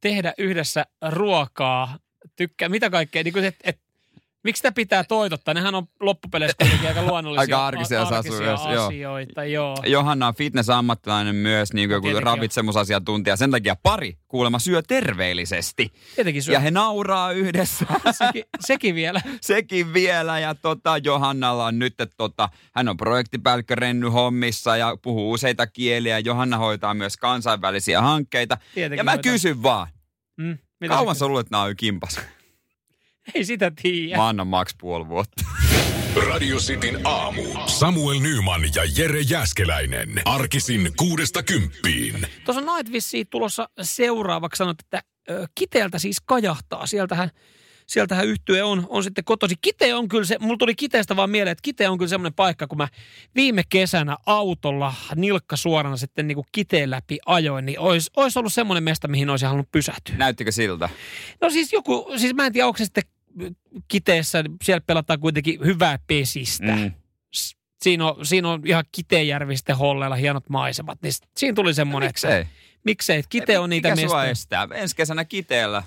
tehdä 0.00 0.34
yhdessä 0.38 0.84
ruokaa, 1.08 1.49
tykkää, 2.36 2.68
mitä 2.68 2.90
kaikkea, 2.90 3.22
niin 3.22 3.32
kuin, 3.32 3.44
että, 3.44 3.60
että 3.70 3.82
miksi 4.44 4.58
sitä 4.60 4.72
pitää 4.72 5.04
toitottaa? 5.04 5.54
Nehän 5.54 5.74
on 5.74 5.86
loppupeleissä 6.00 6.56
kuitenkin 6.60 6.88
aika 6.88 7.02
luonnollisia 7.02 7.40
Aika 7.40 7.66
arkisia 7.66 8.02
arkisia 8.02 8.54
asioita, 8.54 9.44
joo. 9.44 9.74
joo. 9.76 9.76
Johanna 9.86 10.26
on 10.26 10.34
fitness-ammattilainen 10.34 11.34
myös, 11.36 11.72
niin 11.72 11.88
kuin 12.00 12.16
on. 12.16 12.22
ravitsemusasiantuntija. 12.22 13.36
Sen 13.36 13.50
takia 13.50 13.76
pari 13.82 14.18
kuulemma 14.28 14.58
syö 14.58 14.82
terveellisesti. 14.82 15.92
Tietenkin 16.14 16.42
syö. 16.42 16.54
Ja 16.54 16.60
he 16.60 16.70
nauraa 16.70 17.32
yhdessä. 17.32 17.86
Sekin, 18.12 18.44
sekin 18.60 18.94
vielä. 18.94 19.20
Sekin 19.40 19.94
vielä. 19.94 20.38
Ja 20.38 20.54
tota, 20.54 20.98
Johannalla 20.98 21.66
on 21.66 21.78
nyt, 21.78 22.00
että 22.00 22.14
tota, 22.16 22.48
hän 22.74 22.88
on 22.88 22.96
projektipäällikkö 22.96 23.74
Renny 23.74 24.08
hommissa 24.08 24.76
ja 24.76 24.96
puhuu 25.02 25.32
useita 25.32 25.66
kieliä. 25.66 26.18
Johanna 26.18 26.56
hoitaa 26.56 26.94
myös 26.94 27.16
kansainvälisiä 27.16 28.00
hankkeita. 28.00 28.58
Tietenkin 28.74 28.98
ja 28.98 29.04
mä 29.04 29.10
hoitaa. 29.10 29.32
kysyn 29.32 29.62
vaan, 29.62 29.88
Mm, 30.36 30.58
mitä 30.80 30.94
kauan 30.94 31.16
sä- 31.16 31.26
luulet, 31.26 31.46
että 31.46 31.54
nämä 31.54 31.64
on 31.64 31.76
kimpas? 31.76 32.20
Ei 33.34 33.44
sitä 33.44 33.72
tiedä. 33.82 34.16
Mä 34.16 34.28
annan 34.28 34.46
maks 34.46 34.74
puoli 34.80 35.08
vuotta. 35.08 35.44
Radio 36.28 36.56
Cityn 36.56 37.00
aamu. 37.04 37.42
Samuel 37.66 38.20
Nyman 38.20 38.62
ja 38.74 38.82
Jere 38.96 39.20
Jäskeläinen. 39.20 40.08
Arkisin 40.24 40.92
kuudesta 40.96 41.42
kymppiin. 41.42 42.26
Tuossa 42.44 42.62
on 42.72 42.76
Night 42.76 43.30
tulossa 43.30 43.68
seuraavaksi 43.82 44.58
sanot, 44.58 44.80
että 44.80 45.02
ö, 45.30 45.46
Kiteeltä 45.54 45.98
siis 45.98 46.16
kajahtaa. 46.24 46.86
Sieltähän, 46.86 47.30
sieltähän 47.90 48.26
yhtye 48.26 48.62
on, 48.62 48.86
on 48.88 49.04
sitten 49.04 49.24
kotosi. 49.24 49.54
Kite 49.62 49.94
on 49.94 50.08
kyllä 50.08 50.24
se, 50.24 50.36
mulla 50.40 50.56
tuli 50.56 50.74
Kiteestä 50.74 51.16
vaan 51.16 51.30
mieleen, 51.30 51.52
että 51.52 51.62
Kite 51.62 51.88
on 51.88 51.98
kyllä 51.98 52.08
semmoinen 52.08 52.34
paikka, 52.34 52.66
kun 52.66 52.78
mä 52.78 52.88
viime 53.34 53.62
kesänä 53.68 54.16
autolla 54.26 54.94
nilkka 55.16 55.56
suorana 55.56 55.96
sitten 55.96 56.28
niin 56.28 56.34
kuin 56.36 56.46
Kiteen 56.52 56.90
läpi 56.90 57.18
ajoin, 57.26 57.66
niin 57.66 57.78
olisi, 57.78 58.10
olisi 58.16 58.38
ollut 58.38 58.52
semmoinen 58.52 58.84
mesta, 58.84 59.08
mihin 59.08 59.30
olisi 59.30 59.46
halunnut 59.46 59.72
pysähtyä. 59.72 60.16
Näyttikö 60.16 60.52
siltä? 60.52 60.88
No 61.40 61.50
siis 61.50 61.72
joku, 61.72 62.12
siis 62.16 62.34
mä 62.34 62.46
en 62.46 62.52
tiedä, 62.52 62.66
onko 62.66 62.78
se 62.78 62.84
sitten 62.84 63.02
Kiteessä, 63.88 64.44
siellä 64.64 64.80
pelataan 64.86 65.20
kuitenkin 65.20 65.60
hyvää 65.64 65.98
pesistä. 66.06 66.76
Mm. 66.76 66.92
Siinä 67.82 68.06
on, 68.06 68.26
siinä 68.26 68.48
on 68.48 68.62
ihan 68.64 68.84
Kiteenjärvi 68.92 69.56
sitten 69.56 69.76
holleilla 69.76 70.16
hienot 70.16 70.48
maisemat, 70.48 71.02
niin 71.02 71.12
siinä 71.36 71.54
tuli 71.54 71.74
semmoinen, 71.74 72.08
että 72.10 72.26
Miksei? 72.26 72.46
miksei, 72.84 73.18
että 73.18 73.28
Kite 73.28 73.58
on 73.58 73.70
niitä 73.70 73.90
Mikä 73.90 74.02
mestoja. 74.02 74.30
estää? 74.30 74.68
Ensi 74.74 74.96
kesänä 74.96 75.24
kiteellä. 75.24 75.82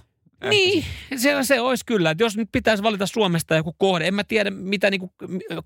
Niin, 0.50 0.86
se, 1.16 1.36
se 1.42 1.60
olisi 1.60 1.86
kyllä. 1.86 2.12
Että 2.12 2.24
jos 2.24 2.38
nyt 2.38 2.50
pitäisi 2.52 2.84
valita 2.84 3.08
Suomesta 3.08 3.56
joku 3.56 3.76
kohde, 3.78 4.08
en 4.08 4.14
mä 4.14 4.24
tiedä 4.24 4.50
mitä 4.50 4.90
niinku 4.90 5.14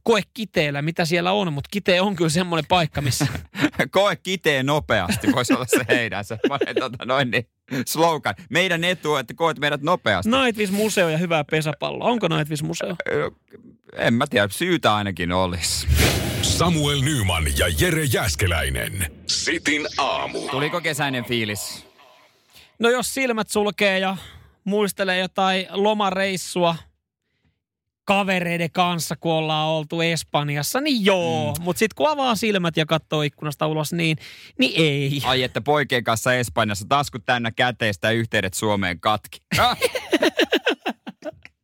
koe 0.04 0.22
Kiteellä, 0.34 0.82
mitä 0.82 1.06
siellä 1.06 1.32
on, 1.32 1.54
mutta 1.54 1.68
Kite 1.72 2.02
on 2.02 2.16
kyllä 2.16 2.30
semmoinen 2.30 2.66
paikka, 2.68 3.02
missä 3.02 3.28
Koe 3.92 4.16
kiteen 4.16 4.66
nopeasti, 4.66 5.32
voisi 5.32 5.54
olla 5.54 5.66
se 5.68 5.86
heidän 5.90 6.26
semmoinen 6.26 6.76
tota, 6.80 7.06
noin 7.06 7.32
niin, 7.32 7.48
slogan. 7.88 8.36
Meidän 8.50 8.84
etu 8.84 9.14
on, 9.14 9.20
että 9.20 9.34
koet 9.34 9.60
meidät 9.60 9.82
nopeasti. 9.82 10.32
Nightwish 10.32 10.74
Museo 10.74 11.10
ja 11.10 11.18
hyvää 11.18 11.44
pesäpalloa. 11.44 12.08
Onko 12.08 12.28
Nightwish 12.28 12.64
Museo? 12.64 12.96
En 13.98 14.14
mä 14.14 14.28
tiedä, 14.28 14.48
syytä 14.52 14.96
ainakin 14.96 15.32
olisi. 15.32 15.88
Samuel 16.42 17.02
Nyman 17.02 17.44
ja 17.58 17.68
Jere 17.80 18.04
Jäskeläinen. 18.04 19.12
Sitin 19.28 19.88
aamu. 19.98 20.48
Tuliko 20.48 20.82
kesäinen 20.82 21.26
fiilis? 21.26 21.88
No 22.80 22.90
jos 22.90 23.14
silmät 23.14 23.50
sulkee 23.50 24.00
ja 24.00 24.18
muistelee 24.68 25.20
jotain 25.20 25.68
lomareissua 25.72 26.76
kavereiden 28.06 28.72
kanssa, 28.72 29.16
kun 29.16 29.32
ollaan 29.32 29.68
oltu 29.68 30.02
Espanjassa, 30.02 30.82
niin 30.82 31.06
joo. 31.06 31.54
Mm. 31.54 31.64
Mutta 31.64 31.80
sitten 31.80 31.96
kun 31.96 32.10
avaa 32.10 32.36
silmät 32.36 32.78
ja 32.78 32.86
katsoo 32.86 33.22
ikkunasta 33.22 33.68
ulos, 33.68 33.94
niin, 33.94 34.18
niin 34.60 34.74
ei. 34.76 35.22
Ai 35.26 35.44
että 35.44 35.62
poikien 35.62 36.04
kanssa 36.04 36.34
Espanjassa 36.34 36.86
taskut 36.90 37.26
täynnä 37.26 37.52
käteistä 37.52 38.12
yhteydet 38.12 38.54
Suomeen 38.54 39.00
katki. 39.00 39.38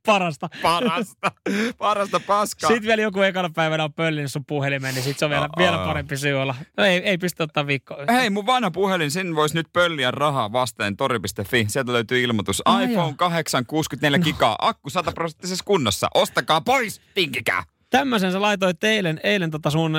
Parasta. 0.05 0.49
Parasta. 0.61 1.31
Parasta 1.77 2.19
paskaa. 2.19 2.67
Sitten 2.67 2.87
vielä 2.87 3.01
joku 3.01 3.21
ekana 3.21 3.49
päivänä 3.49 3.83
on 3.83 3.93
pöllinyt 3.93 4.31
sun 4.31 4.45
puhelimeen, 4.45 4.95
niin 4.95 5.03
sit 5.03 5.19
se 5.19 5.25
on 5.25 5.31
vielä, 5.31 5.43
Aa. 5.43 5.57
vielä 5.57 5.77
parempi 5.77 6.17
syy 6.17 6.33
olla. 6.33 6.55
No 6.77 6.85
ei, 6.85 6.97
ei 6.97 7.17
pysty 7.17 7.43
ottaa 7.43 7.67
viikkoa. 7.67 7.97
Hei, 8.11 8.29
mun 8.29 8.45
vanha 8.45 8.71
puhelin, 8.71 9.11
sen 9.11 9.35
voisi 9.35 9.55
nyt 9.55 9.67
pölliä 9.73 10.11
rahaa 10.11 10.51
vastaan 10.51 10.97
tori.fi. 10.97 11.65
Sieltä 11.67 11.93
löytyy 11.93 12.23
ilmoitus. 12.23 12.63
IPhone 12.83 12.93
joo. 12.93 13.13
8, 13.17 13.65
64 13.65 14.19
gigaa, 14.19 14.55
akku 14.61 14.89
100 14.89 15.11
prosenttisessa 15.11 15.65
kunnossa. 15.65 16.07
Ostakaa 16.13 16.61
pois, 16.61 17.01
tinkikää. 17.13 17.63
Tämmöisen 17.93 18.31
sä 18.31 18.41
laitoit 18.41 18.83
eilen, 18.83 19.19
eilen 19.23 19.51
tota 19.51 19.69
sun 19.69 19.93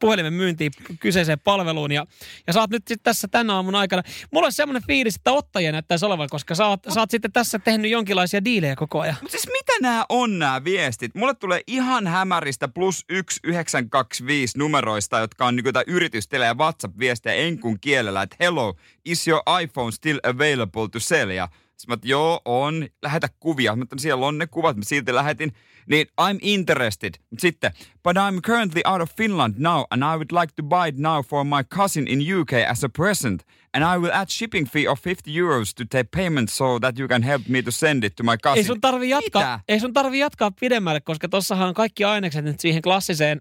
puhelimen 0.00 0.32
myyntiin 0.32 0.72
kyseiseen 1.00 1.40
palveluun 1.40 1.92
ja, 1.92 2.06
ja 2.46 2.52
sä 2.52 2.60
oot 2.60 2.70
nyt 2.70 2.88
sitten 2.88 3.04
tässä 3.04 3.28
tänä 3.28 3.54
aamun 3.54 3.74
aikana. 3.74 4.02
Mulla 4.30 4.46
on 4.46 4.52
semmoinen 4.52 4.82
fiilis, 4.86 5.16
että 5.16 5.32
ottajia 5.32 5.72
näyttäisi 5.72 6.06
olevan, 6.06 6.28
koska 6.30 6.54
sä 6.54 6.66
oot, 6.66 6.80
sä 6.94 7.00
oot 7.00 7.10
sitten 7.10 7.32
tässä 7.32 7.58
tehnyt 7.58 7.90
jonkinlaisia 7.90 8.44
diilejä 8.44 8.76
koko 8.76 9.00
ajan. 9.00 9.16
Mutta 9.20 9.30
siis 9.30 9.46
mitä 9.46 9.72
nämä 9.80 10.06
on 10.08 10.38
nämä 10.38 10.64
viestit? 10.64 11.14
Mulle 11.14 11.34
tulee 11.34 11.60
ihan 11.66 12.06
hämäristä 12.06 12.68
plus 12.68 13.04
1925 13.06 14.58
numeroista, 14.58 15.18
jotka 15.18 15.46
on 15.46 15.56
niinku 15.56 15.68
jotain 15.68 15.86
yritystele- 15.88 16.46
ja 16.46 16.54
WhatsApp-viestejä 16.54 17.34
enkun 17.34 17.80
kielellä, 17.80 18.22
että 18.22 18.36
hello, 18.40 18.76
is 19.04 19.28
your 19.28 19.42
iPhone 19.62 19.92
still 19.92 20.18
available 20.22 20.88
to 20.92 21.00
sell? 21.00 21.30
Ja 21.30 21.48
sitten 21.82 21.90
mä, 21.92 21.94
että 21.94 22.08
joo, 22.08 22.40
on, 22.44 22.88
lähetä 23.02 23.28
kuvia. 23.40 23.76
Mä, 23.76 23.82
että 23.82 23.96
siellä 23.98 24.26
on 24.26 24.38
ne 24.38 24.46
kuvat, 24.46 24.76
mä 24.76 24.82
silti 24.84 25.14
lähetin. 25.14 25.52
Niin, 25.86 26.06
I'm 26.20 26.38
interested. 26.40 27.14
Sitten, 27.38 27.72
but 28.02 28.16
I'm 28.16 28.40
currently 28.40 28.82
out 28.84 29.00
of 29.00 29.10
Finland 29.16 29.54
now 29.58 29.82
and 29.90 30.02
I 30.02 30.16
would 30.16 30.30
like 30.40 30.52
to 30.56 30.62
buy 30.62 30.88
it 30.88 30.98
now 30.98 31.24
for 31.24 31.44
my 31.44 31.64
cousin 31.76 32.08
in 32.08 32.40
UK 32.40 32.52
as 32.68 32.84
a 32.84 32.88
present. 32.88 33.42
And 33.74 33.84
I 33.94 33.98
will 33.98 34.12
add 34.12 34.30
shipping 34.30 34.68
fee 34.68 34.88
of 34.88 35.00
50 35.06 35.30
euros 35.30 35.74
to 35.74 35.84
take 35.84 36.08
payment 36.16 36.48
so 36.50 36.78
that 36.80 36.98
you 36.98 37.08
can 37.08 37.22
help 37.22 37.42
me 37.48 37.62
to 37.62 37.70
send 37.70 38.04
it 38.04 38.14
to 38.16 38.22
my 38.22 38.36
cousin. 38.42 38.58
Ei 38.58 38.64
sun 38.64 38.80
tarvi 38.80 39.08
jatkaa, 39.08 39.42
Mitä? 39.56 39.60
ei 39.68 39.80
sun 39.80 39.92
tarvi 39.92 40.18
jatkaa 40.18 40.50
pidemmälle, 40.60 41.00
koska 41.00 41.28
tossahan 41.28 41.68
on 41.68 41.74
kaikki 41.74 42.04
ainekset 42.04 42.44
nyt 42.44 42.60
siihen 42.60 42.82
klassiseen 42.82 43.40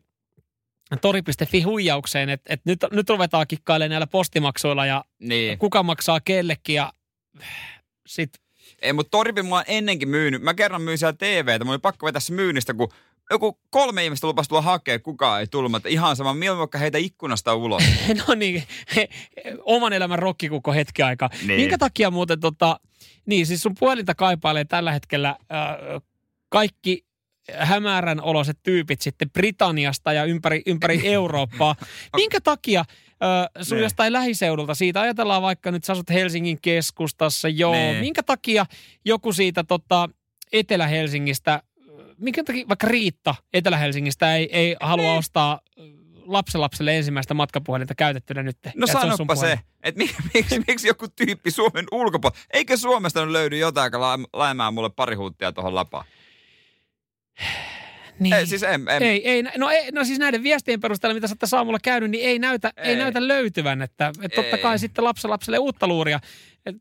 tori.fi 1.01 1.61
huijaukseen, 1.61 2.29
että 2.29 2.53
et 2.53 2.61
nyt, 2.65 2.79
nyt 2.91 3.09
ruvetaan 3.09 3.47
kikkailemaan 3.47 3.89
näillä 3.89 4.07
postimaksuilla 4.07 4.85
ja 4.85 5.03
Niin. 5.19 5.57
kuka 5.57 5.83
maksaa 5.83 6.19
kellekin 6.19 6.75
ja 6.75 6.93
sit 8.07 8.29
Ei, 8.81 8.93
mutta 8.93 9.11
Toripi 9.11 9.41
mua 9.41 9.63
ennenkin 9.63 10.09
myynyt. 10.09 10.41
Mä 10.41 10.53
kerran 10.53 10.81
myin 10.81 10.97
siellä 10.97 11.17
TVtä. 11.17 11.65
Mun 11.65 11.71
oli 11.71 11.79
pakko 11.79 12.05
vetää 12.05 12.19
se 12.19 12.33
myynnistä, 12.33 12.73
kun 12.73 12.91
joku 13.29 13.59
kolme 13.69 14.03
ihmistä 14.03 14.27
lupasi 14.27 14.49
tulla 14.49 14.61
hakea, 14.61 14.99
kukaan 14.99 15.39
ei 15.39 15.47
tullut. 15.47 15.71
Mä, 15.71 15.77
että 15.77 15.89
ihan 15.89 16.15
sama, 16.15 16.33
milloin 16.33 16.59
vaikka 16.59 16.77
heitä 16.77 16.97
ikkunasta 16.97 17.55
ulos. 17.55 17.83
No 18.27 18.33
niin, 18.35 18.63
he, 18.95 19.09
oman 19.63 19.93
elämän 19.93 20.19
rokkikukko 20.19 20.73
hetki 20.73 21.01
aikaa. 21.01 21.29
Niin. 21.47 21.59
Minkä 21.59 21.77
takia 21.77 22.11
muuten 22.11 22.39
tota, 22.39 22.79
niin 23.25 23.45
siis 23.45 23.61
sun 23.61 23.75
puhelinta 23.79 24.15
kaipailee 24.15 24.65
tällä 24.65 24.91
hetkellä 24.91 25.29
äh, 25.29 26.01
kaikki 26.49 27.05
hämärän 27.57 28.21
oloiset 28.21 28.57
tyypit 28.63 29.01
sitten 29.01 29.29
Britanniasta 29.29 30.13
ja 30.13 30.25
ympäri, 30.25 30.61
ympäri 30.65 31.01
Eurooppaa. 31.13 31.75
Minkä 32.15 32.41
takia 32.41 32.85
sun 33.61 33.75
Niin. 33.77 33.83
jostain 33.83 34.13
lähiseudulta 34.13 34.75
siitä, 34.75 35.01
ajatellaan 35.01 35.41
vaikka 35.41 35.71
nyt 35.71 35.83
sä 35.83 35.93
asut 35.93 36.09
Helsingin 36.09 36.57
keskustassa, 36.61 37.49
joo. 37.49 37.71
Niin. 37.73 37.95
Minkä 37.97 38.23
takia 38.23 38.65
joku 39.05 39.33
siitä 39.33 39.63
tota, 39.63 40.09
Etelä-Helsingistä, 40.53 41.63
minkä 42.17 42.43
takia 42.43 42.67
vaikka 42.67 42.87
Riitta 42.87 43.35
Etelä-Helsingistä 43.53 44.35
ei, 44.35 44.49
ei 44.51 44.75
halua 44.81 45.05
Niin. 45.05 45.17
ostaa 45.17 45.59
lapsenlapselle 46.25 46.97
ensimmäistä 46.97 47.33
matkapuhelinta 47.33 47.95
käytettynä 47.95 48.43
nyt. 48.43 48.57
No 48.75 48.87
se 48.87 48.93
sanoppa 48.93 49.35
puhelin. 49.35 49.57
se, 49.57 49.63
että 49.83 49.97
miksi, 49.97 50.15
miksi, 50.33 50.61
miksi 50.67 50.87
joku 50.87 51.07
tyyppi 51.07 51.51
Suomen 51.51 51.85
ulkopuolella, 51.91 52.41
eikö 52.53 52.77
Suomesta 52.77 53.21
nyt 53.21 53.31
löydy 53.31 53.57
jotain, 53.57 53.85
joka 53.87 53.99
la- 54.01 54.19
laimää 54.33 54.71
mulle 54.71 54.89
pari 54.89 55.15
huuttia 55.15 55.51
tuohon 55.51 55.75
lapaan? 55.75 56.05
Niin. 58.21 58.33
Ei, 58.33 58.47
siis 58.47 58.63
en, 58.63 58.85
en, 58.89 59.03
Ei, 59.03 59.29
ei, 59.29 59.43
no, 59.57 59.69
ei, 59.69 59.91
no 59.91 60.03
siis 60.03 60.19
näiden 60.19 60.43
viestien 60.43 60.79
perusteella, 60.79 61.13
mitä 61.13 61.27
sä 61.27 61.31
olette 61.31 61.55
aamulla 61.55 61.79
käynyt, 61.83 62.11
niin 62.11 62.25
ei 62.25 62.39
näytä, 62.39 62.73
ei. 62.77 62.89
Ei. 62.89 62.95
näytä 62.95 63.27
löytyvän. 63.27 63.81
Että, 63.81 64.11
että 64.21 64.41
totta 64.41 64.57
kai 64.57 64.79
sitten 64.79 65.03
lapselle 65.03 65.57
uutta 65.57 65.87
luuria. 65.87 66.19
Et, 66.65 66.75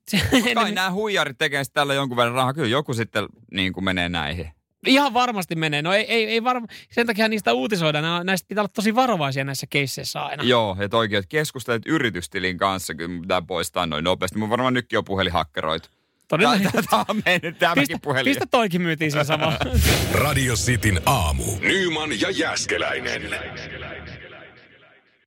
kai 0.54 0.72
nämä 0.72 0.92
huijarit 0.92 1.38
tekee 1.38 1.62
tällä 1.72 1.94
jonkun 1.94 2.16
verran 2.16 2.34
rahaa. 2.34 2.54
Kyllä 2.54 2.68
joku 2.68 2.94
sitten 2.94 3.26
niin 3.50 3.72
kuin 3.72 3.84
menee 3.84 4.08
näihin. 4.08 4.50
Ihan 4.86 5.14
varmasti 5.14 5.54
menee. 5.54 5.82
No 5.82 5.92
ei, 5.92 6.04
ei, 6.04 6.26
ei 6.26 6.44
varma, 6.44 6.66
sen 6.90 7.06
takia 7.06 7.28
niistä 7.28 7.52
uutisoidaan. 7.52 8.26
Näistä 8.26 8.48
pitää 8.48 8.62
olla 8.62 8.72
tosi 8.74 8.94
varovaisia 8.94 9.44
näissä 9.44 9.66
keisseissä 9.70 10.20
aina. 10.20 10.42
Joo, 10.42 10.76
ja 10.80 10.88
toikin, 10.88 11.18
että 11.18 11.28
keskustelet 11.28 11.82
yritystilin 11.86 12.58
kanssa, 12.58 12.94
kyllä 12.94 13.20
pitää 13.20 13.42
poistaa 13.42 13.86
noin 13.86 14.04
nopeasti. 14.04 14.38
Mun 14.38 14.50
varmaan 14.50 14.74
nytkin 14.74 14.98
on 14.98 15.04
puhelin 15.04 15.32
hakkeroitu. 15.32 15.88
Todennäköisesti. 16.30 16.86
Tämä 16.90 17.04
on 17.08 17.22
mennyt 17.26 17.58
tämäkin 17.58 17.80
Pistä, 17.82 17.98
puhelin. 18.02 18.24
pistä 18.30 18.46
toikin 18.50 18.82
myytiin 18.82 19.10
siinä 19.10 19.24
samalla. 19.24 19.58
Radio 20.12 20.54
Cityn 20.54 21.00
aamu. 21.06 21.44
Nyman 21.60 22.20
ja 22.20 22.30
Jäskeläinen. 22.30 23.22